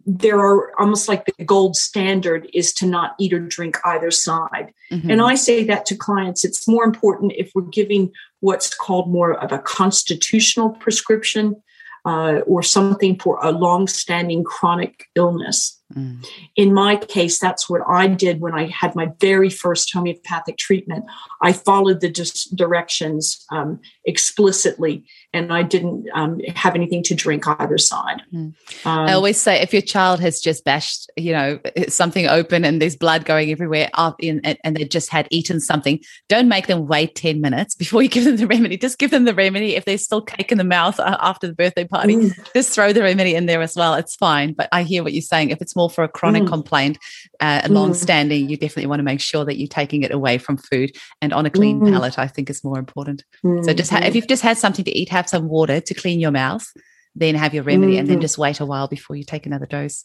there 0.07 0.39
are 0.39 0.73
almost 0.81 1.09
like 1.09 1.27
the 1.27 1.45
gold 1.45 1.77
standard 1.77 2.49
is 2.55 2.73
to 2.75 2.87
not 2.87 3.15
eat 3.21 3.33
or 3.33 3.41
drink 3.41 3.77
either 3.85 4.11
side. 4.11 4.73
Mm-hmm. 4.91 5.11
And 5.11 5.21
I 5.21 5.35
say 5.35 5.65
that 5.65 5.85
to 5.87 5.97
clients. 5.97 6.45
It's 6.45 6.67
more 6.67 6.85
important 6.85 7.33
if 7.37 7.51
we're 7.55 7.63
giving 7.63 8.11
what's 8.41 8.75
called 8.75 9.11
more 9.11 9.35
of 9.35 9.53
a 9.53 9.59
constitutional 9.59 10.71
prescription 10.71 11.63
uh, 12.05 12.41
or 12.47 12.63
something 12.63 13.19
for 13.19 13.39
a 13.43 13.53
long-standing 13.53 14.45
chronic 14.45 15.05
illness. 15.15 15.78
Mm. 15.95 16.27
In 16.57 16.75
my 16.75 16.97
case, 16.97 17.39
that's 17.39 17.69
what 17.69 17.83
I 17.89 18.09
did 18.09 18.41
when 18.41 18.55
I 18.55 18.67
had 18.67 18.95
my 18.95 19.09
very 19.21 19.49
first 19.49 19.93
homeopathic 19.93 20.59
treatment. 20.59 21.07
I 21.43 21.53
followed 21.53 22.01
the 22.01 22.11
dis- 22.11 22.45
directions 22.45 23.45
um, 23.51 23.81
explicitly 24.05 25.05
and 25.33 25.53
I 25.53 25.63
didn't 25.63 26.07
um, 26.15 26.41
have 26.55 26.75
anything 26.75 27.03
to 27.05 27.15
drink 27.15 27.47
either 27.47 27.79
side. 27.79 28.23
Mm. 28.33 28.55
Um, 28.85 29.09
I 29.09 29.13
always 29.13 29.39
say 29.41 29.61
if 29.61 29.73
your 29.73 29.83
child 29.83 30.21
has 30.21 30.41
just 30.41 30.65
bashed, 30.65 31.11
you 31.17 31.33
know, 31.33 31.59
something 31.89 32.27
open 32.27 32.65
and 32.65 32.81
there's 32.81 32.97
blood 32.97 33.25
going 33.25 33.51
everywhere 33.51 33.91
up 33.95 34.17
in, 34.21 34.41
and 34.41 34.77
they 34.77 34.85
just 34.85 35.11
had 35.11 35.29
eaten 35.31 35.61
something, 35.61 36.01
don't 36.29 36.49
make 36.49 36.67
them 36.67 36.87
wait 36.87 37.15
10 37.15 37.41
minutes 37.41 37.75
before 37.75 38.03
you 38.03 38.09
give 38.09 38.25
them 38.25 38.37
the 38.37 38.47
remedy. 38.47 38.77
Just 38.77 38.99
give 38.99 39.11
them 39.11 39.25
the 39.25 39.35
remedy. 39.35 39.75
If 39.75 39.85
there's 39.85 40.03
still 40.03 40.23
cake 40.23 40.51
in 40.51 40.59
the 40.59 40.65
mouth 40.65 40.99
uh, 40.99 41.17
after 41.21 41.47
the 41.47 41.55
birthday 41.55 41.85
party, 41.85 42.17
mm. 42.17 42.53
just 42.55 42.75
throw 42.75 42.93
the 42.93 43.03
remedy 43.03 43.35
in 43.35 43.47
there 43.47 43.61
as 43.61 43.77
well. 43.77 43.95
It's 43.95 44.17
fine. 44.17 44.55
But 44.55 44.69
I 44.73 44.83
hear 44.83 45.03
what 45.03 45.13
you're 45.13 45.23
saying. 45.23 45.51
If 45.51 45.61
it's 45.61 45.77
more 45.79 45.89
for 45.89 46.05
a 46.05 46.09
chronic 46.09 46.43
mm. 46.43 46.49
complaint, 46.49 46.99
uh, 47.41 47.67
long 47.71 47.95
standing, 47.95 48.51
you 48.51 48.57
definitely 48.57 48.87
want 48.87 48.99
to 49.01 49.05
make 49.05 49.21
sure 49.21 49.45
that 49.47 49.57
you're 49.59 49.69
taking 49.69 50.03
it 50.03 50.13
away 50.13 50.37
from 50.37 50.59
food 50.59 50.95
and 51.23 51.33
on 51.33 51.47
a 51.47 51.51
clean 51.51 51.81
mm. 51.81 51.91
palate, 51.91 52.19
I 52.19 52.27
think 52.27 52.51
is 52.51 52.63
more 52.63 52.79
important. 52.79 53.25
So 53.63 53.73
just 53.73 53.91
ha- 53.91 54.03
if 54.05 54.15
you've 54.15 54.29
just 54.29 54.43
had 54.43 54.59
something 54.59 54.85
to 54.85 54.91
eat, 54.91 55.09
have 55.09 55.29
some 55.29 55.49
water 55.49 55.81
to 55.81 55.95
clean 55.95 56.21
your 56.21 56.33
mouth, 56.33 56.67
then 57.15 57.35
have 57.35 57.55
your 57.55 57.65
remedy, 57.65 57.93
mm-hmm. 57.93 58.01
and 58.01 58.09
then 58.09 58.17
mm-hmm. 58.17 58.23
just 58.23 58.39
wait 58.39 58.61
a 58.61 58.67
while 58.67 58.89
before 58.89 59.17
you 59.17 59.25
take 59.25 59.47
another 59.47 59.67
dose. 59.67 60.05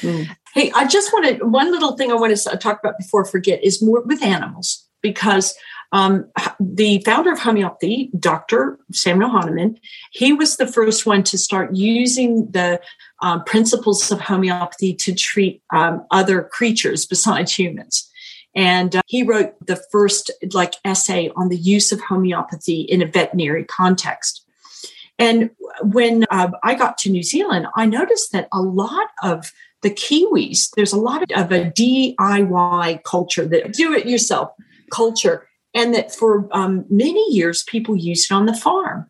Mm. 0.00 0.28
Hey, 0.54 0.70
I 0.74 0.86
just 0.86 1.12
wanted 1.12 1.42
one 1.42 1.70
little 1.70 1.96
thing 1.96 2.10
I 2.10 2.14
want 2.14 2.36
to 2.36 2.56
talk 2.56 2.80
about 2.80 2.98
before 2.98 3.26
I 3.26 3.30
forget 3.30 3.62
is 3.62 3.82
more 3.82 4.02
with 4.02 4.22
animals 4.22 4.86
because 5.02 5.54
um, 5.92 6.30
the 6.58 7.02
founder 7.04 7.32
of 7.32 7.38
homeopathy, 7.38 8.10
Dr. 8.18 8.78
Samuel 8.92 9.30
Hahnemann, 9.30 9.78
he 10.10 10.32
was 10.32 10.56
the 10.56 10.66
first 10.66 11.04
one 11.04 11.22
to 11.24 11.36
start 11.36 11.74
using 11.74 12.50
the 12.50 12.80
um, 13.22 13.44
principles 13.44 14.10
of 14.10 14.20
homeopathy 14.20 14.92
to 14.94 15.14
treat 15.14 15.62
um, 15.72 16.04
other 16.10 16.42
creatures 16.42 17.06
besides 17.06 17.54
humans. 17.54 18.08
And 18.54 18.96
uh, 18.96 19.02
he 19.06 19.22
wrote 19.22 19.54
the 19.66 19.80
first 19.90 20.30
like 20.52 20.74
essay 20.84 21.30
on 21.36 21.48
the 21.48 21.56
use 21.56 21.92
of 21.92 22.00
homeopathy 22.00 22.82
in 22.82 23.00
a 23.00 23.06
veterinary 23.06 23.64
context. 23.64 24.44
And 25.18 25.50
when 25.82 26.24
uh, 26.30 26.50
I 26.62 26.74
got 26.74 26.98
to 26.98 27.10
New 27.10 27.22
Zealand, 27.22 27.66
I 27.76 27.86
noticed 27.86 28.32
that 28.32 28.48
a 28.52 28.60
lot 28.60 29.08
of 29.22 29.52
the 29.82 29.90
Kiwis, 29.90 30.70
there's 30.76 30.92
a 30.92 30.98
lot 30.98 31.22
of 31.22 31.52
a 31.52 31.70
DIY 31.70 33.04
culture, 33.04 33.46
that 33.46 33.72
do 33.72 33.92
it 33.94 34.06
yourself 34.06 34.52
culture, 34.90 35.48
and 35.74 35.94
that 35.94 36.14
for 36.14 36.48
um, 36.52 36.84
many 36.90 37.24
years 37.32 37.64
people 37.64 37.96
used 37.96 38.30
it 38.30 38.34
on 38.34 38.46
the 38.46 38.54
farm. 38.54 39.08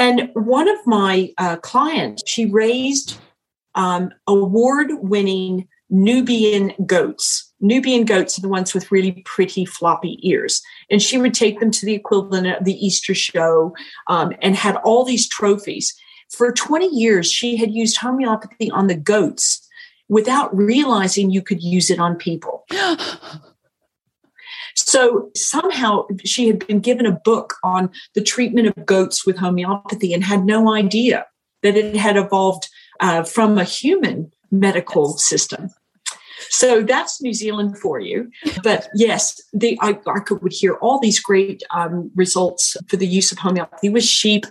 And 0.00 0.30
one 0.32 0.66
of 0.66 0.78
my 0.86 1.30
uh, 1.36 1.56
clients, 1.58 2.22
she 2.24 2.46
raised 2.46 3.18
um, 3.74 4.10
award 4.26 4.88
winning 5.02 5.68
Nubian 5.90 6.72
goats. 6.86 7.52
Nubian 7.60 8.06
goats 8.06 8.38
are 8.38 8.40
the 8.40 8.48
ones 8.48 8.72
with 8.72 8.90
really 8.90 9.22
pretty 9.26 9.66
floppy 9.66 10.18
ears. 10.22 10.62
And 10.90 11.02
she 11.02 11.18
would 11.18 11.34
take 11.34 11.60
them 11.60 11.70
to 11.72 11.84
the 11.84 11.92
equivalent 11.92 12.46
of 12.46 12.64
the 12.64 12.82
Easter 12.86 13.14
show 13.14 13.74
um, 14.06 14.32
and 14.40 14.56
had 14.56 14.76
all 14.76 15.04
these 15.04 15.28
trophies. 15.28 15.94
For 16.30 16.50
20 16.50 16.86
years, 16.86 17.30
she 17.30 17.56
had 17.56 17.70
used 17.70 17.98
homeopathy 17.98 18.70
on 18.70 18.86
the 18.86 18.94
goats 18.94 19.68
without 20.08 20.56
realizing 20.56 21.30
you 21.30 21.42
could 21.42 21.62
use 21.62 21.90
it 21.90 21.98
on 21.98 22.16
people. 22.16 22.64
So 24.76 25.30
somehow 25.36 26.06
she 26.24 26.46
had 26.46 26.66
been 26.66 26.80
given 26.80 27.06
a 27.06 27.20
book 27.24 27.54
on 27.62 27.90
the 28.14 28.22
treatment 28.22 28.68
of 28.68 28.86
goats 28.86 29.26
with 29.26 29.36
homeopathy 29.38 30.14
and 30.14 30.24
had 30.24 30.44
no 30.44 30.74
idea 30.74 31.26
that 31.62 31.76
it 31.76 31.96
had 31.96 32.16
evolved 32.16 32.68
uh, 33.00 33.22
from 33.22 33.58
a 33.58 33.64
human 33.64 34.32
medical 34.50 35.16
system. 35.18 35.70
So 36.48 36.82
that's 36.82 37.22
New 37.22 37.34
Zealand 37.34 37.78
for 37.78 38.00
you. 38.00 38.30
But 38.64 38.88
yes, 38.94 39.40
the, 39.52 39.78
I, 39.80 39.98
I 40.06 40.20
could, 40.20 40.42
would 40.42 40.52
hear 40.52 40.74
all 40.74 40.98
these 40.98 41.20
great 41.20 41.62
um, 41.70 42.10
results 42.14 42.76
for 42.88 42.96
the 42.96 43.06
use 43.06 43.30
of 43.30 43.38
homeopathy 43.38 43.88
with 43.88 44.04
sheep, 44.04 44.46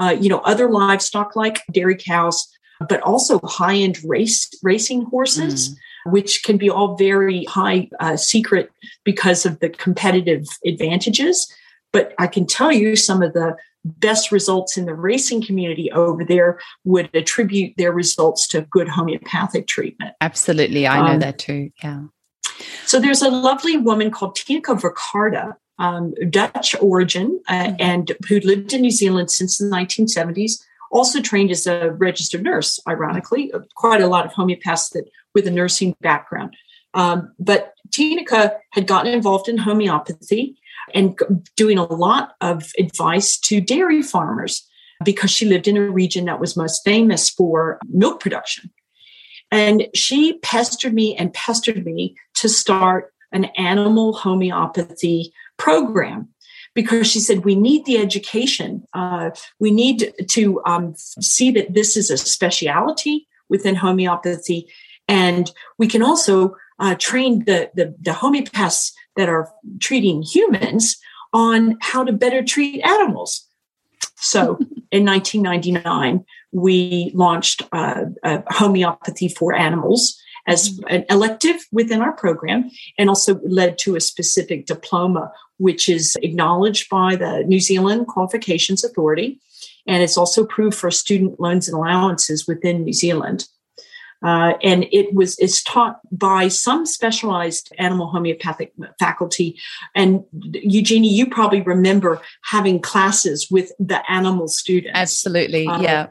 uh, 0.00 0.16
you 0.18 0.28
know, 0.28 0.38
other 0.38 0.70
livestock 0.70 1.36
like 1.36 1.62
dairy 1.70 1.96
cows, 1.96 2.48
but 2.88 3.00
also 3.02 3.40
high-end 3.44 3.98
race 4.04 4.50
racing 4.62 5.02
horses. 5.02 5.70
Mm 5.70 5.76
which 6.06 6.42
can 6.42 6.56
be 6.56 6.70
all 6.70 6.96
very 6.96 7.44
high 7.44 7.88
uh, 8.00 8.16
secret 8.16 8.70
because 9.04 9.46
of 9.46 9.58
the 9.60 9.68
competitive 9.70 10.46
advantages. 10.64 11.52
But 11.92 12.14
I 12.18 12.26
can 12.26 12.46
tell 12.46 12.72
you 12.72 12.96
some 12.96 13.22
of 13.22 13.32
the 13.32 13.56
best 13.84 14.32
results 14.32 14.76
in 14.76 14.86
the 14.86 14.94
racing 14.94 15.44
community 15.44 15.90
over 15.92 16.24
there 16.24 16.58
would 16.84 17.14
attribute 17.14 17.74
their 17.76 17.92
results 17.92 18.48
to 18.48 18.62
good 18.62 18.88
homeopathic 18.88 19.66
treatment. 19.66 20.14
Absolutely. 20.20 20.86
I 20.86 21.06
know 21.06 21.14
um, 21.14 21.20
that 21.20 21.38
too. 21.38 21.70
Yeah. 21.82 22.04
So 22.86 22.98
there's 22.98 23.22
a 23.22 23.30
lovely 23.30 23.76
woman 23.76 24.10
called 24.10 24.36
Tineke 24.36 24.80
Verkade, 24.80 25.54
um, 25.78 26.14
Dutch 26.30 26.74
origin, 26.80 27.40
uh, 27.48 27.52
mm-hmm. 27.52 27.76
and 27.78 28.12
who 28.28 28.40
lived 28.40 28.72
in 28.72 28.82
New 28.82 28.90
Zealand 28.90 29.30
since 29.30 29.58
the 29.58 29.66
1970s. 29.66 30.62
Also 30.94 31.20
trained 31.20 31.50
as 31.50 31.66
a 31.66 31.90
registered 31.90 32.42
nurse, 32.42 32.80
ironically, 32.88 33.52
quite 33.74 34.00
a 34.00 34.06
lot 34.06 34.24
of 34.24 34.32
homeopaths 34.32 34.90
that 34.92 35.04
with 35.34 35.46
a 35.46 35.50
nursing 35.50 35.94
background. 36.00 36.56
Um, 36.94 37.32
but 37.38 37.74
Tineke 37.90 38.56
had 38.72 38.86
gotten 38.86 39.12
involved 39.12 39.48
in 39.48 39.58
homeopathy 39.58 40.56
and 40.94 41.18
doing 41.56 41.76
a 41.76 41.92
lot 41.92 42.34
of 42.40 42.70
advice 42.78 43.36
to 43.40 43.60
dairy 43.60 44.02
farmers 44.02 44.66
because 45.04 45.30
she 45.30 45.46
lived 45.46 45.66
in 45.66 45.76
a 45.76 45.90
region 45.90 46.26
that 46.26 46.40
was 46.40 46.56
most 46.56 46.82
famous 46.84 47.28
for 47.28 47.78
milk 47.88 48.20
production. 48.20 48.70
And 49.50 49.88
she 49.94 50.38
pestered 50.38 50.94
me 50.94 51.16
and 51.16 51.32
pestered 51.32 51.84
me 51.84 52.16
to 52.34 52.48
start 52.48 53.12
an 53.32 53.46
animal 53.56 54.12
homeopathy 54.12 55.32
program 55.56 56.28
because 56.74 57.06
she 57.10 57.20
said 57.20 57.44
we 57.44 57.54
need 57.54 57.84
the 57.84 57.98
education. 57.98 58.84
Uh, 58.92 59.30
we 59.58 59.70
need 59.70 60.12
to 60.28 60.60
um, 60.66 60.94
see 60.96 61.50
that 61.52 61.72
this 61.74 61.96
is 61.96 62.10
a 62.10 62.16
speciality 62.16 63.26
within 63.48 63.74
homeopathy 63.76 64.68
and 65.08 65.52
we 65.78 65.86
can 65.86 66.02
also 66.02 66.56
uh, 66.78 66.94
train 66.96 67.44
the, 67.44 67.70
the, 67.74 67.94
the 68.00 68.10
homeopaths 68.10 68.92
that 69.16 69.28
are 69.28 69.50
treating 69.80 70.22
humans 70.22 70.96
on 71.32 71.76
how 71.80 72.04
to 72.04 72.12
better 72.12 72.42
treat 72.42 72.82
animals. 72.82 73.46
So 74.16 74.58
in 74.90 75.04
1999, 75.04 76.24
we 76.52 77.12
launched 77.14 77.62
uh, 77.72 78.06
homeopathy 78.48 79.28
for 79.28 79.54
animals 79.54 80.20
as 80.46 80.70
mm-hmm. 80.70 80.94
an 80.94 81.04
elective 81.10 81.56
within 81.72 82.00
our 82.00 82.12
program 82.12 82.70
and 82.98 83.08
also 83.08 83.40
led 83.44 83.78
to 83.78 83.96
a 83.96 84.00
specific 84.00 84.66
diploma, 84.66 85.32
which 85.58 85.88
is 85.88 86.16
acknowledged 86.22 86.88
by 86.90 87.16
the 87.16 87.44
New 87.44 87.60
Zealand 87.60 88.06
Qualifications 88.06 88.84
Authority. 88.84 89.40
And 89.86 90.02
it's 90.02 90.16
also 90.16 90.44
approved 90.44 90.76
for 90.76 90.90
student 90.90 91.38
loans 91.40 91.68
and 91.68 91.76
allowances 91.76 92.46
within 92.46 92.84
New 92.84 92.92
Zealand. 92.92 93.46
Uh, 94.24 94.54
and 94.62 94.86
it 94.90 95.12
was 95.12 95.38
is 95.38 95.62
taught 95.62 96.00
by 96.10 96.48
some 96.48 96.86
specialized 96.86 97.70
animal 97.78 98.06
homeopathic 98.06 98.72
faculty. 98.98 99.60
And 99.94 100.24
Eugenie, 100.32 101.12
you 101.12 101.26
probably 101.28 101.60
remember 101.60 102.22
having 102.44 102.80
classes 102.80 103.48
with 103.50 103.70
the 103.78 104.00
animal 104.10 104.48
students. 104.48 104.98
Absolutely, 104.98 105.66
uh, 105.66 105.80
yeah. 105.80 106.06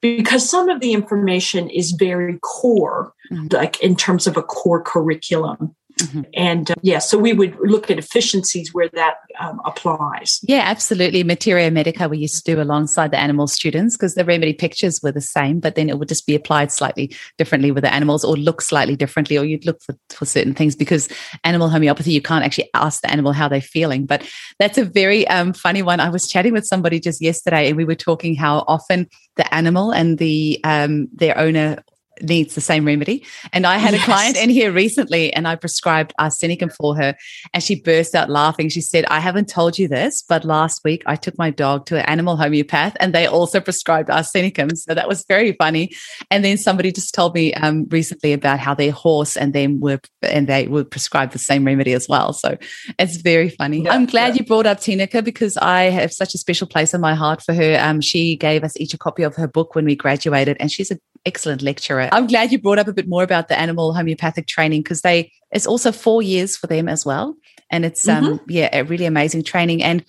Because 0.00 0.48
some 0.48 0.68
of 0.68 0.80
the 0.80 0.92
information 0.92 1.68
is 1.68 1.92
very 1.92 2.38
core, 2.38 3.12
mm-hmm. 3.30 3.48
like 3.50 3.80
in 3.82 3.96
terms 3.96 4.26
of 4.26 4.36
a 4.36 4.42
core 4.42 4.82
curriculum. 4.82 5.74
Mm-hmm. 6.02 6.20
And 6.34 6.70
uh, 6.70 6.74
yeah, 6.82 6.98
so 6.98 7.18
we 7.18 7.32
would 7.32 7.56
look 7.60 7.90
at 7.90 7.98
efficiencies 7.98 8.72
where 8.72 8.88
that 8.90 9.16
um, 9.38 9.60
applies. 9.64 10.40
Yeah, 10.42 10.62
absolutely. 10.64 11.22
Materia 11.22 11.70
Medica 11.70 12.08
we 12.08 12.18
used 12.18 12.44
to 12.44 12.54
do 12.54 12.60
alongside 12.60 13.10
the 13.10 13.18
animal 13.18 13.46
students 13.46 13.96
because 13.96 14.14
the 14.14 14.24
remedy 14.24 14.52
pictures 14.52 15.00
were 15.02 15.12
the 15.12 15.20
same, 15.20 15.60
but 15.60 15.74
then 15.74 15.88
it 15.88 15.98
would 15.98 16.08
just 16.08 16.26
be 16.26 16.34
applied 16.34 16.72
slightly 16.72 17.14
differently 17.38 17.70
with 17.70 17.84
the 17.84 17.92
animals 17.92 18.24
or 18.24 18.36
look 18.36 18.62
slightly 18.62 18.96
differently, 18.96 19.36
or 19.38 19.44
you'd 19.44 19.66
look 19.66 19.82
for, 19.82 19.94
for 20.10 20.24
certain 20.24 20.54
things 20.54 20.74
because 20.76 21.08
animal 21.44 21.68
homeopathy, 21.68 22.12
you 22.12 22.22
can't 22.22 22.44
actually 22.44 22.70
ask 22.74 23.02
the 23.02 23.10
animal 23.10 23.32
how 23.32 23.48
they're 23.48 23.60
feeling. 23.60 24.06
But 24.06 24.28
that's 24.58 24.78
a 24.78 24.84
very 24.84 25.26
um, 25.28 25.52
funny 25.52 25.82
one. 25.82 26.00
I 26.00 26.10
was 26.10 26.28
chatting 26.28 26.52
with 26.52 26.66
somebody 26.66 27.00
just 27.00 27.20
yesterday 27.20 27.68
and 27.68 27.76
we 27.76 27.84
were 27.84 27.94
talking 27.94 28.34
how 28.34 28.64
often 28.66 29.08
the 29.36 29.54
animal 29.54 29.92
and 29.92 30.18
the 30.18 30.60
um, 30.64 31.08
their 31.12 31.36
owner 31.38 31.82
needs 32.22 32.54
the 32.54 32.60
same 32.60 32.84
remedy. 32.84 33.24
And 33.52 33.66
I 33.66 33.78
had 33.78 33.94
yes. 33.94 34.02
a 34.02 34.04
client 34.04 34.36
in 34.36 34.50
here 34.50 34.72
recently 34.72 35.32
and 35.32 35.48
I 35.48 35.56
prescribed 35.56 36.12
arsenicum 36.20 36.72
for 36.74 36.96
her 36.96 37.16
and 37.52 37.62
she 37.62 37.80
burst 37.80 38.14
out 38.14 38.30
laughing. 38.30 38.68
She 38.68 38.80
said, 38.80 39.04
I 39.06 39.20
haven't 39.20 39.48
told 39.48 39.78
you 39.78 39.88
this, 39.88 40.22
but 40.22 40.44
last 40.44 40.82
week 40.84 41.02
I 41.06 41.16
took 41.16 41.38
my 41.38 41.50
dog 41.50 41.86
to 41.86 41.98
an 41.98 42.04
animal 42.06 42.36
homeopath 42.36 42.96
and 43.00 43.14
they 43.14 43.26
also 43.26 43.60
prescribed 43.60 44.08
arsenicum. 44.08 44.76
So 44.76 44.94
that 44.94 45.08
was 45.08 45.24
very 45.26 45.52
funny. 45.52 45.92
And 46.30 46.44
then 46.44 46.58
somebody 46.58 46.92
just 46.92 47.14
told 47.14 47.34
me 47.34 47.54
um, 47.54 47.86
recently 47.90 48.32
about 48.32 48.58
how 48.58 48.74
their 48.74 48.92
horse 48.92 49.36
and 49.36 49.52
them 49.52 49.80
were, 49.80 50.00
and 50.22 50.46
they 50.46 50.68
were 50.68 50.84
prescribed 50.84 51.32
the 51.32 51.38
same 51.38 51.64
remedy 51.64 51.92
as 51.92 52.08
well. 52.08 52.32
So 52.32 52.56
it's 52.98 53.16
very 53.16 53.48
funny. 53.48 53.82
Yeah, 53.82 53.94
I'm 53.94 54.06
glad 54.06 54.34
yeah. 54.34 54.40
you 54.40 54.46
brought 54.46 54.66
up 54.66 54.78
Tineke 54.78 55.24
because 55.24 55.56
I 55.56 55.84
have 55.84 56.12
such 56.12 56.34
a 56.34 56.38
special 56.38 56.66
place 56.66 56.94
in 56.94 57.00
my 57.00 57.14
heart 57.14 57.42
for 57.42 57.54
her. 57.54 57.78
Um, 57.80 58.00
she 58.00 58.36
gave 58.36 58.64
us 58.64 58.78
each 58.78 58.94
a 58.94 58.98
copy 58.98 59.22
of 59.22 59.36
her 59.36 59.48
book 59.48 59.74
when 59.74 59.84
we 59.84 59.96
graduated 59.96 60.56
and 60.60 60.70
she's 60.70 60.90
an 60.90 61.00
excellent 61.26 61.62
lecturer. 61.62 62.08
I'm 62.12 62.26
glad 62.26 62.52
you 62.52 62.60
brought 62.60 62.78
up 62.78 62.88
a 62.88 62.92
bit 62.92 63.08
more 63.08 63.22
about 63.22 63.48
the 63.48 63.58
animal 63.58 63.94
homeopathic 63.94 64.46
training 64.46 64.82
because 64.82 65.02
they 65.02 65.32
it's 65.50 65.66
also 65.66 65.92
four 65.92 66.22
years 66.22 66.56
for 66.56 66.66
them 66.66 66.88
as 66.88 67.04
well, 67.04 67.34
and 67.70 67.84
it's 67.84 68.06
um, 68.08 68.24
mm-hmm. 68.24 68.32
um 68.34 68.40
yeah 68.48 68.68
a 68.72 68.84
really 68.84 69.06
amazing 69.06 69.42
training. 69.42 69.82
And 69.82 70.04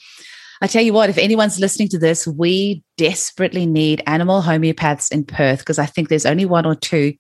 I 0.61 0.67
tell 0.67 0.83
you 0.83 0.93
what, 0.93 1.09
if 1.09 1.17
anyone's 1.17 1.59
listening 1.59 1.89
to 1.89 1.97
this, 1.97 2.27
we 2.27 2.83
desperately 2.95 3.65
need 3.65 4.03
animal 4.05 4.43
homeopaths 4.43 5.11
in 5.11 5.25
Perth 5.25 5.59
because 5.59 5.79
I 5.79 5.87
think 5.87 6.09
there's 6.09 6.25
only 6.25 6.45
one 6.45 6.67
or 6.67 6.75
two. 6.75 7.13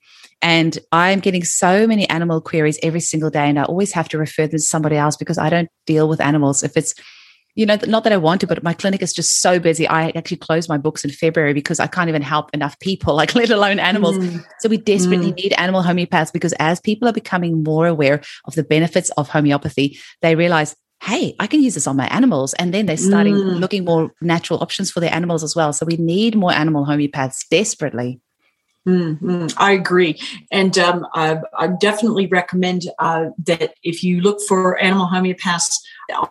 And 0.43 0.77
I'm 0.91 1.19
getting 1.19 1.43
so 1.43 1.87
many 1.87 2.07
animal 2.09 2.41
queries 2.41 2.79
every 2.83 2.99
single 2.99 3.29
day, 3.29 3.47
and 3.47 3.59
I 3.59 3.63
always 3.63 3.91
have 3.93 4.09
to 4.09 4.17
refer 4.17 4.43
them 4.43 4.51
to 4.51 4.59
somebody 4.59 4.95
else 4.95 5.15
because 5.15 5.37
I 5.37 5.49
don't 5.49 5.69
deal 5.85 6.07
with 6.07 6.21
animals. 6.21 6.63
If 6.63 6.77
it's 6.77 6.93
you 7.55 7.65
know, 7.65 7.77
not 7.85 8.03
that 8.03 8.13
I 8.13 8.17
want 8.17 8.41
to, 8.41 8.47
but 8.47 8.63
my 8.63 8.73
clinic 8.73 9.01
is 9.01 9.13
just 9.13 9.41
so 9.41 9.59
busy. 9.59 9.87
I 9.87 10.09
actually 10.09 10.37
close 10.37 10.69
my 10.69 10.77
books 10.77 11.03
in 11.03 11.11
February 11.11 11.53
because 11.53 11.79
I 11.79 11.87
can't 11.87 12.09
even 12.09 12.21
help 12.21 12.49
enough 12.53 12.79
people, 12.79 13.15
like 13.21 13.35
let 13.35 13.49
alone 13.49 13.79
animals. 13.79 14.17
Mm. 14.17 14.43
So 14.59 14.69
we 14.69 14.77
desperately 14.77 15.31
mm. 15.31 15.35
need 15.35 15.53
animal 15.53 15.83
homeopaths 15.83 16.31
because 16.31 16.53
as 16.59 16.79
people 16.79 17.07
are 17.07 17.13
becoming 17.13 17.63
more 17.63 17.87
aware 17.87 18.21
of 18.45 18.55
the 18.55 18.63
benefits 18.63 19.09
of 19.11 19.29
homeopathy, 19.29 19.99
they 20.21 20.35
realize, 20.35 20.75
hey, 21.03 21.35
I 21.39 21.47
can 21.47 21.63
use 21.63 21.73
this 21.73 21.87
on 21.87 21.97
my 21.97 22.07
animals. 22.07 22.53
And 22.53 22.73
then 22.73 22.85
they're 22.85 22.97
starting 22.97 23.35
mm. 23.35 23.59
looking 23.59 23.85
more 23.85 24.11
natural 24.21 24.59
options 24.59 24.91
for 24.91 24.99
their 24.99 25.13
animals 25.13 25.43
as 25.43 25.55
well. 25.55 25.73
So 25.73 25.85
we 25.85 25.97
need 25.97 26.35
more 26.35 26.53
animal 26.53 26.85
homeopaths 26.85 27.47
desperately. 27.49 28.21
Mm-hmm. 28.87 29.47
I 29.57 29.73
agree. 29.73 30.19
And 30.51 30.75
um, 30.79 31.05
I, 31.13 31.39
I, 31.55 31.67
definitely 31.67 32.25
recommend 32.25 32.89
uh, 32.97 33.25
that 33.45 33.75
if 33.83 34.03
you 34.03 34.21
look 34.21 34.39
for 34.47 34.75
animal 34.79 35.05
homeopaths 35.07 35.75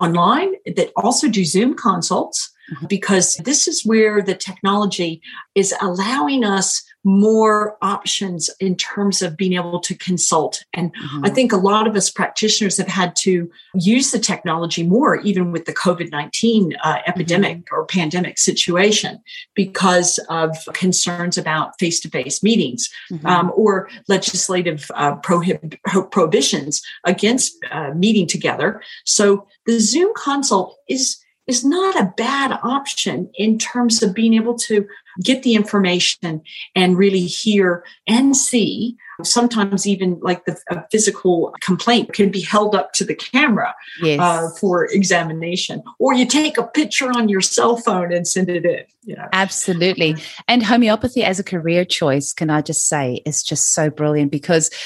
online, 0.00 0.54
that 0.66 0.90
also 0.96 1.28
do 1.28 1.44
Zoom 1.44 1.76
consults. 1.76 2.52
Because 2.88 3.36
this 3.36 3.66
is 3.66 3.84
where 3.84 4.22
the 4.22 4.34
technology 4.34 5.22
is 5.54 5.74
allowing 5.80 6.44
us 6.44 6.82
more 7.02 7.78
options 7.80 8.50
in 8.60 8.76
terms 8.76 9.22
of 9.22 9.36
being 9.36 9.54
able 9.54 9.80
to 9.80 9.94
consult. 9.94 10.62
And 10.74 10.94
mm-hmm. 10.94 11.24
I 11.24 11.30
think 11.30 11.52
a 11.52 11.56
lot 11.56 11.86
of 11.86 11.96
us 11.96 12.10
practitioners 12.10 12.76
have 12.76 12.88
had 12.88 13.16
to 13.20 13.50
use 13.74 14.10
the 14.10 14.18
technology 14.18 14.82
more, 14.82 15.16
even 15.20 15.50
with 15.50 15.64
the 15.64 15.72
COVID 15.72 16.10
19 16.10 16.76
uh, 16.82 16.98
epidemic 17.06 17.58
mm-hmm. 17.58 17.74
or 17.74 17.86
pandemic 17.86 18.38
situation, 18.38 19.22
because 19.54 20.18
of 20.28 20.56
concerns 20.74 21.38
about 21.38 21.78
face 21.78 22.00
to 22.00 22.10
face 22.10 22.42
meetings 22.42 22.90
mm-hmm. 23.10 23.26
um, 23.26 23.52
or 23.54 23.88
legislative 24.08 24.90
uh, 24.94 25.16
prohib- 25.16 25.78
prohibitions 26.10 26.82
against 27.04 27.56
uh, 27.70 27.92
meeting 27.94 28.26
together. 28.26 28.82
So 29.06 29.46
the 29.64 29.80
Zoom 29.80 30.12
consult 30.14 30.76
is 30.86 31.16
is 31.50 31.64
not 31.64 32.00
a 32.00 32.12
bad 32.16 32.58
option 32.62 33.28
in 33.34 33.58
terms 33.58 34.02
of 34.04 34.14
being 34.14 34.34
able 34.34 34.54
to 34.54 34.86
get 35.24 35.42
the 35.42 35.54
information 35.56 36.40
and 36.76 36.96
really 36.96 37.26
hear 37.26 37.84
and 38.06 38.36
see. 38.36 38.96
Sometimes 39.24 39.86
even 39.86 40.18
like 40.22 40.44
the 40.44 40.56
physical 40.90 41.52
complaint 41.60 42.12
can 42.14 42.30
be 42.30 42.40
held 42.40 42.74
up 42.74 42.92
to 42.94 43.04
the 43.04 43.14
camera 43.14 43.74
yes. 44.00 44.20
uh, 44.20 44.48
for 44.58 44.86
examination, 44.86 45.82
or 45.98 46.14
you 46.14 46.24
take 46.24 46.56
a 46.56 46.62
picture 46.62 47.10
on 47.10 47.28
your 47.28 47.42
cell 47.42 47.76
phone 47.76 48.12
and 48.12 48.26
send 48.26 48.48
it 48.48 48.64
in. 48.64 48.84
You 49.02 49.16
know? 49.16 49.28
Absolutely. 49.32 50.14
And 50.48 50.62
homeopathy 50.62 51.24
as 51.24 51.38
a 51.38 51.44
career 51.44 51.84
choice, 51.84 52.32
can 52.32 52.48
I 52.48 52.62
just 52.62 52.86
say, 52.86 53.20
is 53.26 53.42
just 53.42 53.74
so 53.74 53.90
brilliant 53.90 54.30
because 54.30 54.70
uh, 54.70 54.76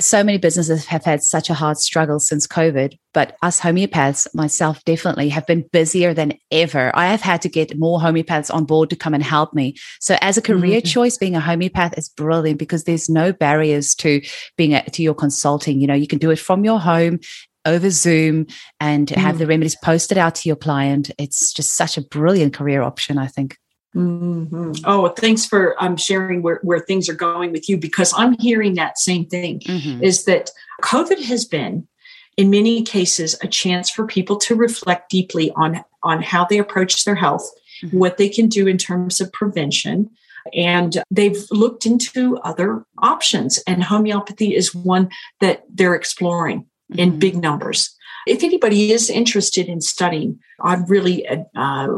so 0.00 0.22
many 0.22 0.38
businesses 0.38 0.84
have 0.86 1.04
had 1.04 1.22
such 1.22 1.50
a 1.50 1.54
hard 1.54 1.78
struggle 1.78 2.20
since 2.20 2.46
COVID, 2.46 2.98
but 3.12 3.36
us 3.42 3.60
homeopaths, 3.60 4.26
myself 4.34 4.84
definitely, 4.84 5.28
have 5.30 5.46
been 5.46 5.64
busier 5.72 6.14
than 6.14 6.34
ever. 6.50 6.90
I 6.94 7.06
have 7.06 7.20
had 7.20 7.42
to 7.42 7.48
get 7.48 7.78
more 7.78 7.98
homeopaths 7.98 8.52
on 8.52 8.64
board 8.64 8.90
to 8.90 8.96
come 8.96 9.14
and 9.14 9.22
help 9.22 9.54
me. 9.54 9.74
So, 10.00 10.16
as 10.20 10.36
a 10.36 10.42
career 10.42 10.80
mm-hmm. 10.80 10.86
choice, 10.86 11.16
being 11.16 11.36
a 11.36 11.40
homeopath 11.40 11.96
is 11.98 12.08
brilliant 12.08 12.58
because 12.58 12.84
there's 12.84 13.08
no 13.08 13.32
barriers 13.32 13.94
to 13.96 14.20
being 14.56 14.74
a, 14.74 14.84
to 14.90 15.02
your 15.02 15.14
consulting. 15.14 15.80
You 15.80 15.86
know, 15.86 15.94
you 15.94 16.06
can 16.06 16.18
do 16.18 16.30
it 16.30 16.38
from 16.38 16.64
your 16.64 16.80
home 16.80 17.20
over 17.64 17.90
Zoom 17.90 18.46
and 18.80 19.08
mm. 19.08 19.16
have 19.16 19.38
the 19.38 19.46
remedies 19.46 19.76
posted 19.82 20.18
out 20.18 20.34
to 20.36 20.48
your 20.48 20.56
client. 20.56 21.10
It's 21.18 21.52
just 21.52 21.76
such 21.76 21.96
a 21.96 22.02
brilliant 22.02 22.54
career 22.54 22.82
option, 22.82 23.18
I 23.18 23.26
think. 23.26 23.56
Mm-hmm. 23.94 24.72
Oh, 24.84 25.08
thanks 25.08 25.46
for 25.46 25.76
um, 25.82 25.96
sharing 25.96 26.42
where, 26.42 26.58
where 26.62 26.80
things 26.80 27.08
are 27.08 27.14
going 27.14 27.52
with 27.52 27.68
you 27.68 27.76
because 27.76 28.12
I'm 28.16 28.36
hearing 28.38 28.74
that 28.74 28.98
same 28.98 29.26
thing 29.26 29.60
mm-hmm. 29.60 30.02
is 30.02 30.24
that 30.24 30.50
COVID 30.82 31.22
has 31.24 31.44
been, 31.44 31.86
in 32.36 32.50
many 32.50 32.82
cases, 32.82 33.38
a 33.42 33.46
chance 33.46 33.88
for 33.90 34.06
people 34.06 34.36
to 34.38 34.56
reflect 34.56 35.10
deeply 35.10 35.52
on, 35.52 35.84
on 36.02 36.22
how 36.22 36.44
they 36.44 36.58
approach 36.58 37.04
their 37.04 37.14
health, 37.14 37.48
mm-hmm. 37.84 37.96
what 37.96 38.16
they 38.16 38.28
can 38.28 38.48
do 38.48 38.66
in 38.66 38.78
terms 38.78 39.20
of 39.20 39.32
prevention. 39.32 40.10
And 40.52 41.02
they've 41.10 41.46
looked 41.50 41.86
into 41.86 42.36
other 42.38 42.84
options, 42.98 43.62
and 43.66 43.82
homeopathy 43.82 44.54
is 44.54 44.74
one 44.74 45.08
that 45.40 45.64
they're 45.72 45.94
exploring 45.94 46.66
in 46.90 47.10
mm-hmm. 47.10 47.18
big 47.18 47.36
numbers. 47.36 47.96
If 48.26 48.42
anybody 48.42 48.92
is 48.92 49.08
interested 49.08 49.68
in 49.68 49.80
studying, 49.80 50.40
I'd 50.60 50.88
really 50.88 51.26
uh, 51.54 51.88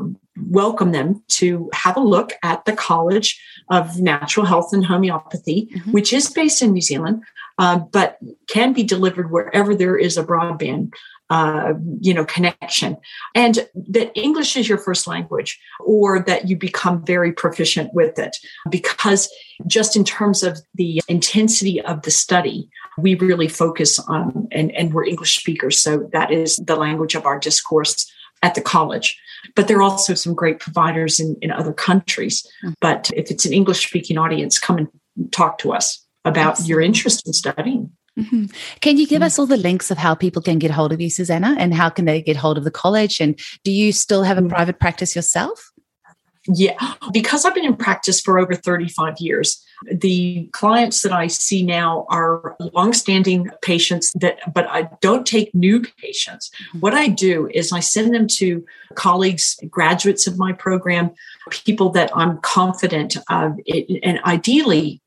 welcome 0.50 0.92
them 0.92 1.22
to 1.28 1.70
have 1.72 1.96
a 1.96 2.00
look 2.00 2.32
at 2.42 2.64
the 2.64 2.74
College 2.74 3.40
of 3.70 4.00
Natural 4.00 4.46
Health 4.46 4.72
and 4.72 4.84
Homeopathy, 4.84 5.68
mm-hmm. 5.74 5.92
which 5.92 6.12
is 6.12 6.30
based 6.30 6.62
in 6.62 6.72
New 6.72 6.80
Zealand, 6.80 7.22
uh, 7.58 7.78
but 7.78 8.18
can 8.48 8.72
be 8.72 8.82
delivered 8.82 9.30
wherever 9.30 9.74
there 9.74 9.96
is 9.96 10.16
a 10.16 10.24
broadband. 10.24 10.92
Uh, 11.28 11.72
you 12.00 12.14
know, 12.14 12.24
connection, 12.24 12.96
and 13.34 13.68
that 13.74 14.16
English 14.16 14.56
is 14.56 14.68
your 14.68 14.78
first 14.78 15.08
language, 15.08 15.58
or 15.80 16.20
that 16.20 16.48
you 16.48 16.56
become 16.56 17.04
very 17.04 17.32
proficient 17.32 17.92
with 17.92 18.16
it. 18.16 18.36
Because 18.70 19.28
just 19.66 19.96
in 19.96 20.04
terms 20.04 20.44
of 20.44 20.60
the 20.76 21.02
intensity 21.08 21.82
of 21.82 22.02
the 22.02 22.12
study, 22.12 22.68
we 22.96 23.16
really 23.16 23.48
focus 23.48 23.98
on, 23.98 24.46
and, 24.52 24.70
and 24.76 24.94
we're 24.94 25.04
English 25.04 25.40
speakers, 25.40 25.76
so 25.76 26.08
that 26.12 26.30
is 26.30 26.58
the 26.58 26.76
language 26.76 27.16
of 27.16 27.26
our 27.26 27.40
discourse 27.40 28.08
at 28.42 28.54
the 28.54 28.60
college. 28.60 29.18
But 29.54 29.68
there 29.68 29.78
are 29.78 29.82
also 29.82 30.14
some 30.14 30.34
great 30.34 30.60
providers 30.60 31.20
in, 31.20 31.36
in 31.40 31.50
other 31.50 31.72
countries. 31.72 32.46
Mm-hmm. 32.64 32.74
But 32.80 33.10
if 33.16 33.30
it's 33.30 33.46
an 33.46 33.52
English 33.52 33.86
speaking 33.86 34.18
audience, 34.18 34.58
come 34.58 34.78
and 34.78 34.88
talk 35.32 35.58
to 35.58 35.72
us 35.72 36.04
about 36.24 36.66
your 36.66 36.80
interest 36.80 37.26
in 37.26 37.32
studying. 37.32 37.90
Mm-hmm. 38.18 38.46
Can 38.80 38.96
you 38.96 39.06
give 39.06 39.16
mm-hmm. 39.16 39.26
us 39.26 39.38
all 39.38 39.46
the 39.46 39.56
links 39.56 39.90
of 39.90 39.98
how 39.98 40.14
people 40.14 40.42
can 40.42 40.58
get 40.58 40.70
hold 40.70 40.92
of 40.92 41.00
you, 41.00 41.10
Susanna, 41.10 41.54
and 41.58 41.74
how 41.74 41.90
can 41.90 42.06
they 42.06 42.22
get 42.22 42.36
hold 42.36 42.58
of 42.58 42.64
the 42.64 42.70
college? 42.70 43.20
And 43.20 43.38
do 43.62 43.70
you 43.70 43.92
still 43.92 44.22
have 44.22 44.38
a 44.38 44.42
mm. 44.42 44.48
private 44.48 44.80
practice 44.80 45.14
yourself? 45.14 45.70
Yeah, 46.48 46.76
because 47.12 47.44
I've 47.44 47.54
been 47.54 47.64
in 47.64 47.76
practice 47.76 48.20
for 48.20 48.38
over 48.38 48.54
35 48.54 49.18
years, 49.18 49.64
the 49.90 50.48
clients 50.52 51.02
that 51.02 51.12
I 51.12 51.26
see 51.26 51.62
now 51.62 52.06
are 52.08 52.56
longstanding 52.72 53.50
patients 53.62 54.12
that, 54.14 54.38
but 54.54 54.68
I 54.70 54.88
don't 55.00 55.26
take 55.26 55.54
new 55.54 55.82
patients. 56.00 56.50
Mm-hmm. 56.50 56.80
What 56.80 56.94
I 56.94 57.08
do 57.08 57.50
is 57.52 57.72
I 57.72 57.80
send 57.80 58.14
them 58.14 58.26
to 58.28 58.64
colleagues, 58.94 59.58
graduates 59.68 60.26
of 60.26 60.38
my 60.38 60.52
program, 60.52 61.10
people 61.50 61.90
that 61.90 62.10
I'm 62.16 62.38
confident 62.38 63.16
of, 63.28 63.58
it, 63.66 64.00
and 64.02 64.20
ideally 64.24 65.02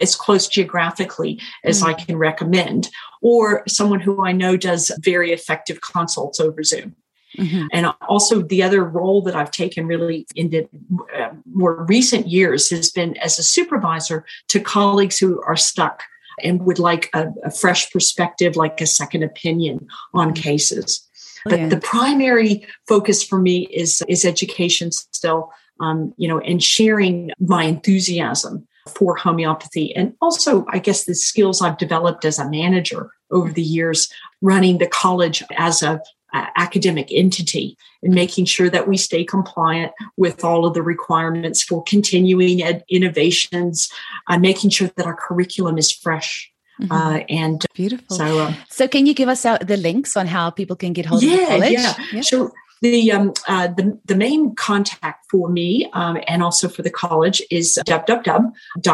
as 0.00 0.14
close 0.14 0.46
geographically 0.46 1.40
as 1.64 1.80
mm-hmm. 1.80 1.88
I 1.88 1.94
can 1.94 2.16
recommend, 2.16 2.88
or 3.22 3.64
someone 3.66 4.00
who 4.00 4.24
I 4.24 4.32
know 4.32 4.56
does 4.56 4.92
very 5.00 5.32
effective 5.32 5.80
consults 5.80 6.38
over 6.38 6.62
Zoom. 6.62 6.94
Mm-hmm. 7.38 7.66
And 7.72 7.86
also, 8.08 8.42
the 8.42 8.62
other 8.62 8.84
role 8.84 9.22
that 9.22 9.36
I've 9.36 9.50
taken 9.50 9.86
really 9.86 10.26
in 10.34 10.50
the 10.50 10.68
uh, 11.16 11.30
more 11.52 11.84
recent 11.84 12.26
years 12.26 12.70
has 12.70 12.90
been 12.90 13.16
as 13.18 13.38
a 13.38 13.42
supervisor 13.42 14.24
to 14.48 14.60
colleagues 14.60 15.18
who 15.18 15.40
are 15.42 15.56
stuck 15.56 16.02
and 16.42 16.64
would 16.64 16.78
like 16.78 17.10
a, 17.14 17.28
a 17.44 17.50
fresh 17.50 17.92
perspective, 17.92 18.56
like 18.56 18.80
a 18.80 18.86
second 18.86 19.22
opinion 19.22 19.86
on 20.14 20.28
mm-hmm. 20.28 20.42
cases. 20.42 21.06
Oh, 21.46 21.50
but 21.50 21.70
the 21.70 21.80
primary 21.80 22.66
focus 22.88 23.22
for 23.22 23.38
me 23.38 23.66
is 23.68 24.02
is 24.08 24.24
education 24.24 24.92
still, 24.92 25.52
um, 25.80 26.12
you 26.16 26.28
know, 26.28 26.40
and 26.40 26.62
sharing 26.62 27.30
my 27.38 27.64
enthusiasm 27.64 28.66
for 28.88 29.14
homeopathy 29.14 29.94
and 29.94 30.14
also 30.20 30.64
i 30.70 30.78
guess 30.78 31.04
the 31.04 31.14
skills 31.14 31.60
i've 31.60 31.76
developed 31.76 32.24
as 32.24 32.38
a 32.38 32.50
manager 32.50 33.10
over 33.30 33.52
the 33.52 33.62
years 33.62 34.10
running 34.40 34.78
the 34.78 34.86
college 34.86 35.42
as 35.58 35.82
a 35.82 36.00
uh, 36.32 36.46
academic 36.56 37.08
entity 37.10 37.76
and 38.02 38.14
making 38.14 38.44
sure 38.44 38.70
that 38.70 38.88
we 38.88 38.96
stay 38.96 39.24
compliant 39.24 39.92
with 40.16 40.44
all 40.44 40.64
of 40.64 40.74
the 40.74 40.82
requirements 40.82 41.62
for 41.62 41.82
continuing 41.84 42.62
ed- 42.62 42.84
innovations, 42.88 43.90
uh, 44.28 44.38
making 44.38 44.70
sure 44.70 44.90
that 44.96 45.06
our 45.06 45.16
curriculum 45.16 45.78
is 45.78 45.92
fresh. 45.92 46.50
Mm-hmm. 46.80 46.92
Uh, 46.92 47.18
and 47.28 47.66
beautiful. 47.74 48.16
So, 48.16 48.38
uh, 48.38 48.54
so 48.70 48.88
can 48.88 49.04
you 49.04 49.12
give 49.12 49.28
us 49.28 49.44
out 49.44 49.66
the 49.66 49.76
links 49.76 50.16
on 50.16 50.26
how 50.26 50.48
people 50.48 50.76
can 50.76 50.94
get 50.94 51.04
hold 51.04 51.22
yeah, 51.22 51.32
of 51.32 51.40
the 51.40 51.46
college? 51.46 51.72
Yeah, 51.72 51.94
yeah. 52.12 52.20
Sure. 52.22 52.50
The, 52.80 53.12
um, 53.12 53.34
uh, 53.46 53.66
the, 53.66 54.00
the 54.06 54.14
main 54.14 54.54
contact 54.54 55.26
for 55.30 55.50
me 55.50 55.90
um, 55.92 56.16
and 56.26 56.42
also 56.42 56.66
for 56.70 56.80
the 56.80 56.88
college 56.88 57.42
is 57.50 57.78
www.cnhh.ac 57.86 58.84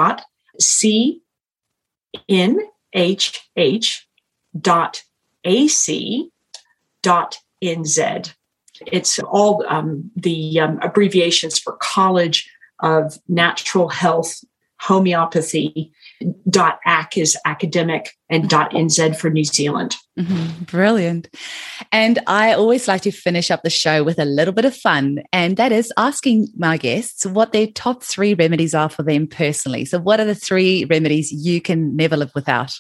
nz. 7.63 8.35
It's 8.87 9.19
all 9.21 9.65
um, 9.69 10.11
the 10.17 10.61
um, 10.61 10.79
abbreviations 10.83 11.59
for 11.59 11.77
College 11.81 12.51
of 12.81 13.19
Natural 13.29 13.89
Health 13.89 14.45
Homeopathy. 14.81 15.93
Dot 16.49 16.79
AC 16.87 17.21
is 17.21 17.37
academic 17.45 18.13
and 18.31 18.49
dot 18.49 18.73
NZ 18.73 19.17
for 19.17 19.31
New 19.31 19.45
Zealand. 19.45 19.97
Mm-hmm. 20.19 20.65
Brilliant. 20.65 21.29
And 21.93 22.19
I 22.27 22.53
always 22.53 22.89
like 22.89 23.03
to 23.03 23.11
finish 23.11 23.51
up 23.51 23.63
the 23.63 23.71
show 23.71 24.03
with 24.03 24.19
a 24.19 24.25
little 24.25 24.55
bit 24.55 24.65
of 24.65 24.75
fun, 24.75 25.23
and 25.33 25.57
that 25.57 25.73
is 25.73 25.93
asking 25.97 26.49
my 26.57 26.77
guests 26.77 27.27
what 27.27 27.53
their 27.53 27.67
top 27.67 28.03
three 28.03 28.35
remedies 28.35 28.75
are 28.75 28.89
for 28.89 29.03
them 29.03 29.27
personally. 29.27 29.85
So, 29.85 29.99
what 29.99 30.21
are 30.21 30.25
the 30.25 30.35
three 30.35 30.85
remedies 30.87 31.33
you 31.33 31.61
can 31.61 31.97
never 31.97 32.17
live 32.17 32.33
without? 32.35 32.73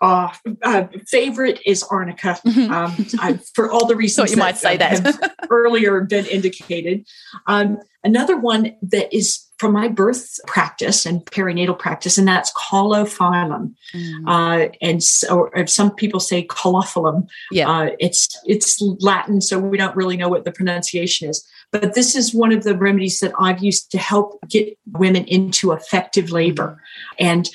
Uh, 0.00 0.32
uh, 0.62 0.84
favorite 1.06 1.60
is 1.64 1.82
arnica 1.84 2.38
mm-hmm. 2.44 2.72
um, 2.72 3.06
I, 3.20 3.38
for 3.54 3.70
all 3.70 3.86
the 3.86 3.96
reasons 3.96 4.30
you 4.32 4.36
might 4.36 4.56
say 4.56 4.76
that 4.76 5.34
earlier 5.50 6.00
been 6.02 6.26
indicated. 6.26 7.06
Um, 7.46 7.78
another 8.02 8.36
one 8.36 8.76
that 8.82 9.14
is 9.14 9.43
from 9.58 9.72
my 9.72 9.88
birth 9.88 10.40
practice 10.46 11.06
and 11.06 11.24
perinatal 11.26 11.78
practice, 11.78 12.18
and 12.18 12.26
that's 12.26 12.52
caulophyllum. 12.52 13.72
Mm. 13.94 14.22
Uh, 14.26 14.72
and 14.80 15.02
so, 15.02 15.48
or 15.54 15.66
some 15.66 15.94
people 15.94 16.20
say 16.20 16.46
caulophyllum. 16.46 17.28
Yeah, 17.50 17.70
uh, 17.70 17.90
it's 17.98 18.38
it's 18.46 18.80
Latin, 19.00 19.40
so 19.40 19.58
we 19.58 19.78
don't 19.78 19.96
really 19.96 20.16
know 20.16 20.28
what 20.28 20.44
the 20.44 20.52
pronunciation 20.52 21.28
is. 21.28 21.46
But 21.70 21.94
this 21.94 22.14
is 22.14 22.32
one 22.32 22.52
of 22.52 22.62
the 22.62 22.76
remedies 22.76 23.18
that 23.18 23.32
I've 23.38 23.62
used 23.62 23.90
to 23.90 23.98
help 23.98 24.38
get 24.48 24.78
women 24.92 25.24
into 25.24 25.72
effective 25.72 26.30
labor. 26.30 26.80
And 27.18 27.48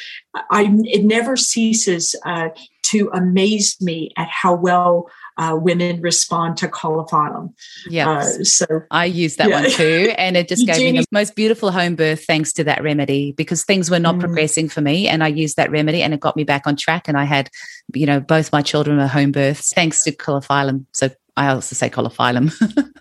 I, 0.51 0.69
it 0.83 1.05
never 1.05 1.37
ceases 1.37 2.15
uh, 2.25 2.49
to 2.91 3.09
amaze 3.13 3.79
me 3.81 4.11
at 4.17 4.27
how 4.29 4.55
well 4.55 5.09
uh, 5.37 5.57
women 5.59 6.01
respond 6.01 6.57
to 6.57 6.67
caulophyllum. 6.67 7.53
Yeah. 7.89 8.09
Uh, 8.09 8.43
so 8.43 8.65
I 8.91 9.05
use 9.05 9.37
that 9.37 9.49
yeah. 9.49 9.61
one 9.61 9.71
too. 9.71 10.13
And 10.17 10.35
it 10.35 10.49
just 10.49 10.65
gave 10.65 10.93
me 10.93 10.99
the 10.99 11.05
most 11.11 11.35
beautiful 11.35 11.71
home 11.71 11.95
birth 11.95 12.25
thanks 12.25 12.51
to 12.53 12.63
that 12.65 12.83
remedy 12.83 13.31
because 13.31 13.63
things 13.63 13.89
were 13.89 13.99
not 13.99 14.15
mm. 14.15 14.19
progressing 14.19 14.67
for 14.67 14.81
me. 14.81 15.07
And 15.07 15.23
I 15.23 15.27
used 15.27 15.55
that 15.55 15.71
remedy 15.71 16.03
and 16.03 16.13
it 16.13 16.19
got 16.19 16.35
me 16.35 16.43
back 16.43 16.67
on 16.67 16.75
track. 16.75 17.07
And 17.07 17.17
I 17.17 17.23
had, 17.23 17.49
you 17.93 18.05
know, 18.05 18.19
both 18.19 18.51
my 18.51 18.61
children 18.61 18.97
were 18.97 19.07
home 19.07 19.31
births 19.31 19.71
thanks 19.73 20.03
to 20.03 20.11
caulophyllum. 20.11 20.85
So 20.91 21.09
I 21.37 21.47
also 21.47 21.73
say 21.73 21.89
caulophyllum. 21.89 22.51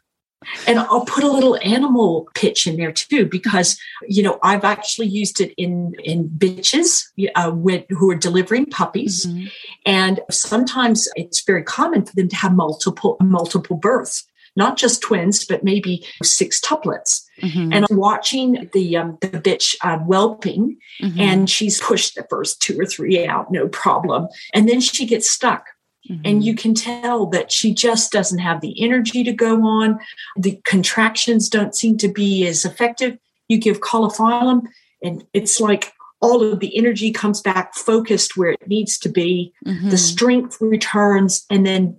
And 0.66 0.78
I'll 0.78 1.04
put 1.04 1.24
a 1.24 1.30
little 1.30 1.58
animal 1.62 2.28
pitch 2.34 2.66
in 2.66 2.76
there 2.76 2.92
too, 2.92 3.26
because 3.26 3.78
you 4.06 4.22
know 4.22 4.38
I've 4.42 4.64
actually 4.64 5.08
used 5.08 5.40
it 5.40 5.52
in 5.56 5.94
in 6.04 6.28
bitches 6.28 7.04
uh, 7.34 7.52
with, 7.54 7.84
who 7.90 8.10
are 8.10 8.16
delivering 8.16 8.66
puppies, 8.66 9.26
mm-hmm. 9.26 9.46
and 9.86 10.20
sometimes 10.30 11.08
it's 11.16 11.44
very 11.44 11.62
common 11.62 12.04
for 12.04 12.14
them 12.14 12.28
to 12.28 12.36
have 12.36 12.54
multiple 12.54 13.16
multiple 13.20 13.76
births, 13.76 14.24
not 14.56 14.76
just 14.76 15.02
twins, 15.02 15.44
but 15.44 15.64
maybe 15.64 16.04
six 16.22 16.60
tuplets. 16.60 17.24
Mm-hmm. 17.40 17.72
And 17.72 17.86
I'm 17.88 17.96
watching 17.96 18.68
the 18.72 18.96
um, 18.96 19.18
the 19.20 19.28
bitch 19.28 19.76
uh, 19.82 19.98
whelping, 19.98 20.76
mm-hmm. 21.02 21.20
and 21.20 21.48
she's 21.48 21.80
pushed 21.80 22.14
the 22.14 22.26
first 22.28 22.60
two 22.60 22.78
or 22.80 22.86
three 22.86 23.26
out, 23.26 23.50
no 23.50 23.68
problem, 23.68 24.28
and 24.54 24.68
then 24.68 24.80
she 24.80 25.06
gets 25.06 25.30
stuck 25.30 25.66
Mm-hmm. 26.08 26.22
And 26.24 26.44
you 26.44 26.54
can 26.54 26.74
tell 26.74 27.26
that 27.26 27.52
she 27.52 27.74
just 27.74 28.12
doesn't 28.12 28.38
have 28.38 28.60
the 28.60 28.82
energy 28.82 29.24
to 29.24 29.32
go 29.32 29.62
on. 29.66 29.98
The 30.36 30.60
contractions 30.64 31.48
don't 31.48 31.74
seem 31.74 31.98
to 31.98 32.08
be 32.08 32.46
as 32.46 32.64
effective. 32.64 33.18
You 33.48 33.58
give 33.58 33.80
caulophyllum, 33.80 34.66
and 35.02 35.24
it's 35.32 35.60
like 35.60 35.92
all 36.20 36.42
of 36.42 36.60
the 36.60 36.76
energy 36.76 37.12
comes 37.12 37.40
back 37.40 37.74
focused 37.74 38.36
where 38.36 38.50
it 38.50 38.68
needs 38.68 38.98
to 38.98 39.08
be. 39.08 39.52
Mm-hmm. 39.66 39.90
The 39.90 39.98
strength 39.98 40.58
returns, 40.60 41.46
and 41.50 41.64
then 41.64 41.96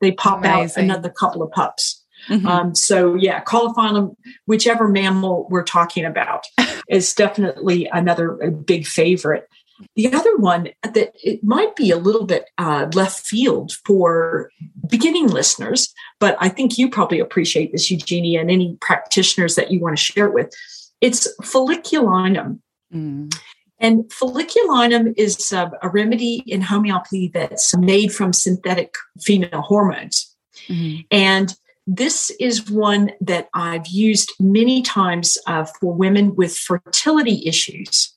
they 0.00 0.12
pop 0.12 0.38
Amazing. 0.38 0.84
out 0.84 0.84
another 0.84 1.10
couple 1.10 1.42
of 1.42 1.50
pups. 1.50 2.02
Mm-hmm. 2.28 2.46
Um, 2.46 2.74
so 2.74 3.14
yeah, 3.14 3.42
caulophyllum, 3.42 4.16
whichever 4.46 4.88
mammal 4.88 5.46
we're 5.50 5.62
talking 5.62 6.04
about, 6.04 6.46
is 6.88 7.14
definitely 7.14 7.88
another 7.92 8.50
big 8.50 8.86
favorite. 8.86 9.48
The 9.94 10.12
other 10.12 10.36
one 10.36 10.68
that 10.82 11.12
it 11.22 11.44
might 11.44 11.76
be 11.76 11.90
a 11.90 11.98
little 11.98 12.24
bit 12.24 12.48
uh, 12.58 12.86
left 12.94 13.26
field 13.26 13.72
for 13.84 14.50
beginning 14.88 15.28
listeners, 15.28 15.92
but 16.18 16.36
I 16.40 16.48
think 16.48 16.78
you 16.78 16.90
probably 16.90 17.20
appreciate 17.20 17.72
this, 17.72 17.90
Eugenia, 17.90 18.40
and 18.40 18.50
any 18.50 18.76
practitioners 18.80 19.54
that 19.56 19.70
you 19.70 19.80
want 19.80 19.96
to 19.96 20.02
share 20.02 20.26
it 20.26 20.34
with. 20.34 20.52
It's 21.00 21.28
folliculinum. 21.42 22.60
Mm. 22.92 23.34
And 23.78 24.04
folliculinum 24.04 25.12
is 25.16 25.52
uh, 25.52 25.70
a 25.82 25.88
remedy 25.88 26.42
in 26.46 26.62
homeopathy 26.62 27.28
that's 27.28 27.76
made 27.76 28.12
from 28.12 28.32
synthetic 28.32 28.94
female 29.20 29.60
hormones. 29.60 30.34
Mm-hmm. 30.68 31.02
And 31.10 31.54
this 31.86 32.30
is 32.40 32.70
one 32.70 33.12
that 33.20 33.48
I've 33.54 33.86
used 33.86 34.32
many 34.40 34.82
times 34.82 35.38
uh, 35.46 35.64
for 35.64 35.92
women 35.92 36.34
with 36.34 36.56
fertility 36.56 37.46
issues. 37.46 38.15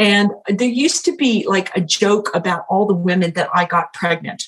And 0.00 0.30
there 0.48 0.66
used 0.66 1.04
to 1.04 1.14
be 1.14 1.46
like 1.46 1.70
a 1.76 1.80
joke 1.80 2.30
about 2.34 2.64
all 2.70 2.86
the 2.86 2.94
women 2.94 3.34
that 3.34 3.50
I 3.54 3.66
got 3.66 3.92
pregnant. 3.92 4.42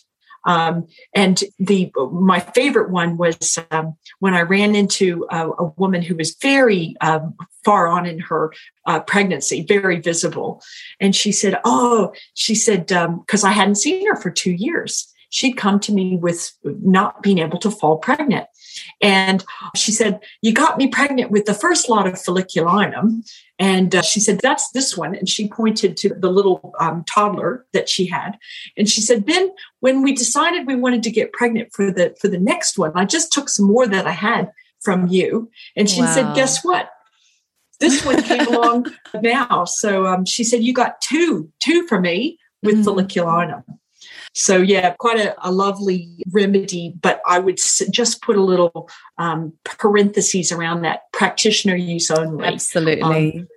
Um, 0.45 0.89
and 1.15 1.45
the 1.61 1.93
my 2.11 2.41
favorite 2.41 2.91
one 2.91 3.17
was 3.17 3.59
um, 3.71 3.95
when 4.19 4.35
I 4.35 4.41
ran 4.41 4.75
into 4.75 5.25
a, 5.31 5.49
a 5.51 5.73
woman 5.77 6.03
who 6.03 6.17
was 6.17 6.35
very 6.41 6.97
um, 7.01 7.37
far 7.65 7.87
on 7.87 8.07
in 8.07 8.19
her 8.19 8.53
uh, 8.87 9.01
pregnancy, 9.01 9.63
very 9.63 10.01
visible, 10.01 10.61
and 10.99 11.15
she 11.15 11.31
said, 11.31 11.61
"Oh," 11.65 12.13
she 12.35 12.57
said, 12.57 12.87
because 12.87 13.45
um, 13.45 13.51
I 13.51 13.53
hadn't 13.53 13.77
seen 13.77 14.05
her 14.09 14.17
for 14.17 14.31
two 14.31 14.51
years. 14.51 15.07
She'd 15.31 15.57
come 15.57 15.79
to 15.81 15.93
me 15.93 16.17
with 16.17 16.53
not 16.65 17.23
being 17.23 17.39
able 17.39 17.59
to 17.61 17.71
fall 17.71 17.99
pregnant. 17.99 18.47
And 19.01 19.45
she 19.77 19.93
said, 19.93 20.21
You 20.41 20.53
got 20.53 20.79
me 20.79 20.89
pregnant 20.89 21.31
with 21.31 21.47
the 21.47 21.55
first 21.55 21.89
lot 21.89 22.07
of 22.07 22.15
folliculinum. 22.15 23.29
And 23.59 23.95
uh, 23.95 24.03
she 24.03 24.21
said, 24.21 24.41
That's 24.41 24.71
this 24.73 24.97
one. 24.97 25.15
And 25.15 25.29
she 25.29 25.49
pointed 25.49 25.97
to 25.99 26.15
the 26.15 26.31
little 26.31 26.75
um, 26.79 27.05
toddler 27.05 27.67
that 27.73 27.89
she 27.89 28.07
had. 28.07 28.39
And 28.77 28.89
she 28.89 29.01
said, 29.01 29.27
Then 29.27 29.51
when 29.81 30.03
we 30.03 30.13
decided 30.13 30.67
we 30.67 30.77
wanted 30.77 31.03
to 31.05 31.11
get 31.11 31.33
pregnant 31.33 31.73
for 31.73 31.91
the 31.91 32.15
for 32.21 32.29
the 32.29 32.39
next 32.39 32.79
one, 32.79 32.93
I 32.95 33.05
just 33.05 33.33
took 33.33 33.49
some 33.49 33.67
more 33.67 33.87
that 33.87 34.07
I 34.07 34.13
had 34.13 34.51
from 34.81 35.09
you. 35.09 35.51
And 35.77 35.89
she 35.89 36.01
wow. 36.01 36.15
said, 36.15 36.35
Guess 36.35 36.65
what? 36.65 36.91
This 37.81 38.05
one 38.05 38.23
came 38.23 38.47
along 38.55 38.87
now. 39.21 39.65
So 39.65 40.07
um, 40.07 40.25
she 40.25 40.45
said, 40.45 40.63
You 40.63 40.73
got 40.73 41.01
two, 41.01 41.51
two 41.61 41.87
for 41.87 42.01
me 42.01 42.39
with 42.63 42.77
mm. 42.77 42.85
folliculinum. 42.85 43.65
So, 44.35 44.57
yeah, 44.57 44.95
quite 44.99 45.19
a, 45.19 45.35
a 45.47 45.53
lovely 45.53 46.09
remedy, 46.31 46.95
but 47.01 47.21
I 47.27 47.39
would 47.39 47.59
just 47.91 48.23
put 48.23 48.37
a 48.37 48.43
little 48.43 48.89
um, 49.19 49.53
parentheses 49.65 50.53
around 50.53 50.83
that 50.83 51.13
practitioner 51.13 51.77
use 51.77 52.11
only. 52.11 52.47
Absolutely. 52.47 53.41
Um, 53.41 53.49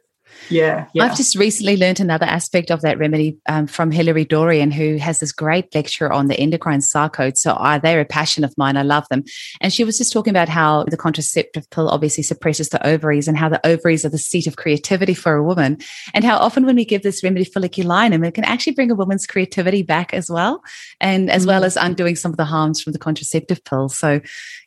yeah, 0.49 0.87
yeah, 0.93 1.03
I've 1.03 1.17
just 1.17 1.35
recently 1.35 1.77
learned 1.77 1.99
another 1.99 2.25
aspect 2.25 2.71
of 2.71 2.81
that 2.81 2.97
remedy 2.97 3.37
um, 3.47 3.67
from 3.67 3.91
Hilary 3.91 4.25
Dorian, 4.25 4.71
who 4.71 4.97
has 4.97 5.19
this 5.19 5.31
great 5.31 5.73
lecture 5.73 6.11
on 6.11 6.27
the 6.27 6.39
endocrine 6.39 6.79
sarcodes. 6.79 7.37
So 7.37 7.53
uh, 7.53 7.77
they're 7.77 8.01
a 8.01 8.05
passion 8.05 8.43
of 8.43 8.53
mine. 8.57 8.77
I 8.77 8.83
love 8.83 9.07
them. 9.09 9.23
And 9.61 9.73
she 9.73 9.83
was 9.83 9.97
just 9.97 10.13
talking 10.13 10.31
about 10.31 10.49
how 10.49 10.83
the 10.85 10.97
contraceptive 10.97 11.69
pill 11.69 11.89
obviously 11.89 12.23
suppresses 12.23 12.69
the 12.69 12.85
ovaries 12.85 13.27
and 13.27 13.37
how 13.37 13.49
the 13.49 13.65
ovaries 13.65 14.05
are 14.05 14.09
the 14.09 14.17
seat 14.17 14.47
of 14.47 14.55
creativity 14.55 15.13
for 15.13 15.33
a 15.33 15.43
woman. 15.43 15.77
And 16.13 16.23
how 16.23 16.37
often 16.37 16.65
when 16.65 16.75
we 16.75 16.85
give 16.85 17.03
this 17.03 17.23
remedy 17.23 17.45
folliculinum, 17.45 18.25
it 18.25 18.33
can 18.33 18.45
actually 18.45 18.73
bring 18.73 18.91
a 18.91 18.95
woman's 18.95 19.27
creativity 19.27 19.81
back 19.81 20.13
as 20.13 20.29
well. 20.29 20.63
And 20.99 21.29
as 21.29 21.45
mm. 21.45 21.47
well 21.47 21.63
as 21.63 21.77
undoing 21.77 22.15
some 22.15 22.31
of 22.31 22.37
the 22.37 22.45
harms 22.45 22.81
from 22.81 22.93
the 22.93 22.99
contraceptive 22.99 23.63
pill. 23.63 23.89
So 23.89 24.21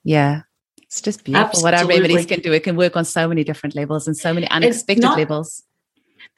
yeah, 0.05 0.43
it's 0.89 1.03
just 1.03 1.25
beautiful 1.25 1.49
Absolutely. 1.49 1.71
what 1.71 1.75
our 1.75 1.87
remedies 1.87 2.27
can 2.27 2.41
do. 2.41 2.53
It 2.53 2.65
can 2.65 2.75
work 2.75 2.97
on 2.97 3.05
so 3.05 3.29
many 3.29 3.45
different 3.45 3.75
levels 3.75 4.07
and 4.07 4.17
so 4.17 4.33
many 4.33 4.49
unexpected 4.49 5.03
not, 5.03 5.19
levels. 5.19 5.63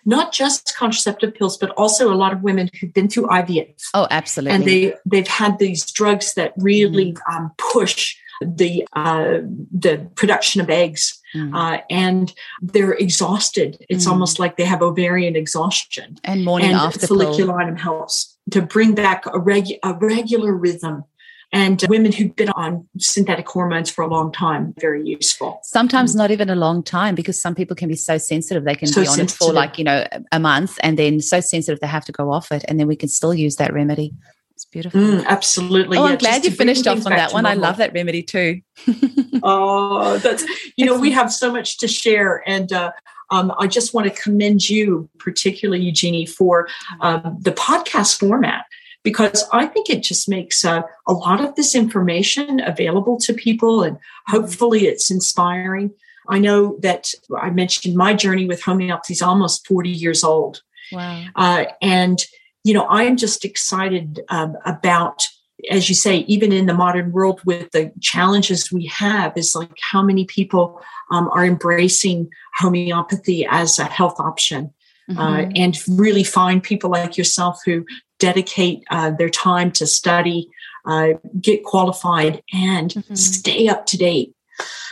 Not 0.04 0.32
just 0.32 0.76
contraceptive 0.76 1.34
pills, 1.34 1.56
but 1.56 1.70
also 1.70 2.12
a 2.12 2.16
lot 2.16 2.32
of 2.32 2.42
women 2.42 2.70
who've 2.80 2.92
been 2.92 3.08
through 3.08 3.26
IVF. 3.26 3.74
Oh, 3.94 4.06
absolutely. 4.10 4.54
And 4.56 4.64
they 4.64 4.94
they've 5.04 5.28
had 5.28 5.58
these 5.58 5.90
drugs 5.90 6.34
that 6.34 6.52
really 6.56 7.12
mm. 7.12 7.34
um, 7.34 7.52
push 7.58 8.16
the 8.40 8.86
uh, 8.94 9.38
the 9.70 10.08
production 10.14 10.60
of 10.60 10.70
eggs, 10.70 11.20
mm. 11.34 11.54
uh, 11.54 11.82
and 11.90 12.32
they're 12.62 12.94
exhausted. 12.94 13.84
It's 13.88 14.06
mm. 14.06 14.10
almost 14.10 14.38
like 14.38 14.56
they 14.56 14.64
have 14.64 14.82
ovarian 14.82 15.36
exhaustion. 15.36 16.16
And 16.24 16.44
morning 16.44 16.70
and 16.70 16.78
after 16.78 17.06
folliculinum 17.06 17.78
helps 17.78 18.36
to 18.50 18.62
bring 18.62 18.94
back 18.94 19.26
a, 19.26 19.38
regu- 19.38 19.78
a 19.82 19.94
regular 19.94 20.54
rhythm 20.54 21.04
and 21.52 21.84
women 21.88 22.12
who've 22.12 22.34
been 22.34 22.50
on 22.50 22.86
synthetic 22.98 23.48
hormones 23.48 23.90
for 23.90 24.02
a 24.02 24.06
long 24.06 24.30
time 24.32 24.74
very 24.78 25.04
useful. 25.04 25.60
Sometimes 25.62 26.14
not 26.14 26.30
even 26.30 26.48
a 26.48 26.54
long 26.54 26.82
time 26.82 27.14
because 27.14 27.40
some 27.40 27.54
people 27.54 27.74
can 27.74 27.88
be 27.88 27.96
so 27.96 28.18
sensitive. 28.18 28.64
They 28.64 28.76
can 28.76 28.88
so 28.88 29.02
be 29.02 29.08
on 29.08 29.14
sensitive. 29.14 29.46
it 29.46 29.50
for 29.50 29.52
like 29.52 29.78
you 29.78 29.84
know 29.84 30.06
a 30.32 30.38
month 30.38 30.78
and 30.82 30.98
then 30.98 31.20
so 31.20 31.40
sensitive 31.40 31.80
they 31.80 31.86
have 31.86 32.04
to 32.04 32.12
go 32.12 32.32
off 32.32 32.52
it 32.52 32.64
and 32.68 32.78
then 32.78 32.86
we 32.86 32.96
can 32.96 33.08
still 33.08 33.34
use 33.34 33.56
that 33.56 33.72
remedy. 33.72 34.12
It's 34.54 34.64
beautiful. 34.66 35.00
Mm, 35.00 35.24
absolutely 35.24 35.96
oh 35.96 36.04
yeah, 36.04 36.12
i'm 36.12 36.18
glad 36.18 36.44
you 36.44 36.50
finished 36.50 36.86
off 36.86 37.06
on 37.06 37.12
that 37.12 37.32
one. 37.32 37.46
I 37.46 37.54
love 37.54 37.78
that 37.78 37.92
remedy 37.94 38.22
too. 38.22 38.60
Oh 39.42 40.18
that's 40.18 40.44
you 40.76 40.84
know 40.84 40.98
we 40.98 41.10
have 41.12 41.32
so 41.32 41.50
much 41.50 41.78
to 41.78 41.88
share 41.88 42.42
and 42.46 42.70
uh, 42.74 42.92
um, 43.30 43.52
I 43.58 43.68
just 43.68 43.94
want 43.94 44.06
to 44.12 44.22
commend 44.22 44.68
you, 44.68 45.08
particularly 45.18 45.82
Eugenie, 45.84 46.26
for 46.26 46.68
um, 47.00 47.38
the 47.40 47.52
podcast 47.52 48.18
format 48.18 48.64
because 49.02 49.48
I 49.52 49.66
think 49.66 49.88
it 49.88 50.02
just 50.02 50.28
makes 50.28 50.64
uh, 50.64 50.82
a 51.06 51.12
lot 51.12 51.42
of 51.42 51.54
this 51.54 51.74
information 51.74 52.60
available 52.60 53.18
to 53.20 53.32
people 53.32 53.82
and 53.82 53.98
hopefully 54.26 54.86
it's 54.86 55.10
inspiring. 55.10 55.92
I 56.28 56.38
know 56.38 56.78
that 56.82 57.12
I 57.36 57.50
mentioned 57.50 57.96
my 57.96 58.14
journey 58.14 58.46
with 58.46 58.62
homeopathy 58.62 59.14
is 59.14 59.22
almost 59.22 59.66
40 59.66 59.90
years 59.90 60.22
old. 60.22 60.62
Wow. 60.92 61.24
Uh, 61.34 61.64
and, 61.80 62.24
you 62.62 62.74
know, 62.74 62.86
I'm 62.88 63.16
just 63.16 63.44
excited 63.44 64.20
um, 64.28 64.56
about, 64.66 65.22
as 65.70 65.88
you 65.88 65.94
say, 65.94 66.18
even 66.28 66.52
in 66.52 66.66
the 66.66 66.74
modern 66.74 67.10
world 67.10 67.40
with 67.44 67.70
the 67.72 67.92
challenges 68.00 68.70
we 68.70 68.86
have, 68.86 69.36
is 69.36 69.54
like 69.54 69.76
how 69.80 70.02
many 70.02 70.24
people 70.26 70.80
um, 71.10 71.28
are 71.32 71.44
embracing 71.44 72.28
homeopathy 72.58 73.46
as 73.48 73.78
a 73.78 73.84
health 73.84 74.20
option. 74.20 74.72
Uh, 75.08 75.12
mm-hmm. 75.12 75.50
Uh, 75.50 75.52
and 75.56 75.78
really 75.88 76.22
find 76.22 76.62
people 76.62 76.90
like 76.90 77.18
yourself 77.18 77.58
who 77.64 77.84
dedicate 78.20 78.84
uh, 78.90 79.10
their 79.10 79.28
time 79.28 79.72
to 79.72 79.86
study, 79.86 80.48
uh, 80.84 81.14
get 81.40 81.64
qualified, 81.64 82.42
and 82.52 82.90
mm-hmm. 82.90 83.14
stay 83.14 83.66
up 83.66 83.86
to 83.86 83.96
date. 83.96 84.34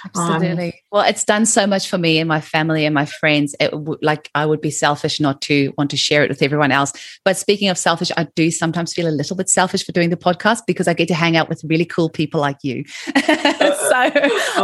Absolutely. 0.04 0.66
Um, 0.66 0.72
well, 0.90 1.06
it's 1.06 1.24
done 1.24 1.46
so 1.46 1.66
much 1.66 1.88
for 1.88 1.98
me 1.98 2.18
and 2.18 2.28
my 2.28 2.40
family 2.40 2.84
and 2.84 2.94
my 2.94 3.04
friends. 3.04 3.54
It 3.60 3.70
w- 3.70 3.98
like 4.02 4.30
I 4.34 4.46
would 4.46 4.60
be 4.60 4.70
selfish 4.70 5.20
not 5.20 5.42
to 5.42 5.72
want 5.76 5.90
to 5.90 5.96
share 5.96 6.22
it 6.24 6.30
with 6.30 6.42
everyone 6.42 6.72
else. 6.72 6.92
But 7.24 7.36
speaking 7.36 7.68
of 7.68 7.76
selfish, 7.76 8.10
I 8.16 8.26
do 8.34 8.50
sometimes 8.50 8.94
feel 8.94 9.08
a 9.08 9.10
little 9.10 9.36
bit 9.36 9.48
selfish 9.48 9.84
for 9.84 9.92
doing 9.92 10.10
the 10.10 10.16
podcast 10.16 10.62
because 10.66 10.88
I 10.88 10.94
get 10.94 11.08
to 11.08 11.14
hang 11.14 11.36
out 11.36 11.48
with 11.48 11.62
really 11.64 11.84
cool 11.84 12.08
people 12.08 12.40
like 12.40 12.58
you. 12.62 12.84
so 13.06 13.12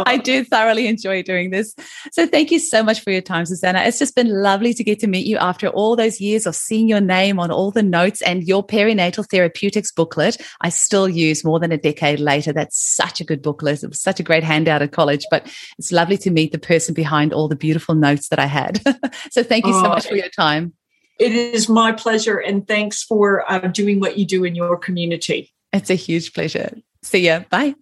I 0.05 0.19
do 0.23 0.43
thoroughly 0.43 0.87
enjoy 0.87 1.21
doing 1.23 1.51
this. 1.51 1.75
So 2.11 2.25
thank 2.25 2.51
you 2.51 2.59
so 2.59 2.83
much 2.83 3.01
for 3.01 3.11
your 3.11 3.21
time, 3.21 3.45
Susanna. 3.45 3.83
It's 3.83 3.99
just 3.99 4.15
been 4.15 4.29
lovely 4.29 4.73
to 4.73 4.83
get 4.83 4.99
to 4.99 5.07
meet 5.07 5.27
you 5.27 5.37
after 5.37 5.67
all 5.67 5.95
those 5.95 6.19
years 6.19 6.45
of 6.45 6.55
seeing 6.55 6.87
your 6.87 7.01
name 7.01 7.39
on 7.39 7.51
all 7.51 7.71
the 7.71 7.83
notes 7.83 8.21
and 8.21 8.43
your 8.43 8.65
perinatal 8.65 9.29
therapeutics 9.29 9.91
booklet. 9.91 10.37
I 10.61 10.69
still 10.69 11.07
use 11.09 11.43
more 11.43 11.59
than 11.59 11.71
a 11.71 11.77
decade 11.77 12.19
later. 12.19 12.53
That's 12.53 12.79
such 12.79 13.21
a 13.21 13.25
good 13.25 13.41
booklet. 13.41 13.83
It 13.83 13.89
was 13.89 14.01
such 14.01 14.19
a 14.19 14.23
great 14.23 14.43
handout 14.43 14.81
at 14.81 14.91
college, 14.91 15.24
but 15.29 15.45
it's 15.77 15.91
lovely 15.91 16.17
to 16.17 16.31
meet 16.31 16.51
the 16.51 16.57
person 16.57 16.93
behind 16.93 17.33
all 17.33 17.47
the 17.47 17.55
beautiful 17.55 17.95
notes 17.95 18.29
that 18.29 18.39
I 18.39 18.45
had. 18.45 18.81
so 19.31 19.43
thank 19.43 19.65
you 19.65 19.73
so 19.73 19.83
much 19.83 20.07
for 20.07 20.15
your 20.15 20.29
time. 20.29 20.73
It 21.19 21.31
is 21.31 21.69
my 21.69 21.91
pleasure. 21.91 22.37
And 22.37 22.67
thanks 22.67 23.03
for 23.03 23.49
uh, 23.49 23.59
doing 23.67 23.99
what 23.99 24.17
you 24.17 24.25
do 24.25 24.43
in 24.43 24.55
your 24.55 24.77
community. 24.77 25.53
It's 25.71 25.89
a 25.89 25.95
huge 25.95 26.33
pleasure. 26.33 26.71
See 27.03 27.25
ya. 27.25 27.43
Bye. 27.49 27.75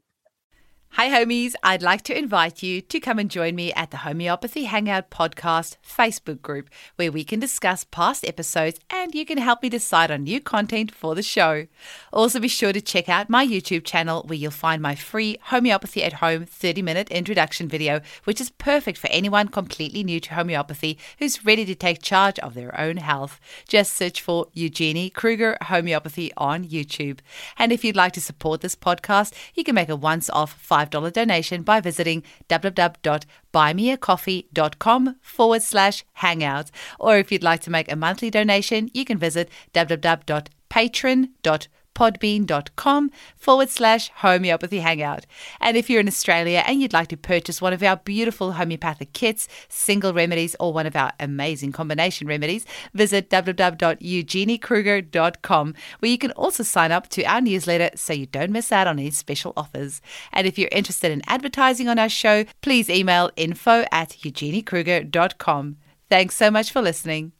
Hi, 0.96 1.10
homies. 1.10 1.56
I'd 1.64 1.82
like 1.82 2.04
to 2.04 2.16
invite 2.16 2.62
you 2.62 2.80
to 2.80 3.00
come 3.00 3.18
and 3.18 3.28
join 3.28 3.56
me 3.56 3.74
at 3.74 3.90
the 3.90 3.98
Homeopathy 3.98 4.66
Hangout 4.66 5.10
Podcast 5.10 5.78
Facebook 5.84 6.44
group, 6.44 6.70
where 6.98 7.12
we 7.12 7.24
can 7.24 7.40
discuss 7.40 7.84
past 7.84 8.24
episodes 8.24 8.80
and 8.92 9.16
you 9.16 9.26
can 9.26 9.40
help 9.40 9.64
me 9.64 9.70
decide 9.70 10.12
on 10.12 10.22
new 10.22 10.40
content 10.40 10.94
for 10.94 11.16
the 11.16 11.24
show. 11.24 11.66
Also, 12.12 12.40
be 12.40 12.48
sure 12.48 12.72
to 12.72 12.80
check 12.80 13.10
out 13.10 13.28
my 13.28 13.44
YouTube 13.44 13.84
channel, 13.86 14.22
where 14.28 14.38
you'll 14.38 14.52
find 14.52 14.84
my 14.84 14.94
free 14.94 15.40
Homeopathy 15.46 16.04
at 16.04 16.14
Home 16.14 16.46
30 16.46 16.84
minute 16.84 17.10
introduction 17.10 17.68
video, 17.68 18.00
which 18.26 18.40
is 18.40 18.52
perfect 18.52 19.00
for 19.00 19.10
anyone 19.10 19.48
completely 19.48 20.04
new 20.04 20.20
to 20.20 20.36
homeopathy 20.36 21.00
who's 21.18 21.44
ready 21.44 21.66
to 21.66 21.74
take 21.74 22.04
charge 22.04 22.38
of 22.38 22.54
their 22.54 22.80
own 22.80 22.98
health. 22.98 23.40
Just 23.68 23.94
search 23.94 24.22
for 24.22 24.46
Eugenie 24.54 25.10
Kruger 25.10 25.58
Homeopathy 25.64 26.32
on 26.38 26.64
YouTube. 26.64 27.18
And 27.58 27.72
if 27.72 27.84
you'd 27.84 27.96
like 27.96 28.14
to 28.14 28.22
support 28.22 28.62
this 28.62 28.76
podcast, 28.76 29.34
you 29.56 29.64
can 29.64 29.74
make 29.74 29.90
a 29.90 29.96
once 29.96 30.30
off 30.30 30.54
five 30.54 30.83
$5 30.88 31.14
donation 31.14 31.64
by 31.64 31.80
visiting 31.80 32.24
www.buymeacoffee.com 32.50 35.16
forward 35.22 35.62
slash 35.62 36.04
hangouts. 36.20 36.72
Or 37.00 37.18
if 37.18 37.32
you'd 37.32 37.44
like 37.44 37.62
to 37.62 37.70
make 37.70 37.90
a 37.92 37.96
monthly 37.96 38.30
donation, 38.30 38.90
you 38.94 39.06
can 39.06 39.18
visit 39.18 39.50
www.patreon.com 39.74 41.70
podbean.com 41.94 43.12
forward 43.36 43.70
slash 43.70 44.10
homeopathy 44.16 44.80
hangout. 44.80 45.28
And 45.60 45.78
if 45.78 45.90
you're 45.90 46.00
in 46.00 46.08
Australia 46.08 46.64
and 46.66 46.82
you'd 46.82 46.94
like 46.94 47.10
to 47.10 47.18
purchase 47.18 47.62
one 47.62 47.74
of 47.74 47.84
our 47.84 47.98
beautiful 47.98 48.54
homeopathic 48.54 49.14
kits, 49.14 49.48
single 49.70 50.14
remedies, 50.14 50.56
or 50.60 50.74
one 50.74 50.86
of 50.86 50.96
our 50.96 51.12
amazing 51.20 51.72
combination 51.72 52.28
remedies, 52.28 52.66
visit 52.94 53.30
www.eugeniekruger.com, 53.30 55.76
where 56.00 56.12
you 56.12 56.18
can 56.18 56.32
also 56.32 56.64
sign 56.64 56.92
up 56.92 57.08
to 57.10 57.24
our 57.24 57.42
newsletter 57.42 57.92
so 57.96 58.14
you 58.14 58.26
don't 58.26 58.52
miss 58.52 58.72
out 58.72 58.88
on 58.88 58.98
any 59.00 59.12
special 59.12 59.54
offers. 59.56 60.02
And 60.32 60.48
if 60.48 60.58
you're 60.58 60.70
interested 60.72 61.12
in 61.12 61.22
advertising 61.28 61.88
on 61.88 62.00
our 62.00 62.10
show, 62.10 62.46
please 62.62 62.90
email 62.90 63.30
info 63.36 63.86
at 63.92 64.10
eugeniekruger.com. 64.22 65.78
Thanks 66.10 66.36
so 66.36 66.52
much 66.52 66.72
for 66.72 66.82
listening. 66.82 67.34